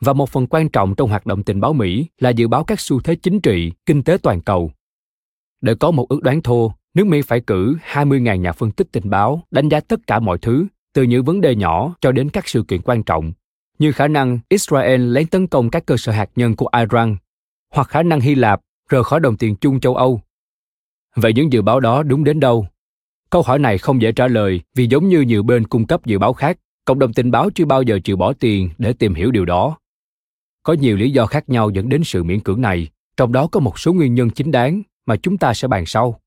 Và 0.00 0.12
một 0.12 0.28
phần 0.28 0.46
quan 0.46 0.68
trọng 0.68 0.94
trong 0.94 1.08
hoạt 1.08 1.26
động 1.26 1.42
tình 1.42 1.60
báo 1.60 1.72
Mỹ 1.72 2.06
là 2.18 2.30
dự 2.30 2.48
báo 2.48 2.64
các 2.64 2.80
xu 2.80 3.00
thế 3.00 3.14
chính 3.14 3.40
trị, 3.40 3.72
kinh 3.86 4.02
tế 4.02 4.18
toàn 4.22 4.40
cầu. 4.40 4.70
Để 5.60 5.74
có 5.74 5.90
một 5.90 6.08
ước 6.08 6.22
đoán 6.22 6.42
thô, 6.42 6.72
nước 6.94 7.06
Mỹ 7.06 7.22
phải 7.22 7.40
cử 7.40 7.76
20.000 7.92 8.36
nhà 8.36 8.52
phân 8.52 8.70
tích 8.70 8.86
tình 8.92 9.10
báo 9.10 9.42
đánh 9.50 9.68
giá 9.68 9.80
tất 9.80 10.00
cả 10.06 10.18
mọi 10.18 10.38
thứ, 10.38 10.66
từ 10.94 11.02
những 11.02 11.24
vấn 11.24 11.40
đề 11.40 11.54
nhỏ 11.54 11.94
cho 12.00 12.12
đến 12.12 12.30
các 12.30 12.48
sự 12.48 12.62
kiện 12.68 12.82
quan 12.82 13.02
trọng, 13.02 13.32
như 13.78 13.92
khả 13.92 14.08
năng 14.08 14.38
Israel 14.48 15.12
lén 15.12 15.26
tấn 15.26 15.46
công 15.46 15.70
các 15.70 15.86
cơ 15.86 15.96
sở 15.96 16.12
hạt 16.12 16.30
nhân 16.36 16.56
của 16.56 16.68
Iran, 16.78 17.16
hoặc 17.74 17.88
khả 17.88 18.02
năng 18.02 18.20
Hy 18.20 18.34
Lạp 18.34 18.60
rời 18.88 19.04
khỏi 19.04 19.20
đồng 19.20 19.36
tiền 19.36 19.56
chung 19.56 19.80
châu 19.80 19.96
Âu. 19.96 20.20
Vậy 21.16 21.32
những 21.32 21.52
dự 21.52 21.62
báo 21.62 21.80
đó 21.80 22.02
đúng 22.02 22.24
đến 22.24 22.40
đâu? 22.40 22.66
Câu 23.34 23.42
hỏi 23.42 23.58
này 23.58 23.78
không 23.78 24.02
dễ 24.02 24.12
trả 24.12 24.28
lời 24.28 24.60
vì 24.74 24.86
giống 24.86 25.08
như 25.08 25.20
nhiều 25.20 25.42
bên 25.42 25.66
cung 25.66 25.86
cấp 25.86 26.06
dự 26.06 26.18
báo 26.18 26.32
khác, 26.32 26.58
cộng 26.84 26.98
đồng 26.98 27.12
tình 27.12 27.30
báo 27.30 27.50
chưa 27.54 27.64
bao 27.64 27.82
giờ 27.82 27.98
chịu 28.04 28.16
bỏ 28.16 28.32
tiền 28.32 28.70
để 28.78 28.92
tìm 28.92 29.14
hiểu 29.14 29.30
điều 29.30 29.44
đó. 29.44 29.78
Có 30.62 30.72
nhiều 30.72 30.96
lý 30.96 31.10
do 31.10 31.26
khác 31.26 31.48
nhau 31.48 31.70
dẫn 31.70 31.88
đến 31.88 32.04
sự 32.04 32.24
miễn 32.24 32.40
cưỡng 32.40 32.60
này, 32.60 32.88
trong 33.16 33.32
đó 33.32 33.46
có 33.46 33.60
một 33.60 33.78
số 33.78 33.92
nguyên 33.92 34.14
nhân 34.14 34.30
chính 34.30 34.50
đáng 34.50 34.82
mà 35.06 35.16
chúng 35.16 35.38
ta 35.38 35.54
sẽ 35.54 35.68
bàn 35.68 35.86
sau. 35.86 36.20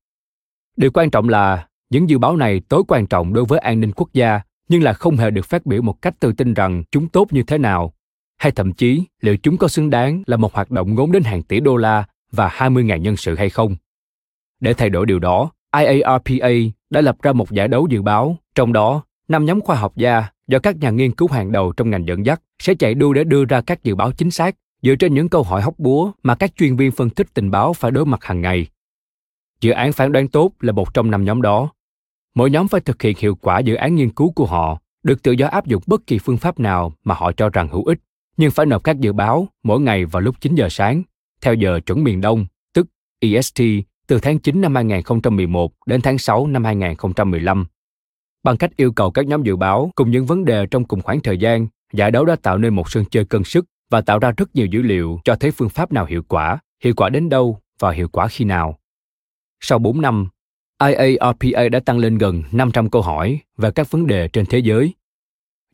Điều 0.76 0.90
quan 0.90 1.10
trọng 1.10 1.28
là 1.28 1.68
những 1.90 2.08
dự 2.08 2.18
báo 2.18 2.36
này 2.36 2.60
tối 2.68 2.82
quan 2.88 3.06
trọng 3.06 3.32
đối 3.32 3.44
với 3.44 3.58
an 3.58 3.80
ninh 3.80 3.92
quốc 3.92 4.08
gia 4.12 4.40
nhưng 4.68 4.82
là 4.82 4.92
không 4.92 5.16
hề 5.16 5.30
được 5.30 5.44
phát 5.44 5.66
biểu 5.66 5.82
một 5.82 6.02
cách 6.02 6.14
tự 6.20 6.32
tin 6.32 6.54
rằng 6.54 6.82
chúng 6.90 7.08
tốt 7.08 7.32
như 7.32 7.42
thế 7.42 7.58
nào, 7.58 7.92
hay 8.36 8.52
thậm 8.52 8.72
chí 8.72 9.02
liệu 9.20 9.36
chúng 9.36 9.56
có 9.56 9.68
xứng 9.68 9.90
đáng 9.90 10.22
là 10.26 10.36
một 10.36 10.54
hoạt 10.54 10.70
động 10.70 10.94
ngốn 10.94 11.12
đến 11.12 11.22
hàng 11.22 11.42
tỷ 11.42 11.60
đô 11.60 11.76
la 11.76 12.04
và 12.32 12.48
20.000 12.48 12.96
nhân 12.96 13.16
sự 13.16 13.34
hay 13.34 13.50
không. 13.50 13.76
Để 14.60 14.74
thay 14.74 14.90
đổi 14.90 15.06
điều 15.06 15.18
đó, 15.18 15.50
IARPA 15.76 16.48
đã 16.90 17.00
lập 17.00 17.16
ra 17.22 17.32
một 17.32 17.50
giải 17.50 17.68
đấu 17.68 17.86
dự 17.90 18.02
báo, 18.02 18.36
trong 18.54 18.72
đó 18.72 19.02
năm 19.28 19.44
nhóm 19.44 19.60
khoa 19.60 19.76
học 19.76 19.96
gia 19.96 20.24
do 20.46 20.58
các 20.58 20.76
nhà 20.76 20.90
nghiên 20.90 21.12
cứu 21.12 21.28
hàng 21.28 21.52
đầu 21.52 21.72
trong 21.72 21.90
ngành 21.90 22.06
dẫn 22.06 22.26
dắt 22.26 22.42
sẽ 22.58 22.74
chạy 22.74 22.94
đua 22.94 23.12
để 23.12 23.24
đưa 23.24 23.44
ra 23.44 23.60
các 23.60 23.84
dự 23.84 23.94
báo 23.94 24.12
chính 24.12 24.30
xác 24.30 24.56
dựa 24.82 24.94
trên 24.94 25.14
những 25.14 25.28
câu 25.28 25.42
hỏi 25.42 25.62
hóc 25.62 25.74
búa 25.78 26.12
mà 26.22 26.34
các 26.34 26.56
chuyên 26.56 26.76
viên 26.76 26.92
phân 26.92 27.10
tích 27.10 27.34
tình 27.34 27.50
báo 27.50 27.72
phải 27.72 27.90
đối 27.90 28.06
mặt 28.06 28.24
hàng 28.24 28.40
ngày. 28.40 28.66
Dự 29.60 29.70
án 29.70 29.92
phán 29.92 30.12
đoán 30.12 30.28
tốt 30.28 30.52
là 30.60 30.72
một 30.72 30.94
trong 30.94 31.10
năm 31.10 31.24
nhóm 31.24 31.42
đó. 31.42 31.70
Mỗi 32.34 32.50
nhóm 32.50 32.68
phải 32.68 32.80
thực 32.80 33.02
hiện 33.02 33.16
hiệu 33.18 33.34
quả 33.34 33.58
dự 33.58 33.74
án 33.74 33.94
nghiên 33.94 34.10
cứu 34.10 34.32
của 34.32 34.46
họ, 34.46 34.78
được 35.02 35.22
tự 35.22 35.32
do 35.32 35.46
áp 35.46 35.66
dụng 35.66 35.82
bất 35.86 36.06
kỳ 36.06 36.18
phương 36.18 36.36
pháp 36.36 36.60
nào 36.60 36.92
mà 37.04 37.14
họ 37.14 37.32
cho 37.32 37.48
rằng 37.48 37.68
hữu 37.68 37.84
ích, 37.84 37.98
nhưng 38.36 38.50
phải 38.50 38.66
nộp 38.66 38.84
các 38.84 39.00
dự 39.00 39.12
báo 39.12 39.48
mỗi 39.62 39.80
ngày 39.80 40.04
vào 40.04 40.20
lúc 40.20 40.40
9 40.40 40.54
giờ 40.54 40.68
sáng, 40.70 41.02
theo 41.40 41.54
giờ 41.54 41.80
chuẩn 41.86 42.04
miền 42.04 42.20
Đông, 42.20 42.46
tức 42.74 42.86
EST, 43.20 43.60
từ 44.08 44.18
tháng 44.20 44.38
9 44.38 44.60
năm 44.60 44.74
2011 44.74 45.72
đến 45.86 46.00
tháng 46.00 46.18
6 46.18 46.46
năm 46.46 46.64
2015. 46.64 47.66
Bằng 48.42 48.56
cách 48.56 48.70
yêu 48.76 48.92
cầu 48.92 49.10
các 49.10 49.26
nhóm 49.26 49.42
dự 49.42 49.56
báo 49.56 49.90
cùng 49.94 50.10
những 50.10 50.26
vấn 50.26 50.44
đề 50.44 50.66
trong 50.66 50.84
cùng 50.84 51.02
khoảng 51.02 51.20
thời 51.20 51.38
gian, 51.38 51.66
giải 51.92 52.10
đấu 52.10 52.24
đã 52.24 52.36
tạo 52.36 52.58
nên 52.58 52.74
một 52.74 52.90
sân 52.90 53.04
chơi 53.10 53.24
cân 53.24 53.44
sức 53.44 53.64
và 53.90 54.00
tạo 54.00 54.18
ra 54.18 54.32
rất 54.36 54.56
nhiều 54.56 54.66
dữ 54.66 54.82
liệu 54.82 55.20
cho 55.24 55.36
thấy 55.36 55.50
phương 55.50 55.68
pháp 55.68 55.92
nào 55.92 56.06
hiệu 56.06 56.22
quả, 56.28 56.58
hiệu 56.84 56.94
quả 56.96 57.08
đến 57.08 57.28
đâu 57.28 57.58
và 57.78 57.90
hiệu 57.90 58.08
quả 58.08 58.28
khi 58.28 58.44
nào. 58.44 58.78
Sau 59.60 59.78
4 59.78 60.00
năm, 60.00 60.28
IARPA 60.80 61.68
đã 61.72 61.80
tăng 61.80 61.98
lên 61.98 62.18
gần 62.18 62.42
500 62.52 62.90
câu 62.90 63.02
hỏi 63.02 63.38
về 63.56 63.70
các 63.70 63.90
vấn 63.90 64.06
đề 64.06 64.28
trên 64.28 64.46
thế 64.46 64.58
giới. 64.58 64.94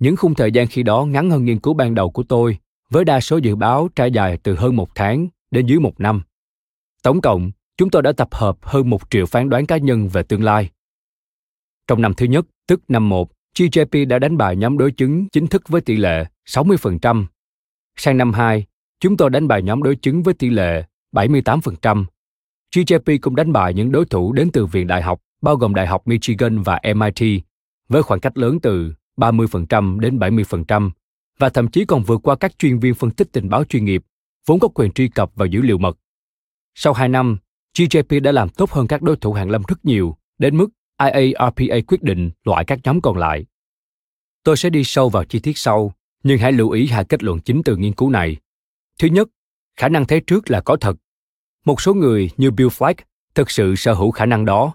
Những 0.00 0.16
khung 0.16 0.34
thời 0.34 0.52
gian 0.52 0.66
khi 0.66 0.82
đó 0.82 1.04
ngắn 1.04 1.30
hơn 1.30 1.44
nghiên 1.44 1.60
cứu 1.60 1.74
ban 1.74 1.94
đầu 1.94 2.10
của 2.10 2.22
tôi, 2.22 2.58
với 2.90 3.04
đa 3.04 3.20
số 3.20 3.36
dự 3.36 3.56
báo 3.56 3.88
trải 3.96 4.10
dài 4.10 4.38
từ 4.42 4.56
hơn 4.56 4.76
một 4.76 4.88
tháng 4.94 5.28
đến 5.50 5.66
dưới 5.66 5.80
một 5.80 6.00
năm. 6.00 6.22
Tổng 7.02 7.20
cộng, 7.20 7.50
chúng 7.76 7.90
tôi 7.90 8.02
đã 8.02 8.12
tập 8.12 8.28
hợp 8.32 8.56
hơn 8.62 8.90
một 8.90 9.10
triệu 9.10 9.26
phán 9.26 9.50
đoán 9.50 9.66
cá 9.66 9.76
nhân 9.76 10.08
về 10.08 10.22
tương 10.22 10.44
lai. 10.44 10.70
Trong 11.86 12.02
năm 12.02 12.14
thứ 12.14 12.26
nhất, 12.26 12.46
tức 12.66 12.80
năm 12.88 13.08
1, 13.08 13.30
GJP 13.56 14.08
đã 14.08 14.18
đánh 14.18 14.36
bại 14.36 14.56
nhóm 14.56 14.78
đối 14.78 14.92
chứng 14.92 15.28
chính 15.28 15.46
thức 15.46 15.68
với 15.68 15.80
tỷ 15.80 15.96
lệ 15.96 16.24
60%. 16.46 17.26
Sang 17.96 18.16
năm 18.16 18.32
2, 18.32 18.66
chúng 19.00 19.16
tôi 19.16 19.30
đánh 19.30 19.48
bại 19.48 19.62
nhóm 19.62 19.82
đối 19.82 19.96
chứng 19.96 20.22
với 20.22 20.34
tỷ 20.34 20.50
lệ 20.50 20.84
78%. 21.12 22.04
GJP 22.74 23.18
cũng 23.22 23.36
đánh 23.36 23.52
bại 23.52 23.74
những 23.74 23.92
đối 23.92 24.04
thủ 24.04 24.32
đến 24.32 24.50
từ 24.52 24.66
viện 24.66 24.86
đại 24.86 25.02
học, 25.02 25.20
bao 25.42 25.56
gồm 25.56 25.74
Đại 25.74 25.86
học 25.86 26.02
Michigan 26.06 26.62
và 26.62 26.80
MIT, 26.96 27.42
với 27.88 28.02
khoảng 28.02 28.20
cách 28.20 28.38
lớn 28.38 28.60
từ 28.62 28.94
30% 29.16 30.00
đến 30.00 30.18
70%, 30.18 30.90
và 31.38 31.48
thậm 31.48 31.68
chí 31.68 31.84
còn 31.84 32.02
vượt 32.02 32.20
qua 32.22 32.36
các 32.36 32.58
chuyên 32.58 32.78
viên 32.78 32.94
phân 32.94 33.10
tích 33.10 33.32
tình 33.32 33.48
báo 33.48 33.64
chuyên 33.64 33.84
nghiệp, 33.84 34.02
vốn 34.46 34.60
có 34.60 34.68
quyền 34.68 34.92
truy 34.92 35.08
cập 35.08 35.34
vào 35.34 35.46
dữ 35.46 35.60
liệu 35.62 35.78
mật. 35.78 35.98
Sau 36.74 36.92
2 36.92 37.08
năm, 37.08 37.38
GJP 37.78 38.20
đã 38.20 38.32
làm 38.32 38.48
tốt 38.48 38.70
hơn 38.70 38.86
các 38.86 39.02
đối 39.02 39.16
thủ 39.16 39.32
hạng 39.32 39.50
lâm 39.50 39.62
rất 39.68 39.84
nhiều, 39.84 40.16
đến 40.38 40.56
mức 40.56 40.68
IARPA 41.02 41.76
quyết 41.86 42.02
định 42.02 42.30
loại 42.44 42.64
các 42.64 42.78
nhóm 42.84 43.00
còn 43.00 43.18
lại. 43.18 43.46
Tôi 44.44 44.56
sẽ 44.56 44.70
đi 44.70 44.84
sâu 44.84 45.08
vào 45.08 45.24
chi 45.24 45.38
tiết 45.38 45.58
sau, 45.58 45.92
nhưng 46.22 46.38
hãy 46.38 46.52
lưu 46.52 46.70
ý 46.70 46.86
hai 46.86 47.04
kết 47.04 47.22
luận 47.22 47.40
chính 47.40 47.62
từ 47.62 47.76
nghiên 47.76 47.92
cứu 47.92 48.10
này. 48.10 48.36
Thứ 48.98 49.08
nhất, 49.08 49.28
khả 49.76 49.88
năng 49.88 50.06
thấy 50.06 50.20
trước 50.20 50.50
là 50.50 50.60
có 50.60 50.76
thật. 50.76 50.96
Một 51.64 51.80
số 51.80 51.94
người 51.94 52.30
như 52.36 52.50
Bill 52.50 52.68
Flack 52.68 52.94
thực 53.34 53.50
sự 53.50 53.74
sở 53.76 53.94
hữu 53.94 54.10
khả 54.10 54.26
năng 54.26 54.44
đó. 54.44 54.74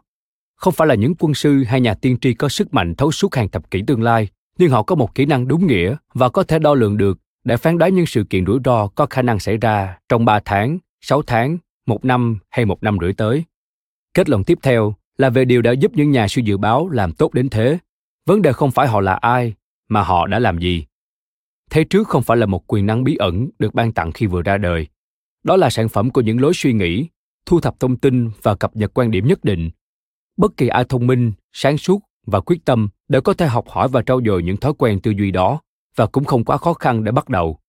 Không 0.56 0.74
phải 0.74 0.88
là 0.88 0.96
những 0.96 1.16
quân 1.20 1.34
sư 1.34 1.64
hay 1.64 1.82
nhà 1.82 1.94
tiên 1.94 2.18
tri 2.22 2.34
có 2.34 2.50
sức 2.50 2.74
mạnh 2.74 2.96
thấu 2.96 3.12
suốt 3.12 3.36
hàng 3.36 3.50
thập 3.50 3.72
kỷ 3.72 3.82
tương 3.88 4.02
lai, 4.02 4.28
nhưng 4.58 4.70
họ 4.70 4.84
có 4.84 4.96
một 4.96 5.16
kỹ 5.16 5.26
năng 5.26 5.48
đúng 5.48 5.68
nghĩa 5.68 5.96
và 6.14 6.30
có 6.30 6.44
thể 6.44 6.60
đo 6.60 6.74
lường 6.74 6.98
được 6.98 7.20
để 7.44 7.58
phán 7.58 7.78
đoán 7.78 7.96
những 7.96 8.06
sự 8.06 8.24
kiện 8.30 8.46
rủi 8.46 8.60
ro 8.66 8.88
có 8.88 9.06
khả 9.06 9.22
năng 9.22 9.40
xảy 9.40 9.58
ra 9.58 9.98
trong 10.10 10.26
3 10.26 10.40
tháng, 10.46 10.78
6 11.02 11.22
tháng, 11.22 11.58
một 11.90 12.06
năm 12.06 12.40
hay 12.50 12.66
một 12.66 12.84
năm 12.84 12.98
rưỡi 13.02 13.14
tới. 13.14 13.44
Kết 14.14 14.30
luận 14.30 14.44
tiếp 14.44 14.58
theo 14.62 14.96
là 15.18 15.30
về 15.30 15.46
điều 15.46 15.62
đã 15.62 15.72
giúp 15.72 15.92
những 15.96 16.12
nhà 16.12 16.28
suy 16.28 16.44
dự 16.44 16.58
báo 16.58 16.90
làm 16.90 17.12
tốt 17.12 17.34
đến 17.34 17.50
thế. 17.50 17.78
Vấn 18.26 18.42
đề 18.42 18.54
không 18.54 18.72
phải 18.72 18.88
họ 18.88 19.02
là 19.02 19.14
ai, 19.14 19.54
mà 19.90 20.02
họ 20.02 20.28
đã 20.28 20.40
làm 20.40 20.60
gì. 20.60 20.86
Thế 21.70 21.84
trước 21.84 22.08
không 22.08 22.24
phải 22.24 22.38
là 22.38 22.46
một 22.46 22.64
quyền 22.68 22.86
năng 22.86 23.04
bí 23.04 23.16
ẩn 23.16 23.50
được 23.60 23.74
ban 23.74 23.92
tặng 23.92 24.12
khi 24.12 24.26
vừa 24.26 24.42
ra 24.42 24.58
đời. 24.58 24.88
Đó 25.44 25.58
là 25.58 25.70
sản 25.70 25.90
phẩm 25.90 26.10
của 26.10 26.22
những 26.22 26.42
lối 26.42 26.54
suy 26.54 26.74
nghĩ, 26.74 27.08
thu 27.46 27.60
thập 27.60 27.80
thông 27.80 27.98
tin 27.98 28.30
và 28.44 28.56
cập 28.56 28.76
nhật 28.76 28.92
quan 28.94 29.12
điểm 29.12 29.28
nhất 29.28 29.44
định. 29.44 29.70
Bất 30.38 30.58
kỳ 30.58 30.68
ai 30.68 30.86
thông 30.90 31.08
minh, 31.08 31.32
sáng 31.54 31.78
suốt 31.78 32.00
và 32.26 32.40
quyết 32.40 32.66
tâm 32.66 32.90
đều 33.08 33.22
có 33.22 33.34
thể 33.34 33.48
học 33.48 33.66
hỏi 33.70 33.88
và 33.88 34.02
trau 34.02 34.22
dồi 34.26 34.44
những 34.44 34.58
thói 34.58 34.74
quen 34.78 35.00
tư 35.02 35.12
duy 35.12 35.32
đó 35.32 35.62
và 35.96 36.06
cũng 36.06 36.24
không 36.24 36.46
quá 36.46 36.58
khó 36.58 36.74
khăn 36.74 37.04
để 37.04 37.12
bắt 37.12 37.30
đầu. 37.30 37.60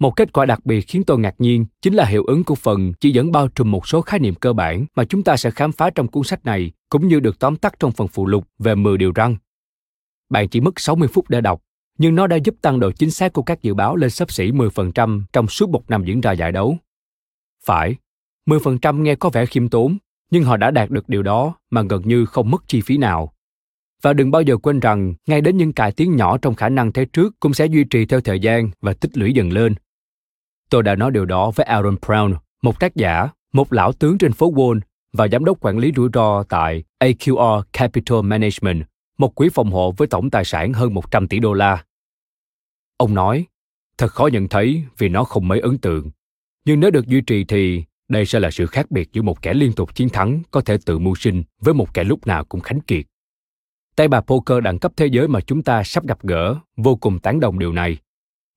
Một 0.00 0.16
kết 0.16 0.32
quả 0.32 0.46
đặc 0.46 0.66
biệt 0.66 0.80
khiến 0.80 1.04
tôi 1.04 1.18
ngạc 1.18 1.34
nhiên 1.38 1.66
chính 1.82 1.94
là 1.94 2.04
hiệu 2.04 2.24
ứng 2.24 2.44
của 2.44 2.54
phần 2.54 2.92
chỉ 3.00 3.10
dẫn 3.10 3.32
bao 3.32 3.48
trùm 3.48 3.70
một 3.70 3.88
số 3.88 4.00
khái 4.00 4.20
niệm 4.20 4.34
cơ 4.34 4.52
bản 4.52 4.86
mà 4.96 5.04
chúng 5.04 5.22
ta 5.22 5.36
sẽ 5.36 5.50
khám 5.50 5.72
phá 5.72 5.90
trong 5.90 6.08
cuốn 6.08 6.24
sách 6.24 6.44
này, 6.44 6.70
cũng 6.88 7.08
như 7.08 7.20
được 7.20 7.38
tóm 7.38 7.56
tắt 7.56 7.74
trong 7.78 7.92
phần 7.92 8.08
phụ 8.08 8.26
lục 8.26 8.44
về 8.58 8.74
10 8.74 8.98
điều 8.98 9.12
răng. 9.14 9.36
Bạn 10.30 10.48
chỉ 10.48 10.60
mất 10.60 10.80
60 10.80 11.08
phút 11.08 11.28
để 11.28 11.40
đọc, 11.40 11.62
nhưng 11.98 12.14
nó 12.14 12.26
đã 12.26 12.36
giúp 12.36 12.54
tăng 12.62 12.80
độ 12.80 12.92
chính 12.92 13.10
xác 13.10 13.32
của 13.32 13.42
các 13.42 13.62
dự 13.62 13.74
báo 13.74 13.96
lên 13.96 14.10
sấp 14.10 14.30
xỉ 14.30 14.50
10% 14.50 15.22
trong 15.32 15.48
suốt 15.48 15.70
một 15.70 15.90
năm 15.90 16.04
diễn 16.04 16.20
ra 16.20 16.32
giải 16.32 16.52
đấu. 16.52 16.76
Phải, 17.64 17.96
10% 18.46 19.02
nghe 19.02 19.14
có 19.14 19.30
vẻ 19.30 19.46
khiêm 19.46 19.68
tốn, 19.68 19.96
nhưng 20.30 20.44
họ 20.44 20.56
đã 20.56 20.70
đạt 20.70 20.90
được 20.90 21.08
điều 21.08 21.22
đó 21.22 21.54
mà 21.70 21.82
gần 21.82 22.02
như 22.04 22.26
không 22.26 22.50
mất 22.50 22.64
chi 22.66 22.80
phí 22.80 22.96
nào. 22.96 23.32
Và 24.02 24.12
đừng 24.12 24.30
bao 24.30 24.42
giờ 24.42 24.56
quên 24.56 24.80
rằng, 24.80 25.14
ngay 25.26 25.40
đến 25.40 25.56
những 25.56 25.72
cải 25.72 25.92
tiến 25.92 26.16
nhỏ 26.16 26.38
trong 26.38 26.54
khả 26.54 26.68
năng 26.68 26.92
thế 26.92 27.04
trước 27.04 27.40
cũng 27.40 27.54
sẽ 27.54 27.66
duy 27.66 27.84
trì 27.84 28.06
theo 28.06 28.20
thời 28.20 28.40
gian 28.40 28.70
và 28.80 28.94
tích 28.94 29.18
lũy 29.18 29.32
dần 29.32 29.52
lên. 29.52 29.74
Tôi 30.70 30.82
đã 30.82 30.94
nói 30.94 31.10
điều 31.10 31.24
đó 31.24 31.50
với 31.50 31.66
Aaron 31.66 31.94
Brown, 31.94 32.34
một 32.62 32.80
tác 32.80 32.96
giả, 32.96 33.28
một 33.52 33.72
lão 33.72 33.92
tướng 33.92 34.18
trên 34.18 34.32
phố 34.32 34.52
Wall 34.52 34.80
và 35.12 35.28
giám 35.28 35.44
đốc 35.44 35.58
quản 35.60 35.78
lý 35.78 35.92
rủi 35.96 36.08
ro 36.12 36.42
tại 36.42 36.84
AQR 37.00 37.62
Capital 37.72 38.22
Management, 38.22 38.84
một 39.18 39.34
quỹ 39.34 39.48
phòng 39.54 39.70
hộ 39.70 39.92
với 39.92 40.08
tổng 40.08 40.30
tài 40.30 40.44
sản 40.44 40.72
hơn 40.72 40.94
100 40.94 41.28
tỷ 41.28 41.38
đô 41.38 41.52
la. 41.52 41.84
Ông 42.96 43.14
nói, 43.14 43.46
thật 43.98 44.12
khó 44.12 44.26
nhận 44.26 44.48
thấy 44.48 44.84
vì 44.98 45.08
nó 45.08 45.24
không 45.24 45.48
mấy 45.48 45.60
ấn 45.60 45.78
tượng. 45.78 46.10
Nhưng 46.64 46.80
nếu 46.80 46.90
được 46.90 47.06
duy 47.06 47.20
trì 47.20 47.44
thì 47.44 47.84
đây 48.08 48.26
sẽ 48.26 48.40
là 48.40 48.50
sự 48.50 48.66
khác 48.66 48.90
biệt 48.90 49.12
giữa 49.12 49.22
một 49.22 49.42
kẻ 49.42 49.54
liên 49.54 49.72
tục 49.72 49.94
chiến 49.94 50.08
thắng 50.08 50.42
có 50.50 50.60
thể 50.60 50.76
tự 50.86 50.98
mưu 50.98 51.14
sinh 51.14 51.42
với 51.60 51.74
một 51.74 51.94
kẻ 51.94 52.04
lúc 52.04 52.26
nào 52.26 52.44
cũng 52.44 52.60
khánh 52.60 52.80
kiệt. 52.80 53.06
Tay 53.96 54.08
bà 54.08 54.20
poker 54.20 54.62
đẳng 54.62 54.78
cấp 54.78 54.92
thế 54.96 55.06
giới 55.06 55.28
mà 55.28 55.40
chúng 55.40 55.62
ta 55.62 55.82
sắp 55.84 56.06
gặp 56.06 56.22
gỡ 56.22 56.56
vô 56.76 56.96
cùng 56.96 57.18
tán 57.18 57.40
đồng 57.40 57.58
điều 57.58 57.72
này. 57.72 57.96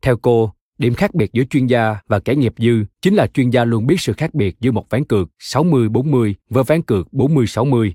Theo 0.01 0.17
cô, 0.17 0.53
Điểm 0.83 0.93
khác 0.93 1.15
biệt 1.15 1.33
giữa 1.33 1.43
chuyên 1.43 1.67
gia 1.67 1.95
và 2.07 2.19
kẻ 2.19 2.35
nghiệp 2.35 2.53
dư 2.57 2.83
chính 3.01 3.15
là 3.15 3.27
chuyên 3.27 3.49
gia 3.49 3.65
luôn 3.65 3.87
biết 3.87 4.01
sự 4.01 4.13
khác 4.13 4.33
biệt 4.33 4.55
giữa 4.59 4.71
một 4.71 4.89
ván 4.89 5.05
cược 5.05 5.29
60-40 5.39 6.33
với 6.49 6.63
ván 6.63 6.81
cược 6.81 7.07
40-60. 7.11 7.91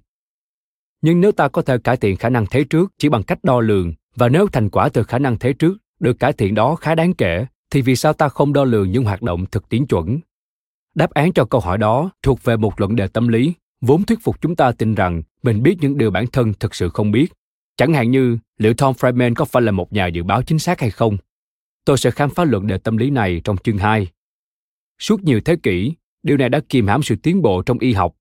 Nhưng 1.02 1.20
nếu 1.20 1.32
ta 1.32 1.48
có 1.48 1.62
thể 1.62 1.78
cải 1.78 1.96
thiện 1.96 2.16
khả 2.16 2.28
năng 2.28 2.46
thế 2.46 2.64
trước 2.64 2.92
chỉ 2.98 3.08
bằng 3.08 3.22
cách 3.22 3.38
đo 3.42 3.60
lường 3.60 3.92
và 4.14 4.28
nếu 4.28 4.46
thành 4.46 4.70
quả 4.70 4.88
từ 4.88 5.02
khả 5.02 5.18
năng 5.18 5.38
thế 5.38 5.52
trước 5.52 5.78
được 6.00 6.18
cải 6.18 6.32
thiện 6.32 6.54
đó 6.54 6.74
khá 6.74 6.94
đáng 6.94 7.14
kể, 7.14 7.46
thì 7.70 7.82
vì 7.82 7.96
sao 7.96 8.12
ta 8.12 8.28
không 8.28 8.52
đo 8.52 8.64
lường 8.64 8.92
những 8.92 9.04
hoạt 9.04 9.22
động 9.22 9.46
thực 9.46 9.68
tiễn 9.68 9.86
chuẩn? 9.86 10.20
Đáp 10.94 11.10
án 11.10 11.32
cho 11.32 11.44
câu 11.44 11.60
hỏi 11.60 11.78
đó 11.78 12.10
thuộc 12.22 12.44
về 12.44 12.56
một 12.56 12.80
luận 12.80 12.96
đề 12.96 13.06
tâm 13.08 13.28
lý, 13.28 13.52
vốn 13.80 14.02
thuyết 14.02 14.18
phục 14.22 14.40
chúng 14.40 14.56
ta 14.56 14.72
tin 14.72 14.94
rằng 14.94 15.22
mình 15.42 15.62
biết 15.62 15.76
những 15.80 15.98
điều 15.98 16.10
bản 16.10 16.26
thân 16.26 16.52
thực 16.60 16.74
sự 16.74 16.88
không 16.88 17.10
biết. 17.10 17.32
Chẳng 17.76 17.94
hạn 17.94 18.10
như 18.10 18.38
liệu 18.58 18.74
Tom 18.74 18.94
Friedman 18.94 19.34
có 19.34 19.44
phải 19.44 19.62
là 19.62 19.72
một 19.72 19.92
nhà 19.92 20.06
dự 20.06 20.22
báo 20.22 20.42
chính 20.42 20.58
xác 20.58 20.80
hay 20.80 20.90
không? 20.90 21.16
Tôi 21.84 21.98
sẽ 21.98 22.10
khám 22.10 22.30
phá 22.30 22.44
luận 22.44 22.66
đề 22.66 22.78
tâm 22.78 22.96
lý 22.96 23.10
này 23.10 23.40
trong 23.44 23.56
chương 23.56 23.78
2. 23.78 24.06
Suốt 24.98 25.22
nhiều 25.22 25.40
thế 25.44 25.56
kỷ, 25.62 25.92
điều 26.22 26.36
này 26.36 26.48
đã 26.48 26.60
kìm 26.68 26.86
hãm 26.86 27.02
sự 27.02 27.16
tiến 27.16 27.42
bộ 27.42 27.62
trong 27.62 27.78
y 27.78 27.92
học. 27.92 28.14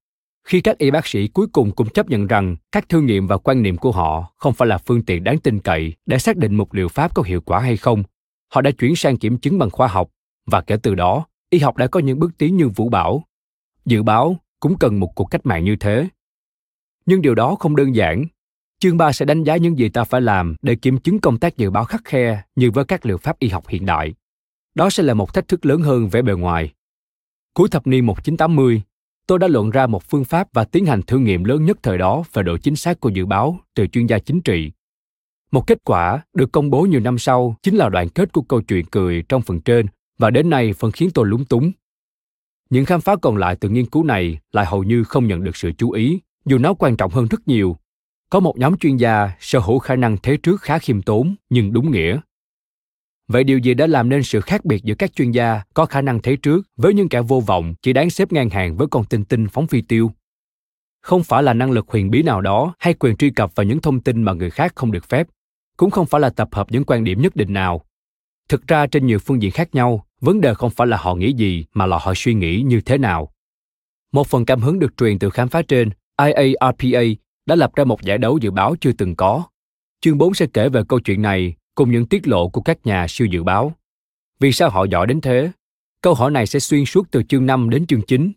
Khi 0.44 0.60
các 0.60 0.78
y 0.78 0.90
bác 0.90 1.06
sĩ 1.06 1.28
cuối 1.28 1.46
cùng 1.52 1.70
cũng 1.70 1.88
chấp 1.88 2.10
nhận 2.10 2.26
rằng 2.26 2.56
các 2.72 2.88
thử 2.88 3.00
nghiệm 3.00 3.26
và 3.26 3.38
quan 3.38 3.62
niệm 3.62 3.76
của 3.76 3.92
họ 3.92 4.32
không 4.36 4.54
phải 4.54 4.68
là 4.68 4.78
phương 4.78 5.04
tiện 5.04 5.24
đáng 5.24 5.38
tin 5.38 5.60
cậy 5.60 5.94
để 6.06 6.18
xác 6.18 6.36
định 6.36 6.54
một 6.54 6.74
liệu 6.74 6.88
pháp 6.88 7.14
có 7.14 7.22
hiệu 7.22 7.40
quả 7.40 7.60
hay 7.60 7.76
không 7.76 8.02
họ 8.48 8.60
đã 8.60 8.70
chuyển 8.70 8.96
sang 8.96 9.16
kiểm 9.16 9.38
chứng 9.38 9.58
bằng 9.58 9.70
khoa 9.70 9.88
học. 9.88 10.10
Và 10.46 10.60
kể 10.60 10.76
từ 10.82 10.94
đó 10.94 11.26
y 11.50 11.58
học 11.58 11.76
đã 11.76 11.86
có 11.86 12.00
những 12.00 12.18
bước 12.18 12.30
tiến 12.38 12.56
như 12.56 12.68
vũ 12.68 12.88
bảo. 12.88 13.24
Dự 13.84 14.02
báo 14.02 14.36
cũng 14.60 14.78
cần 14.78 15.00
một 15.00 15.12
cuộc 15.14 15.24
cách 15.24 15.46
mạng 15.46 15.64
như 15.64 15.76
thế. 15.76 16.08
Nhưng 17.06 17.22
điều 17.22 17.34
đó 17.34 17.56
không 17.60 17.76
đơn 17.76 17.94
giản 17.94 18.24
chương 18.80 18.96
3 18.96 19.12
sẽ 19.12 19.24
đánh 19.24 19.44
giá 19.44 19.56
những 19.56 19.78
gì 19.78 19.88
ta 19.88 20.04
phải 20.04 20.20
làm 20.20 20.56
để 20.62 20.74
kiểm 20.74 20.98
chứng 20.98 21.20
công 21.20 21.38
tác 21.38 21.56
dự 21.56 21.70
báo 21.70 21.84
khắc 21.84 22.04
khe 22.04 22.42
như 22.56 22.70
với 22.70 22.84
các 22.84 23.06
liệu 23.06 23.18
pháp 23.18 23.38
y 23.38 23.48
học 23.48 23.68
hiện 23.68 23.86
đại. 23.86 24.14
Đó 24.74 24.90
sẽ 24.90 25.02
là 25.02 25.14
một 25.14 25.34
thách 25.34 25.48
thức 25.48 25.66
lớn 25.66 25.82
hơn 25.82 26.08
vẻ 26.08 26.22
bề 26.22 26.32
ngoài. 26.32 26.72
Cuối 27.54 27.68
thập 27.68 27.86
niên 27.86 28.06
1980, 28.06 28.82
tôi 29.26 29.38
đã 29.38 29.48
luận 29.48 29.70
ra 29.70 29.86
một 29.86 30.02
phương 30.02 30.24
pháp 30.24 30.48
và 30.52 30.64
tiến 30.64 30.86
hành 30.86 31.02
thử 31.02 31.18
nghiệm 31.18 31.44
lớn 31.44 31.64
nhất 31.64 31.78
thời 31.82 31.98
đó 31.98 32.22
về 32.32 32.42
độ 32.42 32.58
chính 32.58 32.76
xác 32.76 33.00
của 33.00 33.08
dự 33.08 33.26
báo 33.26 33.60
từ 33.74 33.86
chuyên 33.86 34.06
gia 34.06 34.18
chính 34.18 34.40
trị. 34.40 34.72
Một 35.50 35.66
kết 35.66 35.78
quả 35.84 36.22
được 36.34 36.52
công 36.52 36.70
bố 36.70 36.82
nhiều 36.82 37.00
năm 37.00 37.18
sau 37.18 37.56
chính 37.62 37.76
là 37.76 37.88
đoạn 37.88 38.08
kết 38.08 38.32
của 38.32 38.42
câu 38.42 38.60
chuyện 38.60 38.84
cười 38.86 39.24
trong 39.28 39.42
phần 39.42 39.60
trên 39.60 39.86
và 40.18 40.30
đến 40.30 40.50
nay 40.50 40.72
vẫn 40.78 40.92
khiến 40.92 41.10
tôi 41.14 41.26
lúng 41.26 41.44
túng. 41.44 41.72
Những 42.70 42.84
khám 42.84 43.00
phá 43.00 43.16
còn 43.16 43.36
lại 43.36 43.56
từ 43.60 43.68
nghiên 43.68 43.86
cứu 43.86 44.04
này 44.04 44.38
lại 44.52 44.66
hầu 44.66 44.84
như 44.84 45.04
không 45.04 45.26
nhận 45.26 45.44
được 45.44 45.56
sự 45.56 45.72
chú 45.78 45.90
ý, 45.90 46.20
dù 46.44 46.58
nó 46.58 46.74
quan 46.74 46.96
trọng 46.96 47.10
hơn 47.10 47.26
rất 47.28 47.48
nhiều. 47.48 47.76
Có 48.30 48.40
một 48.40 48.58
nhóm 48.58 48.76
chuyên 48.76 48.96
gia 48.96 49.30
sở 49.40 49.58
hữu 49.58 49.78
khả 49.78 49.96
năng 49.96 50.16
thế 50.22 50.36
trước 50.36 50.60
khá 50.60 50.78
khiêm 50.78 51.02
tốn 51.02 51.34
nhưng 51.50 51.72
đúng 51.72 51.90
nghĩa 51.90 52.20
Vậy 53.28 53.44
điều 53.44 53.58
gì 53.58 53.74
đã 53.74 53.86
làm 53.86 54.08
nên 54.08 54.22
sự 54.22 54.40
khác 54.40 54.64
biệt 54.64 54.84
giữa 54.84 54.94
các 54.94 55.12
chuyên 55.14 55.30
gia 55.30 55.62
có 55.74 55.86
khả 55.86 56.00
năng 56.00 56.22
thấy 56.22 56.36
trước 56.36 56.66
với 56.76 56.94
những 56.94 57.08
kẻ 57.08 57.20
vô 57.20 57.40
vọng 57.40 57.74
chỉ 57.82 57.92
đáng 57.92 58.10
xếp 58.10 58.32
ngang 58.32 58.50
hàng 58.50 58.76
với 58.76 58.86
con 58.90 59.04
tinh 59.04 59.24
tinh 59.24 59.48
phóng 59.48 59.66
phi 59.66 59.80
tiêu? 59.80 60.10
Không 61.02 61.24
phải 61.24 61.42
là 61.42 61.54
năng 61.54 61.70
lực 61.70 61.88
huyền 61.88 62.10
bí 62.10 62.22
nào 62.22 62.40
đó 62.40 62.74
hay 62.78 62.94
quyền 62.94 63.16
truy 63.16 63.30
cập 63.30 63.54
vào 63.54 63.64
những 63.64 63.80
thông 63.80 64.00
tin 64.00 64.22
mà 64.22 64.32
người 64.32 64.50
khác 64.50 64.72
không 64.74 64.92
được 64.92 65.08
phép, 65.08 65.26
cũng 65.76 65.90
không 65.90 66.06
phải 66.06 66.20
là 66.20 66.30
tập 66.30 66.48
hợp 66.52 66.66
những 66.70 66.84
quan 66.84 67.04
điểm 67.04 67.22
nhất 67.22 67.36
định 67.36 67.52
nào. 67.52 67.84
Thực 68.48 68.66
ra 68.66 68.86
trên 68.86 69.06
nhiều 69.06 69.18
phương 69.18 69.42
diện 69.42 69.50
khác 69.50 69.74
nhau, 69.74 70.06
vấn 70.20 70.40
đề 70.40 70.54
không 70.54 70.70
phải 70.70 70.86
là 70.86 70.96
họ 70.96 71.14
nghĩ 71.14 71.32
gì 71.32 71.66
mà 71.74 71.86
là 71.86 71.98
họ 71.98 72.12
suy 72.16 72.34
nghĩ 72.34 72.62
như 72.62 72.80
thế 72.80 72.98
nào. 72.98 73.32
Một 74.12 74.26
phần 74.26 74.44
cảm 74.44 74.60
hứng 74.60 74.78
được 74.78 74.96
truyền 74.96 75.18
từ 75.18 75.30
khám 75.30 75.48
phá 75.48 75.62
trên, 75.62 75.90
IARPA 76.18 77.00
đã 77.48 77.54
lập 77.54 77.70
ra 77.74 77.84
một 77.84 78.02
giải 78.02 78.18
đấu 78.18 78.38
dự 78.38 78.50
báo 78.50 78.74
chưa 78.80 78.92
từng 78.92 79.16
có. 79.16 79.42
Chương 80.00 80.18
4 80.18 80.34
sẽ 80.34 80.46
kể 80.52 80.68
về 80.68 80.82
câu 80.88 81.00
chuyện 81.00 81.22
này 81.22 81.54
cùng 81.74 81.90
những 81.90 82.06
tiết 82.06 82.28
lộ 82.28 82.48
của 82.48 82.60
các 82.60 82.86
nhà 82.86 83.06
siêu 83.08 83.26
dự 83.26 83.42
báo. 83.42 83.72
Vì 84.40 84.52
sao 84.52 84.70
họ 84.70 84.84
giỏi 84.84 85.06
đến 85.06 85.20
thế? 85.20 85.50
Câu 86.02 86.14
hỏi 86.14 86.30
này 86.30 86.46
sẽ 86.46 86.60
xuyên 86.60 86.84
suốt 86.84 87.10
từ 87.10 87.22
chương 87.22 87.46
5 87.46 87.70
đến 87.70 87.86
chương 87.86 88.02
9. 88.02 88.32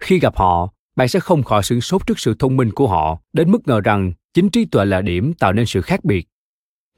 Khi 0.00 0.18
gặp 0.18 0.36
họ, 0.36 0.72
bạn 0.96 1.08
sẽ 1.08 1.20
không 1.20 1.42
khỏi 1.42 1.62
sửng 1.62 1.80
sốt 1.80 2.06
trước 2.06 2.18
sự 2.18 2.34
thông 2.38 2.56
minh 2.56 2.70
của 2.72 2.88
họ 2.88 3.18
đến 3.32 3.52
mức 3.52 3.68
ngờ 3.68 3.80
rằng 3.80 4.12
chính 4.34 4.50
trí 4.50 4.64
tuệ 4.64 4.84
là 4.84 5.00
điểm 5.00 5.34
tạo 5.34 5.52
nên 5.52 5.66
sự 5.66 5.80
khác 5.80 6.04
biệt. 6.04 6.28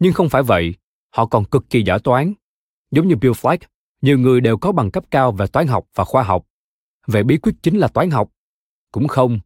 Nhưng 0.00 0.12
không 0.12 0.28
phải 0.28 0.42
vậy, 0.42 0.74
họ 1.10 1.26
còn 1.26 1.44
cực 1.44 1.70
kỳ 1.70 1.82
giỏi 1.82 2.00
toán. 2.00 2.32
Giống 2.90 3.08
như 3.08 3.16
Bill 3.16 3.32
Flack, 3.32 3.58
nhiều 4.02 4.18
người 4.18 4.40
đều 4.40 4.56
có 4.58 4.72
bằng 4.72 4.90
cấp 4.90 5.04
cao 5.10 5.32
về 5.32 5.46
toán 5.46 5.66
học 5.66 5.84
và 5.94 6.04
khoa 6.04 6.22
học. 6.22 6.46
Vậy 7.06 7.22
bí 7.22 7.38
quyết 7.38 7.52
chính 7.62 7.78
là 7.78 7.88
toán 7.88 8.10
học? 8.10 8.30
Cũng 8.92 9.08
không. 9.08 9.38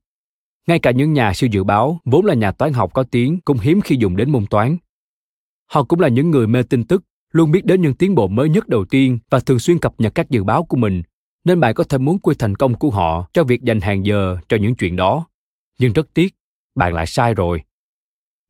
Ngay 0.70 0.78
cả 0.78 0.90
những 0.90 1.12
nhà 1.12 1.34
siêu 1.34 1.50
dự 1.52 1.64
báo 1.64 2.00
vốn 2.04 2.24
là 2.24 2.34
nhà 2.34 2.52
toán 2.52 2.72
học 2.72 2.90
có 2.94 3.02
tiếng 3.02 3.40
cũng 3.40 3.58
hiếm 3.58 3.80
khi 3.80 3.96
dùng 3.98 4.16
đến 4.16 4.30
môn 4.30 4.46
toán 4.46 4.76
Họ 5.70 5.82
cũng 5.82 6.00
là 6.00 6.08
những 6.08 6.30
người 6.30 6.46
mê 6.46 6.62
tin 6.62 6.84
tức, 6.84 7.02
luôn 7.32 7.50
biết 7.50 7.64
đến 7.64 7.82
những 7.82 7.94
tiến 7.94 8.14
bộ 8.14 8.28
mới 8.28 8.48
nhất 8.48 8.68
đầu 8.68 8.84
tiên 8.84 9.18
và 9.30 9.40
thường 9.40 9.58
xuyên 9.58 9.78
cập 9.78 9.94
nhật 9.98 10.14
các 10.14 10.30
dự 10.30 10.44
báo 10.44 10.64
của 10.64 10.76
mình. 10.76 11.02
Nên 11.44 11.60
bạn 11.60 11.74
có 11.74 11.84
thể 11.84 11.98
muốn 11.98 12.18
quy 12.18 12.34
thành 12.38 12.56
công 12.56 12.74
của 12.74 12.90
họ 12.90 13.28
cho 13.32 13.44
việc 13.44 13.62
dành 13.62 13.80
hàng 13.80 14.06
giờ 14.06 14.36
cho 14.48 14.56
những 14.56 14.74
chuyện 14.74 14.96
đó. 14.96 15.26
Nhưng 15.78 15.92
rất 15.92 16.06
tiếc, 16.14 16.34
bạn 16.74 16.94
lại 16.94 17.06
sai 17.06 17.34
rồi. 17.34 17.62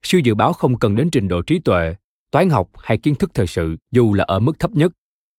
Siêu 0.02 0.20
dự 0.20 0.34
báo 0.34 0.52
không 0.52 0.78
cần 0.78 0.96
đến 0.96 1.10
trình 1.10 1.28
độ 1.28 1.42
trí 1.42 1.58
tuệ, 1.58 1.94
toán 2.30 2.50
học 2.50 2.70
hay 2.82 2.98
kiến 2.98 3.14
thức 3.14 3.30
thời 3.34 3.46
sự 3.46 3.76
dù 3.92 4.14
là 4.14 4.24
ở 4.24 4.38
mức 4.38 4.58
thấp 4.58 4.70
nhất. 4.70 4.92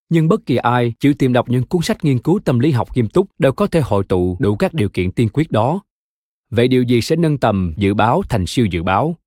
Nhưng 0.10 0.28
bất 0.28 0.46
kỳ 0.46 0.56
ai 0.56 0.94
chịu 1.00 1.14
tìm 1.20 1.34
đọc 1.34 1.50
những 1.50 1.66
cuốn 1.66 1.82
sách 1.82 2.04
nghiên 2.04 2.20
cứu 2.20 2.40
tâm 2.46 2.60
lý 2.60 2.72
học 2.72 2.90
nghiêm 2.96 3.08
túc 3.08 3.28
đều 3.40 3.52
có 3.52 3.68
thể 3.68 3.82
hội 3.82 4.04
tụ 4.04 4.38
đủ 4.40 4.56
các 4.56 4.74
điều 4.74 4.90
kiện 4.90 5.12
tiên 5.12 5.30
quyết 5.34 5.52
đó. 5.52 5.82
Vậy 6.52 6.68
điều 6.68 6.84
gì 6.84 7.02
sẽ 7.02 7.16
nâng 7.16 7.38
tầm 7.38 7.74
dự 7.78 7.94
báo 7.94 8.22
thành 8.30 8.46
siêu 8.46 8.66
dự 8.66 8.84
báo? 8.84 9.18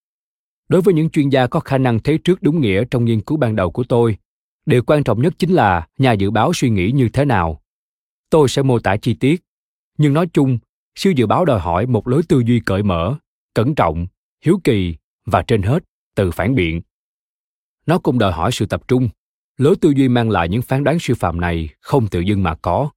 đối 0.68 0.82
với 0.82 0.94
những 0.94 1.10
chuyên 1.10 1.28
gia 1.28 1.46
có 1.46 1.60
khả 1.60 1.78
năng 1.78 2.00
thấy 2.00 2.18
trước 2.18 2.42
đúng 2.42 2.60
nghĩa 2.60 2.84
trong 2.90 3.04
nghiên 3.04 3.20
cứu 3.20 3.38
ban 3.38 3.56
đầu 3.56 3.70
của 3.70 3.84
tôi, 3.84 4.16
điều 4.66 4.82
quan 4.82 5.04
trọng 5.04 5.22
nhất 5.22 5.34
chính 5.38 5.52
là 5.52 5.88
nhà 5.98 6.12
dự 6.12 6.30
báo 6.30 6.52
suy 6.54 6.70
nghĩ 6.70 6.90
như 6.90 7.08
thế 7.08 7.24
nào. 7.24 7.62
Tôi 8.30 8.48
sẽ 8.48 8.62
mô 8.62 8.78
tả 8.78 8.96
chi 8.96 9.14
tiết, 9.14 9.42
nhưng 9.98 10.12
nói 10.14 10.26
chung, 10.32 10.58
siêu 10.94 11.12
dự 11.12 11.26
báo 11.26 11.44
đòi 11.44 11.60
hỏi 11.60 11.86
một 11.86 12.08
lối 12.08 12.22
tư 12.28 12.42
duy 12.46 12.60
cởi 12.60 12.82
mở, 12.82 13.16
cẩn 13.54 13.74
trọng, 13.74 14.06
hiếu 14.44 14.60
kỳ 14.64 14.96
và 15.26 15.42
trên 15.42 15.62
hết, 15.62 15.84
từ 16.14 16.30
phản 16.30 16.54
biện. 16.54 16.82
Nó 17.86 17.98
cũng 17.98 18.18
đòi 18.18 18.32
hỏi 18.32 18.52
sự 18.52 18.66
tập 18.66 18.88
trung. 18.88 19.08
Lối 19.56 19.76
tư 19.76 19.90
duy 19.96 20.08
mang 20.08 20.30
lại 20.30 20.48
những 20.48 20.62
phán 20.62 20.84
đoán 20.84 20.98
siêu 21.00 21.16
phàm 21.18 21.40
này 21.40 21.68
không 21.80 22.06
tự 22.06 22.20
dưng 22.20 22.42
mà 22.42 22.54
có 22.54 22.90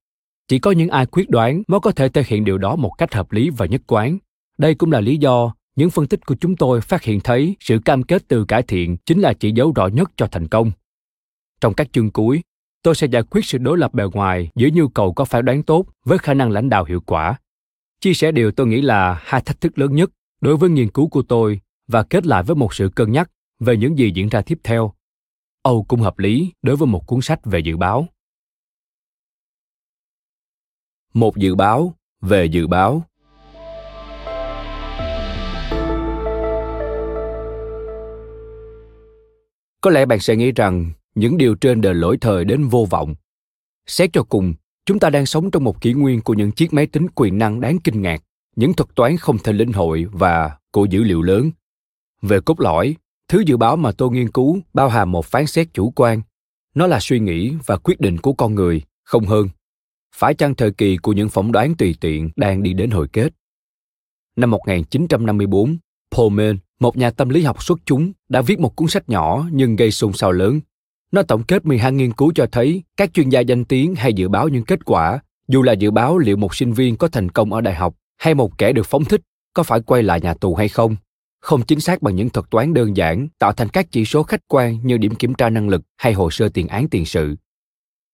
chỉ 0.47 0.59
có 0.59 0.71
những 0.71 0.89
ai 0.89 1.05
quyết 1.05 1.29
đoán 1.29 1.63
mới 1.67 1.79
có 1.79 1.91
thể 1.91 2.09
thể 2.09 2.23
hiện 2.27 2.45
điều 2.45 2.57
đó 2.57 2.75
một 2.75 2.91
cách 2.97 3.13
hợp 3.13 3.31
lý 3.31 3.49
và 3.49 3.65
nhất 3.65 3.81
quán 3.87 4.17
đây 4.57 4.75
cũng 4.75 4.91
là 4.91 4.99
lý 4.99 5.17
do 5.17 5.53
những 5.75 5.89
phân 5.89 6.07
tích 6.07 6.25
của 6.25 6.35
chúng 6.35 6.55
tôi 6.55 6.81
phát 6.81 7.03
hiện 7.03 7.19
thấy 7.19 7.55
sự 7.59 7.79
cam 7.85 8.03
kết 8.03 8.23
từ 8.27 8.45
cải 8.45 8.63
thiện 8.63 8.97
chính 8.97 9.19
là 9.19 9.33
chỉ 9.33 9.51
dấu 9.51 9.71
rõ 9.75 9.87
nhất 9.87 10.11
cho 10.15 10.27
thành 10.27 10.47
công. 10.47 10.71
Trong 11.61 11.73
các 11.73 11.93
chương 11.93 12.11
cuối, 12.11 12.41
tôi 12.83 12.95
sẽ 12.95 13.07
giải 13.07 13.23
quyết 13.23 13.45
sự 13.45 13.57
đối 13.57 13.77
lập 13.77 13.93
bề 13.93 14.03
ngoài 14.13 14.49
giữa 14.55 14.67
nhu 14.73 14.87
cầu 14.87 15.13
có 15.13 15.25
phán 15.25 15.45
đoán 15.45 15.63
tốt 15.63 15.85
với 16.05 16.17
khả 16.17 16.33
năng 16.33 16.51
lãnh 16.51 16.69
đạo 16.69 16.85
hiệu 16.85 17.01
quả. 17.01 17.39
Chia 18.01 18.13
sẻ 18.13 18.31
điều 18.31 18.51
tôi 18.51 18.67
nghĩ 18.67 18.81
là 18.81 19.21
hai 19.23 19.41
thách 19.41 19.61
thức 19.61 19.79
lớn 19.79 19.95
nhất 19.95 20.11
đối 20.41 20.57
với 20.57 20.69
nghiên 20.69 20.89
cứu 20.89 21.09
của 21.09 21.21
tôi 21.21 21.59
và 21.87 22.03
kết 22.03 22.25
lại 22.25 22.43
với 22.43 22.55
một 22.55 22.73
sự 22.73 22.89
cân 22.95 23.11
nhắc 23.11 23.31
về 23.59 23.77
những 23.77 23.97
gì 23.97 24.11
diễn 24.15 24.29
ra 24.29 24.41
tiếp 24.41 24.59
theo. 24.63 24.93
Âu 25.63 25.85
cũng 25.87 26.01
hợp 26.01 26.19
lý 26.19 26.53
đối 26.61 26.75
với 26.75 26.87
một 26.87 27.07
cuốn 27.07 27.21
sách 27.21 27.45
về 27.45 27.59
dự 27.59 27.77
báo. 27.77 28.07
Một 31.17 31.37
dự 31.37 31.55
báo 31.55 31.93
về 32.21 32.45
dự 32.45 32.67
báo 32.67 33.03
Có 39.81 39.91
lẽ 39.91 40.05
bạn 40.05 40.19
sẽ 40.19 40.35
nghĩ 40.35 40.51
rằng 40.51 40.91
những 41.15 41.37
điều 41.37 41.55
trên 41.55 41.81
đều 41.81 41.93
lỗi 41.93 42.17
thời 42.21 42.45
đến 42.45 42.67
vô 42.67 42.87
vọng. 42.89 43.15
Xét 43.87 44.09
cho 44.13 44.23
cùng, 44.23 44.53
chúng 44.85 44.99
ta 44.99 45.09
đang 45.09 45.25
sống 45.25 45.51
trong 45.51 45.63
một 45.63 45.81
kỷ 45.81 45.93
nguyên 45.93 46.21
của 46.21 46.33
những 46.33 46.51
chiếc 46.51 46.73
máy 46.73 46.87
tính 46.87 47.07
quyền 47.15 47.37
năng 47.37 47.61
đáng 47.61 47.77
kinh 47.83 48.01
ngạc, 48.01 48.23
những 48.55 48.73
thuật 48.73 48.95
toán 48.95 49.17
không 49.17 49.37
thể 49.37 49.53
linh 49.53 49.73
hội 49.73 50.05
và 50.11 50.57
của 50.71 50.85
dữ 50.85 51.03
liệu 51.03 51.21
lớn. 51.21 51.51
Về 52.21 52.39
cốt 52.39 52.59
lõi, 52.59 52.95
thứ 53.27 53.39
dự 53.39 53.57
báo 53.57 53.75
mà 53.75 53.91
tôi 53.91 54.11
nghiên 54.11 54.31
cứu 54.31 54.59
bao 54.73 54.89
hàm 54.89 55.11
một 55.11 55.25
phán 55.25 55.47
xét 55.47 55.67
chủ 55.73 55.93
quan. 55.95 56.21
Nó 56.75 56.87
là 56.87 56.99
suy 56.99 57.19
nghĩ 57.19 57.53
và 57.65 57.77
quyết 57.77 57.99
định 57.99 58.17
của 58.17 58.33
con 58.33 58.55
người, 58.55 58.81
không 59.03 59.25
hơn. 59.25 59.47
Phải 60.15 60.33
chăng 60.33 60.55
thời 60.55 60.71
kỳ 60.71 60.97
của 60.97 61.13
những 61.13 61.29
phỏng 61.29 61.51
đoán 61.51 61.75
tùy 61.75 61.95
tiện 62.01 62.29
đang 62.35 62.63
đi 62.63 62.73
đến 62.73 62.91
hồi 62.91 63.07
kết? 63.13 63.33
Năm 64.35 64.51
1954, 64.51 65.77
Paul 66.11 66.33
Mann 66.33 66.57
một 66.79 66.97
nhà 66.97 67.11
tâm 67.11 67.29
lý 67.29 67.41
học 67.41 67.63
xuất 67.63 67.79
chúng 67.85 68.11
đã 68.29 68.41
viết 68.41 68.59
một 68.59 68.75
cuốn 68.75 68.87
sách 68.87 69.09
nhỏ 69.09 69.47
nhưng 69.51 69.75
gây 69.75 69.91
xôn 69.91 70.13
xao 70.13 70.31
lớn. 70.31 70.59
Nó 71.11 71.21
tổng 71.23 71.43
kết 71.43 71.65
12 71.65 71.91
nghiên 71.91 72.13
cứu 72.13 72.31
cho 72.35 72.45
thấy 72.51 72.83
các 72.97 73.13
chuyên 73.13 73.29
gia 73.29 73.39
danh 73.39 73.65
tiếng 73.65 73.95
hay 73.95 74.13
dự 74.13 74.29
báo 74.29 74.47
những 74.47 74.65
kết 74.65 74.85
quả, 74.85 75.19
dù 75.47 75.63
là 75.63 75.73
dự 75.73 75.91
báo 75.91 76.17
liệu 76.17 76.37
một 76.37 76.55
sinh 76.55 76.73
viên 76.73 76.95
có 76.95 77.07
thành 77.07 77.29
công 77.29 77.53
ở 77.53 77.61
đại 77.61 77.75
học 77.75 77.95
hay 78.17 78.33
một 78.33 78.57
kẻ 78.57 78.73
được 78.73 78.85
phóng 78.85 79.05
thích 79.05 79.21
có 79.53 79.63
phải 79.63 79.81
quay 79.81 80.03
lại 80.03 80.21
nhà 80.21 80.33
tù 80.33 80.55
hay 80.55 80.69
không, 80.69 80.95
không 81.39 81.61
chính 81.61 81.79
xác 81.79 82.01
bằng 82.01 82.15
những 82.15 82.29
thuật 82.29 82.49
toán 82.49 82.73
đơn 82.73 82.97
giản 82.97 83.27
tạo 83.39 83.53
thành 83.53 83.69
các 83.69 83.87
chỉ 83.91 84.05
số 84.05 84.23
khách 84.23 84.41
quan 84.47 84.79
như 84.83 84.97
điểm 84.97 85.15
kiểm 85.15 85.33
tra 85.33 85.49
năng 85.49 85.69
lực 85.69 85.81
hay 85.97 86.13
hồ 86.13 86.31
sơ 86.31 86.49
tiền 86.49 86.67
án 86.67 86.89
tiền 86.89 87.05
sự. 87.05 87.35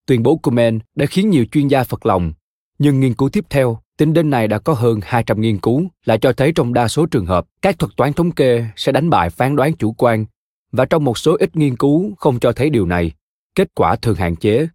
Tuyên 0.06 0.24
bố 0.24 0.36
của 0.36 0.52
Men 0.52 0.80
đã 0.96 1.06
khiến 1.06 1.30
nhiều 1.30 1.46
chuyên 1.52 1.68
gia 1.68 1.84
phật 1.84 2.06
lòng, 2.06 2.34
nhưng 2.80 3.00
nghiên 3.00 3.14
cứu 3.14 3.30
tiếp 3.30 3.46
theo 3.50 3.84
Tính 3.98 4.14
đến 4.14 4.30
nay 4.30 4.48
đã 4.48 4.60
có 4.60 4.74
hơn 4.74 5.00
200 5.04 5.42
nghiên 5.42 5.60
cứu 5.60 5.88
lại 6.06 6.18
cho 6.18 6.34
thấy 6.34 6.52
trong 6.56 6.74
đa 6.74 6.88
số 6.88 7.06
trường 7.06 7.26
hợp, 7.26 7.46
các 7.62 7.80
thuật 7.80 7.92
toán 7.98 8.14
thống 8.14 8.32
kê 8.32 8.66
sẽ 8.76 8.92
đánh 8.92 9.10
bại 9.10 9.30
phán 9.30 9.56
đoán 9.56 9.76
chủ 9.76 9.94
quan 9.94 10.26
và 10.72 10.86
trong 10.86 11.04
một 11.04 11.18
số 11.18 11.36
ít 11.40 11.56
nghiên 11.56 11.78
cứu 11.78 12.14
không 12.18 12.40
cho 12.40 12.52
thấy 12.52 12.70
điều 12.70 12.86
này, 12.86 13.12
kết 13.56 13.68
quả 13.76 13.96
thường 13.96 14.16
hạn 14.16 14.36
chế. 14.36 14.68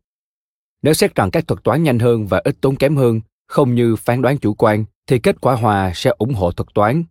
Nếu 0.83 0.95
xét 0.95 1.14
rằng 1.14 1.31
các 1.31 1.47
thuật 1.49 1.64
toán 1.64 1.83
nhanh 1.83 1.99
hơn 1.99 2.26
và 2.26 2.41
ít 2.45 2.57
tốn 2.61 2.76
kém 2.76 2.97
hơn, 2.97 3.20
không 3.47 3.74
như 3.74 3.97
phán 3.97 4.22
đoán 4.22 4.39
chủ 4.39 4.55
quan, 4.55 4.85
thì 5.07 5.18
kết 5.18 5.41
quả 5.41 5.55
hòa 5.55 5.93
sẽ 5.95 6.11
ủng 6.18 6.35
hộ 6.35 6.53
thuật 6.53 6.68
toán. 6.74 7.05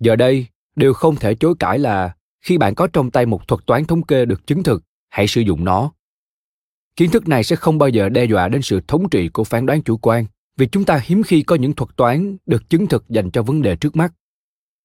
Giờ 0.00 0.16
đây, 0.16 0.46
điều 0.76 0.92
không 0.92 1.16
thể 1.16 1.34
chối 1.34 1.54
cãi 1.58 1.78
là 1.78 2.14
khi 2.44 2.58
bạn 2.58 2.74
có 2.74 2.86
trong 2.92 3.10
tay 3.10 3.26
một 3.26 3.48
thuật 3.48 3.66
toán 3.66 3.84
thống 3.84 4.02
kê 4.02 4.24
được 4.24 4.46
chứng 4.46 4.62
thực 4.62 4.82
hãy 5.08 5.26
sử 5.26 5.40
dụng 5.40 5.64
nó. 5.64 5.92
Kiến 6.96 7.10
thức 7.10 7.28
này 7.28 7.44
sẽ 7.44 7.56
không 7.56 7.78
bao 7.78 7.88
giờ 7.88 8.08
đe 8.08 8.24
dọa 8.24 8.48
đến 8.48 8.62
sự 8.62 8.80
thống 8.88 9.08
trị 9.10 9.28
của 9.28 9.44
phán 9.44 9.66
đoán 9.66 9.82
chủ 9.82 9.96
quan, 9.96 10.26
vì 10.56 10.66
chúng 10.66 10.84
ta 10.84 11.00
hiếm 11.04 11.22
khi 11.22 11.42
có 11.42 11.56
những 11.56 11.72
thuật 11.72 11.96
toán 11.96 12.36
được 12.46 12.70
chứng 12.70 12.86
thực 12.86 13.08
dành 13.08 13.30
cho 13.30 13.42
vấn 13.42 13.62
đề 13.62 13.76
trước 13.76 13.96
mắt. 13.96 14.12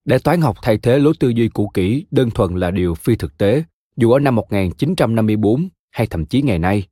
Để 0.05 0.20
toán 0.20 0.41
học 0.41 0.58
thay 0.62 0.78
thế 0.78 0.99
lối 0.99 1.14
tư 1.20 1.30
duy 1.30 1.49
cũ 1.49 1.72
kỹ 1.74 2.05
đơn 2.12 2.30
thuần 2.32 2.55
là 2.55 2.72
điều 2.72 2.95
phi 2.95 3.16
thực 3.16 3.38
tế, 3.38 3.64
dù 3.97 4.12
ở 4.12 4.20
năm 4.20 4.36
1954 4.36 5.70
hay 5.91 6.08
thậm 6.08 6.26
chí 6.26 6.41
ngày 6.41 6.60
nay. 6.60 6.88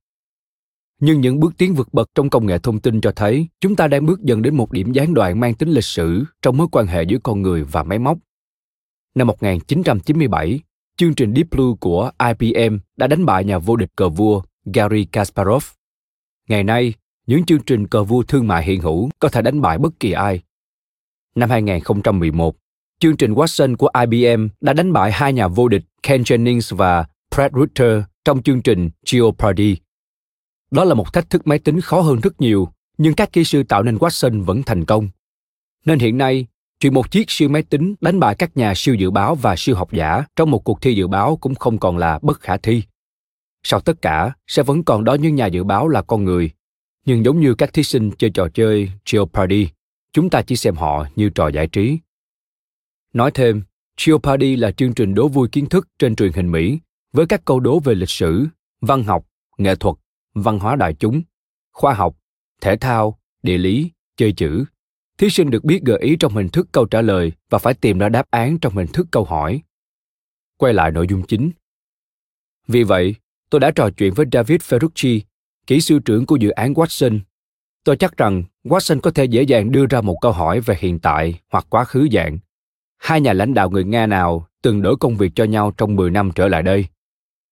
Nhưng 1.00 1.22
những 1.22 1.40
bước 1.40 1.54
tiến 1.58 1.74
vượt 1.74 1.94
bậc 1.94 2.10
trong 2.16 2.30
công 2.30 2.46
nghệ 2.46 2.60
thông 2.60 2.80
tin 2.80 3.02
cho 3.02 3.12
thấy 3.12 3.48
chúng 3.62 3.76
ta 3.76 3.88
đang 3.88 4.06
bước 4.06 4.22
dần 4.22 4.42
đến 4.42 4.56
một 4.56 4.72
điểm 4.72 4.92
gián 4.92 5.14
đoạn 5.14 5.40
mang 5.40 5.54
tính 5.54 5.70
lịch 5.70 5.84
sử 5.84 6.24
trong 6.42 6.58
mối 6.58 6.68
quan 6.72 6.88
hệ 6.88 7.04
giữa 7.04 7.18
con 7.24 7.42
người 7.42 7.64
và 7.64 7.84
máy 7.84 8.00
móc. 8.00 8.18
Năm 9.16 9.28
1997, 9.28 10.60
chương 10.98 11.14
trình 11.14 11.34
Deep 11.36 11.50
Blue 11.52 11.76
của 11.80 12.12
IBM 12.40 12.78
đã 12.98 13.08
đánh 13.08 13.26
bại 13.26 13.44
nhà 13.44 13.58
vô 13.58 13.76
địch 13.76 13.92
cờ 13.96 14.10
vua 14.10 14.42
Gary 14.74 15.06
Kasparov. 15.06 15.66
Ngày 16.50 16.64
nay, 16.64 16.94
những 17.28 17.46
chương 17.46 17.64
trình 17.66 17.88
cờ 17.88 18.04
vua 18.04 18.24
thương 18.24 18.48
mại 18.48 18.64
hiện 18.64 18.82
hữu 18.82 19.10
có 19.20 19.30
thể 19.30 19.42
đánh 19.42 19.62
bại 19.62 19.78
bất 19.78 20.00
kỳ 20.00 20.12
ai. 20.12 20.42
Năm 21.36 21.50
2011, 21.50 22.56
chương 23.00 23.18
trình 23.18 23.34
Watson 23.34 23.76
của 23.76 23.90
IBM 24.02 24.48
đã 24.62 24.74
đánh 24.74 24.94
bại 24.94 25.12
hai 25.12 25.34
nhà 25.34 25.48
vô 25.48 25.68
địch 25.68 25.84
Ken 26.04 26.22
Jennings 26.22 26.76
và 26.76 27.06
Brad 27.36 27.52
Rutter 27.54 28.04
trong 28.26 28.44
chương 28.44 28.62
trình 28.62 28.90
Jeopardy. 29.06 29.76
Đó 30.72 30.84
là 30.84 30.94
một 30.94 31.14
thách 31.14 31.30
thức 31.30 31.48
máy 31.48 31.60
tính 31.60 31.82
khó 31.82 32.02
hơn 32.02 32.20
rất 32.20 32.42
nhiều, 32.42 32.68
nhưng 32.98 33.14
các 33.14 33.34
kỹ 33.34 33.44
sư 33.44 33.64
tạo 33.64 33.84
nên 33.84 33.98
Watson 33.98 34.44
vẫn 34.44 34.64
thành 34.64 34.86
công. 34.86 35.10
Nên 35.86 36.00
hiện 36.00 36.18
nay, 36.18 36.48
chuyện 36.80 36.94
một 36.94 37.12
chiếc 37.12 37.32
siêu 37.32 37.50
máy 37.50 37.64
tính 37.64 37.96
đánh 38.02 38.20
bại 38.20 38.36
các 38.36 38.58
nhà 38.58 38.74
siêu 38.76 38.96
dự 38.96 39.12
báo 39.12 39.36
và 39.36 39.56
siêu 39.58 39.76
học 39.76 39.92
giả 39.92 40.24
trong 40.36 40.52
một 40.52 40.64
cuộc 40.64 40.82
thi 40.82 40.94
dự 40.96 41.08
báo 41.08 41.38
cũng 41.38 41.56
không 41.56 41.78
còn 41.78 41.98
là 41.98 42.20
bất 42.22 42.40
khả 42.40 42.58
thi. 42.58 42.84
Sau 43.68 43.80
tất 43.80 44.02
cả, 44.02 44.34
sẽ 44.48 44.64
vẫn 44.64 44.84
còn 44.84 45.04
đó 45.04 45.14
những 45.14 45.36
nhà 45.36 45.46
dự 45.46 45.64
báo 45.64 45.88
là 45.88 46.02
con 46.02 46.24
người. 46.24 46.52
Nhưng 47.06 47.26
giống 47.26 47.40
như 47.40 47.56
các 47.56 47.74
thí 47.74 47.84
sinh 47.84 48.12
chơi 48.18 48.30
trò 48.30 48.48
chơi 48.54 48.92
Jeopardy, 49.06 49.68
chúng 50.14 50.30
ta 50.30 50.42
chỉ 50.42 50.56
xem 50.56 50.76
họ 50.76 51.08
như 51.16 51.30
trò 51.30 51.48
giải 51.48 51.68
trí. 51.68 52.00
Nói 53.14 53.32
thêm, 53.34 53.64
Jeopardy 53.98 54.60
là 54.60 54.72
chương 54.72 54.94
trình 54.94 55.14
đố 55.14 55.28
vui 55.28 55.48
kiến 55.52 55.70
thức 55.70 55.88
trên 56.00 56.16
truyền 56.16 56.32
hình 56.34 56.52
Mỹ 56.52 56.80
với 57.14 57.26
các 57.26 57.42
câu 57.46 57.60
đố 57.60 57.80
về 57.80 57.96
lịch 57.96 58.10
sử, 58.10 58.46
văn 58.82 59.04
học, 59.04 59.26
nghệ 59.58 59.76
thuật, 59.76 59.96
văn 60.34 60.60
hóa 60.60 60.76
đại 60.76 60.94
chúng, 60.94 61.22
khoa 61.74 61.94
học, 61.94 62.18
thể 62.62 62.78
thao, 62.78 63.20
địa 63.44 63.58
lý, 63.58 63.92
chơi 64.18 64.32
chữ. 64.32 64.66
Thí 65.18 65.30
sinh 65.30 65.50
được 65.50 65.64
biết 65.64 65.82
gợi 65.84 66.00
ý 66.00 66.16
trong 66.20 66.34
hình 66.36 66.50
thức 66.50 66.68
câu 66.72 66.86
trả 66.86 67.02
lời 67.02 67.32
và 67.50 67.58
phải 67.58 67.74
tìm 67.74 67.98
ra 67.98 68.10
đáp 68.10 68.26
án 68.30 68.60
trong 68.60 68.76
hình 68.76 68.88
thức 68.88 69.08
câu 69.12 69.24
hỏi. 69.24 69.62
Quay 70.58 70.74
lại 70.74 70.92
nội 70.92 71.08
dung 71.10 71.24
chính. 71.28 71.52
Vì 72.68 72.84
vậy, 72.84 73.16
tôi 73.56 73.60
đã 73.60 73.72
trò 73.72 73.90
chuyện 73.90 74.14
với 74.14 74.26
David 74.32 74.62
Ferrucci, 74.62 75.20
kỹ 75.68 75.82
sư 75.82 76.00
trưởng 76.06 76.26
của 76.26 76.36
dự 76.36 76.50
án 76.50 76.74
Watson. 76.74 77.20
Tôi 77.84 77.98
chắc 77.98 78.18
rằng 78.18 78.44
Watson 78.64 79.00
có 79.00 79.12
thể 79.12 79.26
dễ 79.26 79.42
dàng 79.42 79.72
đưa 79.72 79.86
ra 79.86 80.02
một 80.02 80.16
câu 80.22 80.32
hỏi 80.32 80.60
về 80.60 80.76
hiện 80.80 81.00
tại 81.00 81.40
hoặc 81.52 81.66
quá 81.70 81.84
khứ 81.84 82.08
dạng. 82.12 82.38
Hai 82.98 83.22
nhà 83.22 83.34
lãnh 83.34 83.54
đạo 83.54 83.70
người 83.70 83.84
Nga 83.84 84.06
nào 84.06 84.48
từng 84.62 84.82
đổi 84.82 84.98
công 84.98 85.16
việc 85.16 85.32
cho 85.36 85.44
nhau 85.44 85.72
trong 85.78 85.96
10 85.96 86.12
năm 86.12 86.32
trở 86.36 86.48
lại 86.48 86.64
đây? 86.64 86.86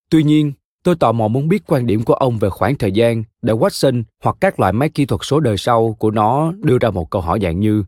Tuy 0.09 0.23
nhiên, 0.23 0.53
tôi 0.83 0.95
tò 0.95 1.11
mò 1.11 1.27
muốn 1.27 1.47
biết 1.47 1.63
quan 1.67 1.85
điểm 1.87 2.03
của 2.03 2.13
ông 2.13 2.37
về 2.37 2.49
khoảng 2.49 2.77
thời 2.77 2.91
gian 2.91 3.23
để 3.41 3.53
Watson 3.53 4.03
hoặc 4.23 4.35
các 4.41 4.59
loại 4.59 4.73
máy 4.73 4.89
kỹ 4.89 5.05
thuật 5.05 5.21
số 5.23 5.39
đời 5.39 5.57
sau 5.57 5.95
của 5.99 6.11
nó 6.11 6.53
đưa 6.63 6.77
ra 6.77 6.89
một 6.89 7.09
câu 7.09 7.21
hỏi 7.21 7.39
dạng 7.41 7.59
như 7.59 7.83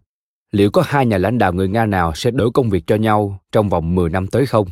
liệu 0.51 0.71
có 0.71 0.83
hai 0.85 1.05
nhà 1.05 1.17
lãnh 1.17 1.37
đạo 1.37 1.53
người 1.53 1.67
Nga 1.67 1.85
nào 1.85 2.11
sẽ 2.15 2.31
đổi 2.31 2.51
công 2.51 2.69
việc 2.69 2.83
cho 2.87 2.95
nhau 2.95 3.39
trong 3.51 3.69
vòng 3.69 3.95
10 3.95 4.09
năm 4.09 4.27
tới 4.27 4.45
không? 4.45 4.67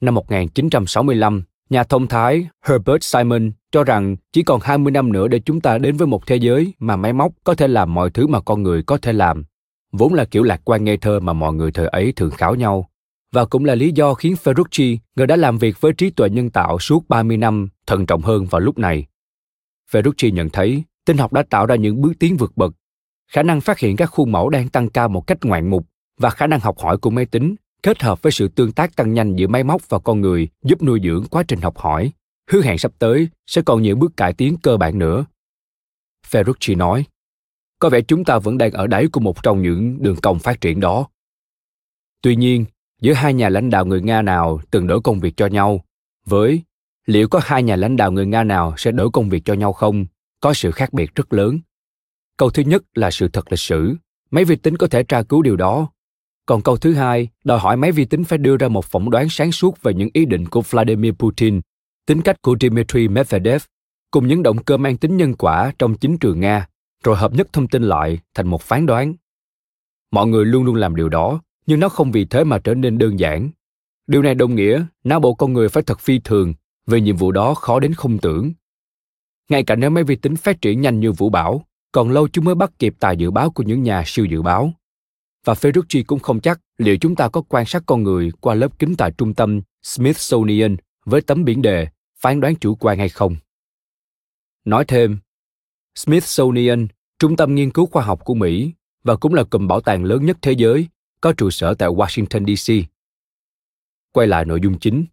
Năm 0.00 0.14
1965, 0.14 1.42
nhà 1.70 1.84
thông 1.84 2.06
thái 2.06 2.48
Herbert 2.66 3.02
Simon 3.02 3.50
cho 3.72 3.84
rằng 3.84 4.16
chỉ 4.32 4.42
còn 4.42 4.60
20 4.62 4.90
năm 4.90 5.12
nữa 5.12 5.28
để 5.28 5.40
chúng 5.40 5.60
ta 5.60 5.78
đến 5.78 5.96
với 5.96 6.06
một 6.06 6.26
thế 6.26 6.36
giới 6.36 6.74
mà 6.78 6.96
máy 6.96 7.12
móc 7.12 7.32
có 7.44 7.54
thể 7.54 7.68
làm 7.68 7.94
mọi 7.94 8.10
thứ 8.10 8.26
mà 8.26 8.40
con 8.40 8.62
người 8.62 8.82
có 8.82 8.98
thể 8.98 9.12
làm. 9.12 9.44
Vốn 9.92 10.14
là 10.14 10.24
kiểu 10.24 10.42
lạc 10.42 10.60
quan 10.64 10.84
ngây 10.84 10.96
thơ 10.96 11.20
mà 11.20 11.32
mọi 11.32 11.52
người 11.52 11.72
thời 11.72 11.86
ấy 11.86 12.12
thường 12.16 12.30
khảo 12.30 12.54
nhau 12.54 12.90
và 13.32 13.44
cũng 13.44 13.64
là 13.64 13.74
lý 13.74 13.92
do 13.92 14.14
khiến 14.14 14.34
Ferrucci, 14.44 14.96
người 15.16 15.26
đã 15.26 15.36
làm 15.36 15.58
việc 15.58 15.80
với 15.80 15.92
trí 15.92 16.10
tuệ 16.10 16.30
nhân 16.30 16.50
tạo 16.50 16.78
suốt 16.78 17.08
30 17.08 17.36
năm, 17.36 17.68
thận 17.86 18.06
trọng 18.06 18.22
hơn 18.22 18.46
vào 18.46 18.60
lúc 18.60 18.78
này. 18.78 19.06
Ferrucci 19.90 20.32
nhận 20.32 20.50
thấy 20.50 20.84
tinh 21.06 21.18
học 21.18 21.32
đã 21.32 21.42
tạo 21.50 21.66
ra 21.66 21.76
những 21.76 22.00
bước 22.00 22.12
tiến 22.18 22.36
vượt 22.36 22.52
bậc. 22.56 22.72
Khả 23.32 23.42
năng 23.42 23.60
phát 23.60 23.78
hiện 23.78 23.96
các 23.96 24.06
khuôn 24.06 24.32
mẫu 24.32 24.48
đang 24.48 24.68
tăng 24.68 24.88
cao 24.88 25.08
một 25.08 25.26
cách 25.26 25.38
ngoạn 25.42 25.70
mục 25.70 25.86
và 26.18 26.30
khả 26.30 26.46
năng 26.46 26.60
học 26.60 26.78
hỏi 26.78 26.96
của 26.96 27.10
máy 27.10 27.26
tính 27.26 27.54
kết 27.82 28.02
hợp 28.02 28.22
với 28.22 28.32
sự 28.32 28.48
tương 28.48 28.72
tác 28.72 28.96
tăng 28.96 29.14
nhanh 29.14 29.36
giữa 29.36 29.46
máy 29.46 29.64
móc 29.64 29.88
và 29.88 29.98
con 29.98 30.20
người 30.20 30.48
giúp 30.64 30.82
nuôi 30.82 31.00
dưỡng 31.04 31.24
quá 31.30 31.42
trình 31.48 31.60
học 31.60 31.78
hỏi. 31.78 32.12
Hứa 32.50 32.62
hẹn 32.62 32.78
sắp 32.78 32.92
tới 32.98 33.28
sẽ 33.46 33.62
còn 33.62 33.82
nhiều 33.82 33.96
bước 33.96 34.16
cải 34.16 34.32
tiến 34.32 34.56
cơ 34.62 34.76
bản 34.76 34.98
nữa. 34.98 35.24
Ferrucci 36.30 36.76
nói, 36.76 37.04
có 37.78 37.88
vẻ 37.88 38.00
chúng 38.00 38.24
ta 38.24 38.38
vẫn 38.38 38.58
đang 38.58 38.70
ở 38.70 38.86
đáy 38.86 39.06
của 39.12 39.20
một 39.20 39.42
trong 39.42 39.62
những 39.62 40.02
đường 40.02 40.16
cong 40.22 40.38
phát 40.38 40.60
triển 40.60 40.80
đó. 40.80 41.08
Tuy 42.22 42.36
nhiên, 42.36 42.64
giữa 43.00 43.12
hai 43.12 43.34
nhà 43.34 43.48
lãnh 43.48 43.70
đạo 43.70 43.86
người 43.86 44.02
Nga 44.02 44.22
nào 44.22 44.60
từng 44.70 44.86
đổi 44.86 45.00
công 45.00 45.20
việc 45.20 45.36
cho 45.36 45.46
nhau, 45.46 45.84
với 46.26 46.62
liệu 47.06 47.28
có 47.28 47.40
hai 47.42 47.62
nhà 47.62 47.76
lãnh 47.76 47.96
đạo 47.96 48.12
người 48.12 48.26
Nga 48.26 48.44
nào 48.44 48.74
sẽ 48.76 48.92
đổi 48.92 49.10
công 49.12 49.28
việc 49.28 49.42
cho 49.44 49.54
nhau 49.54 49.72
không, 49.72 50.06
có 50.40 50.54
sự 50.54 50.70
khác 50.70 50.92
biệt 50.92 51.14
rất 51.14 51.32
lớn. 51.32 51.58
Câu 52.36 52.50
thứ 52.50 52.62
nhất 52.62 52.82
là 52.94 53.10
sự 53.10 53.28
thật 53.28 53.52
lịch 53.52 53.60
sử, 53.60 53.94
máy 54.30 54.44
vi 54.44 54.56
tính 54.56 54.76
có 54.76 54.86
thể 54.86 55.02
tra 55.02 55.22
cứu 55.22 55.42
điều 55.42 55.56
đó. 55.56 55.88
Còn 56.46 56.62
câu 56.62 56.76
thứ 56.76 56.94
hai, 56.94 57.28
đòi 57.44 57.58
hỏi 57.58 57.76
máy 57.76 57.92
vi 57.92 58.04
tính 58.04 58.24
phải 58.24 58.38
đưa 58.38 58.56
ra 58.56 58.68
một 58.68 58.84
phỏng 58.84 59.10
đoán 59.10 59.28
sáng 59.28 59.52
suốt 59.52 59.82
về 59.82 59.94
những 59.94 60.08
ý 60.12 60.24
định 60.24 60.48
của 60.48 60.60
Vladimir 60.60 61.12
Putin, 61.12 61.60
tính 62.06 62.22
cách 62.22 62.42
của 62.42 62.56
Dmitry 62.60 63.08
Medvedev, 63.08 63.62
cùng 64.10 64.26
những 64.26 64.42
động 64.42 64.64
cơ 64.64 64.76
mang 64.76 64.96
tính 64.96 65.16
nhân 65.16 65.34
quả 65.34 65.72
trong 65.78 65.94
chính 65.96 66.18
trường 66.18 66.40
Nga, 66.40 66.66
rồi 67.04 67.16
hợp 67.16 67.32
nhất 67.32 67.48
thông 67.52 67.68
tin 67.68 67.82
lại 67.82 68.18
thành 68.34 68.46
một 68.46 68.62
phán 68.62 68.86
đoán. 68.86 69.14
Mọi 70.10 70.26
người 70.26 70.44
luôn 70.44 70.64
luôn 70.64 70.74
làm 70.74 70.96
điều 70.96 71.08
đó, 71.08 71.40
nhưng 71.66 71.80
nó 71.80 71.88
không 71.88 72.12
vì 72.12 72.24
thế 72.24 72.44
mà 72.44 72.58
trở 72.58 72.74
nên 72.74 72.98
đơn 72.98 73.18
giản. 73.18 73.50
Điều 74.06 74.22
này 74.22 74.34
đồng 74.34 74.54
nghĩa 74.54 74.84
não 75.04 75.20
bộ 75.20 75.34
con 75.34 75.52
người 75.52 75.68
phải 75.68 75.82
thật 75.82 76.00
phi 76.00 76.18
thường, 76.18 76.54
vì 76.86 77.00
nhiệm 77.00 77.16
vụ 77.16 77.32
đó 77.32 77.54
khó 77.54 77.80
đến 77.80 77.94
không 77.94 78.18
tưởng. 78.18 78.52
Ngay 79.48 79.62
cả 79.62 79.76
nếu 79.76 79.90
máy 79.90 80.04
vi 80.04 80.16
tính 80.16 80.36
phát 80.36 80.60
triển 80.60 80.80
nhanh 80.80 81.00
như 81.00 81.12
vũ 81.12 81.30
bão, 81.30 81.64
còn 81.92 82.10
lâu 82.10 82.28
chúng 82.28 82.44
mới 82.44 82.54
bắt 82.54 82.70
kịp 82.78 82.94
tài 83.00 83.16
dự 83.16 83.30
báo 83.30 83.50
của 83.50 83.62
những 83.62 83.82
nhà 83.82 84.02
siêu 84.06 84.24
dự 84.24 84.42
báo. 84.42 84.72
Và 85.44 85.54
Ferrucci 85.54 86.02
cũng 86.06 86.18
không 86.18 86.40
chắc 86.40 86.60
liệu 86.78 86.96
chúng 87.00 87.16
ta 87.16 87.28
có 87.28 87.42
quan 87.48 87.66
sát 87.66 87.82
con 87.86 88.02
người 88.02 88.30
qua 88.40 88.54
lớp 88.54 88.78
kính 88.78 88.94
tại 88.98 89.12
trung 89.18 89.34
tâm 89.34 89.60
Smithsonian 89.82 90.76
với 91.04 91.20
tấm 91.20 91.44
biển 91.44 91.62
đề 91.62 91.88
phán 92.20 92.40
đoán 92.40 92.54
chủ 92.56 92.74
quan 92.74 92.98
hay 92.98 93.08
không. 93.08 93.36
Nói 94.64 94.84
thêm, 94.88 95.18
Smithsonian, 95.94 96.88
trung 97.18 97.36
tâm 97.36 97.54
nghiên 97.54 97.70
cứu 97.70 97.86
khoa 97.86 98.02
học 98.04 98.24
của 98.24 98.34
Mỹ 98.34 98.72
và 99.02 99.16
cũng 99.16 99.34
là 99.34 99.44
cụm 99.44 99.68
bảo 99.68 99.80
tàng 99.80 100.04
lớn 100.04 100.26
nhất 100.26 100.38
thế 100.42 100.52
giới 100.52 100.88
có 101.20 101.32
trụ 101.32 101.50
sở 101.50 101.74
tại 101.74 101.88
Washington 101.88 102.56
DC. 102.56 102.88
Quay 104.12 104.26
lại 104.26 104.44
nội 104.44 104.60
dung 104.62 104.78
chính. 104.78 105.04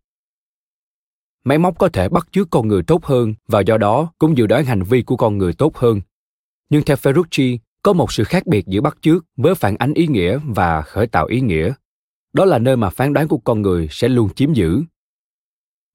Máy 1.44 1.58
móc 1.58 1.78
có 1.78 1.90
thể 1.90 2.10
bắt 2.10 2.28
chước 2.32 2.50
con 2.50 2.68
người 2.68 2.84
tốt 2.84 3.06
hơn 3.06 3.34
và 3.48 3.62
do 3.62 3.78
đó 3.78 4.14
cũng 4.20 4.38
dự 4.38 4.48
đoán 4.48 4.66
hành 4.66 4.84
vi 4.84 5.02
của 5.02 5.18
con 5.18 5.38
người 5.38 5.54
tốt 5.54 5.78
hơn. 5.78 6.02
Nhưng 6.70 6.84
theo 6.84 6.98
Ferrucci, 6.98 7.58
có 7.88 7.94
một 7.94 8.12
sự 8.12 8.24
khác 8.24 8.48
biệt 8.48 8.68
giữa 8.68 8.82
bắt 8.82 8.98
chước 9.02 9.26
với 9.38 9.56
phản 9.56 9.76
ánh 9.78 9.94
ý 9.94 10.08
nghĩa 10.08 10.40
và 10.46 10.82
khởi 10.82 11.08
tạo 11.08 11.26
ý 11.26 11.42
nghĩa. 11.42 11.74
Đó 12.34 12.46
là 12.46 12.60
nơi 12.60 12.76
mà 12.76 12.90
phán 12.90 13.14
đoán 13.14 13.28
của 13.28 13.38
con 13.38 13.62
người 13.62 13.88
sẽ 13.92 14.08
luôn 14.08 14.34
chiếm 14.34 14.54
giữ. 14.54 14.84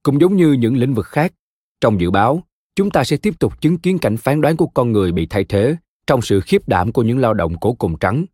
Cũng 0.03 0.20
giống 0.20 0.36
như 0.36 0.53
những 0.53 0.76
lĩnh 0.76 0.95
vực 0.95 1.07
khác, 1.07 1.32
trong 1.80 2.01
dự 2.01 2.11
báo, 2.11 2.43
chúng 2.76 2.90
ta 2.90 3.05
sẽ 3.05 3.16
tiếp 3.16 3.34
tục 3.38 3.61
chứng 3.61 3.78
kiến 3.78 3.99
cảnh 3.99 4.16
phán 4.16 4.40
đoán 4.40 4.57
của 4.57 4.66
con 4.66 4.93
người 4.93 5.12
bị 5.12 5.26
thay 5.26 5.45
thế 5.45 5.76
trong 6.07 6.22
sự 6.22 6.40
khiếp 6.40 6.68
đảm 6.68 6.93
của 6.93 7.03
những 7.03 7.18
lao 7.18 7.34
động 7.34 7.61
cổ 7.61 7.72
cùng 7.72 7.99
trắng 7.99 8.24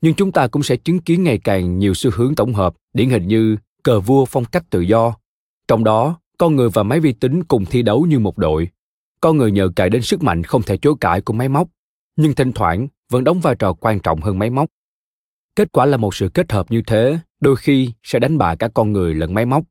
nhưng 0.00 0.14
chúng 0.14 0.32
ta 0.32 0.46
cũng 0.46 0.62
sẽ 0.62 0.76
chứng 0.76 0.98
kiến 0.98 1.24
ngày 1.24 1.38
càng 1.38 1.78
nhiều 1.78 1.94
xu 1.94 2.10
hướng 2.14 2.34
tổng 2.34 2.54
hợp 2.54 2.74
điển 2.92 3.10
hình 3.10 3.28
như 3.28 3.56
cờ 3.82 4.00
vua 4.00 4.24
phong 4.24 4.44
cách 4.44 4.64
tự 4.70 4.80
do 4.80 5.14
trong 5.68 5.84
đó 5.84 6.20
con 6.38 6.56
người 6.56 6.68
và 6.70 6.82
máy 6.82 7.00
vi 7.00 7.12
tính 7.12 7.44
cùng 7.44 7.64
thi 7.66 7.82
đấu 7.82 8.06
như 8.06 8.18
một 8.18 8.38
đội 8.38 8.68
con 9.20 9.36
người 9.36 9.52
nhờ 9.52 9.68
cậy 9.76 9.90
đến 9.90 10.02
sức 10.02 10.22
mạnh 10.22 10.44
không 10.44 10.62
thể 10.62 10.76
chối 10.76 10.94
cãi 11.00 11.20
của 11.20 11.32
máy 11.32 11.48
móc 11.48 11.68
nhưng 12.16 12.34
thỉnh 12.34 12.52
thoảng 12.52 12.88
vẫn 13.10 13.24
đóng 13.24 13.40
vai 13.40 13.54
trò 13.58 13.72
quan 13.72 14.00
trọng 14.00 14.20
hơn 14.20 14.38
máy 14.38 14.50
móc 14.50 14.70
kết 15.56 15.72
quả 15.72 15.86
là 15.86 15.96
một 15.96 16.14
sự 16.14 16.28
kết 16.28 16.52
hợp 16.52 16.70
như 16.70 16.82
thế, 16.86 17.18
đôi 17.40 17.56
khi 17.56 17.92
sẽ 18.02 18.18
đánh 18.18 18.38
bại 18.38 18.56
cả 18.56 18.68
con 18.68 18.92
người 18.92 19.14
lẫn 19.14 19.34
máy 19.34 19.46
móc 19.46 19.64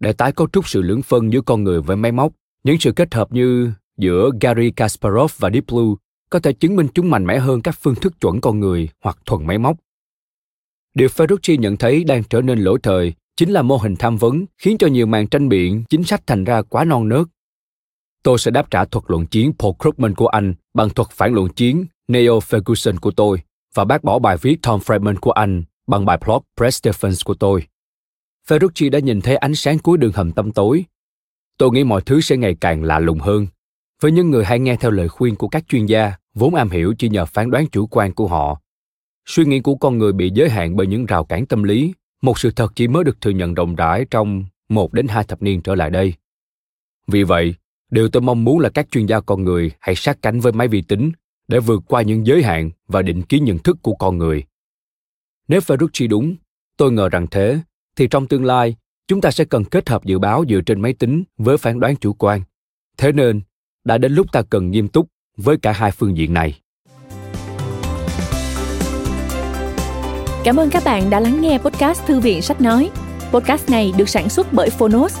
để 0.00 0.12
tái 0.12 0.32
cấu 0.32 0.48
trúc 0.52 0.68
sự 0.68 0.82
lưỡng 0.82 1.02
phân 1.02 1.32
giữa 1.32 1.40
con 1.40 1.64
người 1.64 1.80
với 1.80 1.96
máy 1.96 2.12
móc, 2.12 2.32
những 2.64 2.78
sự 2.80 2.92
kết 2.92 3.14
hợp 3.14 3.32
như 3.32 3.72
giữa 3.96 4.30
Gary 4.40 4.70
Kasparov 4.70 5.32
và 5.38 5.50
Deep 5.50 5.66
Blue 5.66 5.94
có 6.30 6.38
thể 6.38 6.52
chứng 6.52 6.76
minh 6.76 6.88
chúng 6.94 7.10
mạnh 7.10 7.26
mẽ 7.26 7.38
hơn 7.38 7.62
các 7.62 7.74
phương 7.80 7.94
thức 7.94 8.20
chuẩn 8.20 8.40
con 8.40 8.60
người 8.60 8.88
hoặc 9.04 9.18
thuần 9.26 9.46
máy 9.46 9.58
móc. 9.58 9.76
Điều 10.94 11.08
Ferrucci 11.08 11.60
nhận 11.60 11.76
thấy 11.76 12.04
đang 12.04 12.24
trở 12.24 12.40
nên 12.40 12.58
lỗi 12.58 12.78
thời 12.82 13.14
chính 13.36 13.50
là 13.50 13.62
mô 13.62 13.76
hình 13.76 13.96
tham 13.96 14.16
vấn 14.16 14.44
khiến 14.58 14.78
cho 14.78 14.86
nhiều 14.86 15.06
màn 15.06 15.26
tranh 15.26 15.48
biện 15.48 15.84
chính 15.88 16.04
sách 16.04 16.26
thành 16.26 16.44
ra 16.44 16.62
quá 16.62 16.84
non 16.84 17.08
nớt. 17.08 17.26
Tôi 18.22 18.38
sẽ 18.38 18.50
đáp 18.50 18.70
trả 18.70 18.84
thuật 18.84 19.04
luận 19.08 19.26
chiến 19.26 19.52
Paul 19.58 19.74
Krugman 19.78 20.14
của 20.14 20.26
anh 20.26 20.54
bằng 20.78 20.90
thuật 20.90 21.08
phản 21.10 21.34
luận 21.34 21.48
chiến 21.48 21.86
Neo 22.08 22.38
Ferguson 22.38 22.96
của 23.00 23.10
tôi 23.10 23.40
và 23.74 23.84
bác 23.84 24.04
bỏ 24.04 24.18
bài 24.18 24.36
viết 24.42 24.56
Tom 24.62 24.80
Friedman 24.80 25.16
của 25.20 25.30
anh 25.30 25.62
bằng 25.86 26.04
bài 26.04 26.18
blog 26.26 26.42
press 26.56 26.86
defense 26.86 27.22
của 27.24 27.34
tôi. 27.34 27.66
Ferrucci 28.48 28.90
đã 28.90 28.98
nhìn 28.98 29.20
thấy 29.20 29.36
ánh 29.36 29.54
sáng 29.54 29.78
cuối 29.78 29.98
đường 29.98 30.12
hầm 30.12 30.32
tăm 30.32 30.52
tối. 30.52 30.84
Tôi 31.58 31.70
nghĩ 31.70 31.84
mọi 31.84 32.02
thứ 32.06 32.20
sẽ 32.20 32.36
ngày 32.36 32.56
càng 32.60 32.84
lạ 32.84 32.98
lùng 32.98 33.18
hơn. 33.18 33.46
Với 34.00 34.12
những 34.12 34.30
người 34.30 34.44
hay 34.44 34.58
nghe 34.58 34.76
theo 34.76 34.90
lời 34.90 35.08
khuyên 35.08 35.36
của 35.36 35.48
các 35.48 35.64
chuyên 35.68 35.86
gia, 35.86 36.12
vốn 36.34 36.54
am 36.54 36.70
hiểu 36.70 36.94
chỉ 36.98 37.08
nhờ 37.08 37.26
phán 37.26 37.50
đoán 37.50 37.66
chủ 37.66 37.86
quan 37.86 38.14
của 38.14 38.26
họ. 38.26 38.60
Suy 39.26 39.44
nghĩ 39.44 39.60
của 39.60 39.74
con 39.74 39.98
người 39.98 40.12
bị 40.12 40.30
giới 40.34 40.48
hạn 40.48 40.76
bởi 40.76 40.86
những 40.86 41.06
rào 41.06 41.24
cản 41.24 41.46
tâm 41.46 41.62
lý, 41.62 41.94
một 42.22 42.38
sự 42.38 42.50
thật 42.50 42.72
chỉ 42.74 42.88
mới 42.88 43.04
được 43.04 43.20
thừa 43.20 43.30
nhận 43.30 43.54
rộng 43.54 43.74
rãi 43.74 44.06
trong 44.10 44.44
một 44.68 44.92
đến 44.92 45.08
hai 45.08 45.24
thập 45.24 45.42
niên 45.42 45.62
trở 45.62 45.74
lại 45.74 45.90
đây. 45.90 46.14
Vì 47.06 47.22
vậy, 47.22 47.54
điều 47.90 48.08
tôi 48.08 48.22
mong 48.22 48.44
muốn 48.44 48.58
là 48.58 48.68
các 48.68 48.86
chuyên 48.90 49.06
gia 49.06 49.20
con 49.20 49.44
người 49.44 49.70
hãy 49.80 49.94
sát 49.94 50.18
cánh 50.22 50.40
với 50.40 50.52
máy 50.52 50.68
vi 50.68 50.82
tính 50.82 51.12
để 51.48 51.60
vượt 51.60 51.82
qua 51.88 52.02
những 52.02 52.26
giới 52.26 52.42
hạn 52.42 52.70
và 52.88 53.02
định 53.02 53.22
kiến 53.22 53.44
nhận 53.44 53.58
thức 53.58 53.76
của 53.82 53.94
con 53.94 54.18
người. 54.18 54.44
Nếu 55.48 55.60
Ferrucci 55.60 56.08
đúng, 56.08 56.36
tôi 56.76 56.92
ngờ 56.92 57.08
rằng 57.08 57.26
thế, 57.30 57.58
thì 57.96 58.08
trong 58.10 58.26
tương 58.26 58.44
lai, 58.44 58.76
chúng 59.08 59.20
ta 59.20 59.30
sẽ 59.30 59.44
cần 59.44 59.64
kết 59.64 59.88
hợp 59.88 60.04
dự 60.04 60.18
báo 60.18 60.44
dựa 60.48 60.60
trên 60.66 60.80
máy 60.80 60.92
tính 60.92 61.24
với 61.38 61.58
phán 61.58 61.80
đoán 61.80 61.96
chủ 61.96 62.12
quan. 62.12 62.40
Thế 62.96 63.12
nên, 63.12 63.40
đã 63.84 63.98
đến 63.98 64.12
lúc 64.12 64.32
ta 64.32 64.42
cần 64.50 64.70
nghiêm 64.70 64.88
túc 64.88 65.08
với 65.36 65.56
cả 65.62 65.72
hai 65.72 65.90
phương 65.90 66.16
diện 66.16 66.34
này. 66.34 66.60
Cảm 70.44 70.56
ơn 70.56 70.70
các 70.70 70.82
bạn 70.84 71.10
đã 71.10 71.20
lắng 71.20 71.40
nghe 71.40 71.58
podcast 71.58 72.06
Thư 72.06 72.20
viện 72.20 72.42
Sách 72.42 72.60
Nói. 72.60 72.90
Podcast 73.32 73.70
này 73.70 73.92
được 73.96 74.08
sản 74.08 74.28
xuất 74.28 74.52
bởi 74.52 74.70
Phonos, 74.70 75.20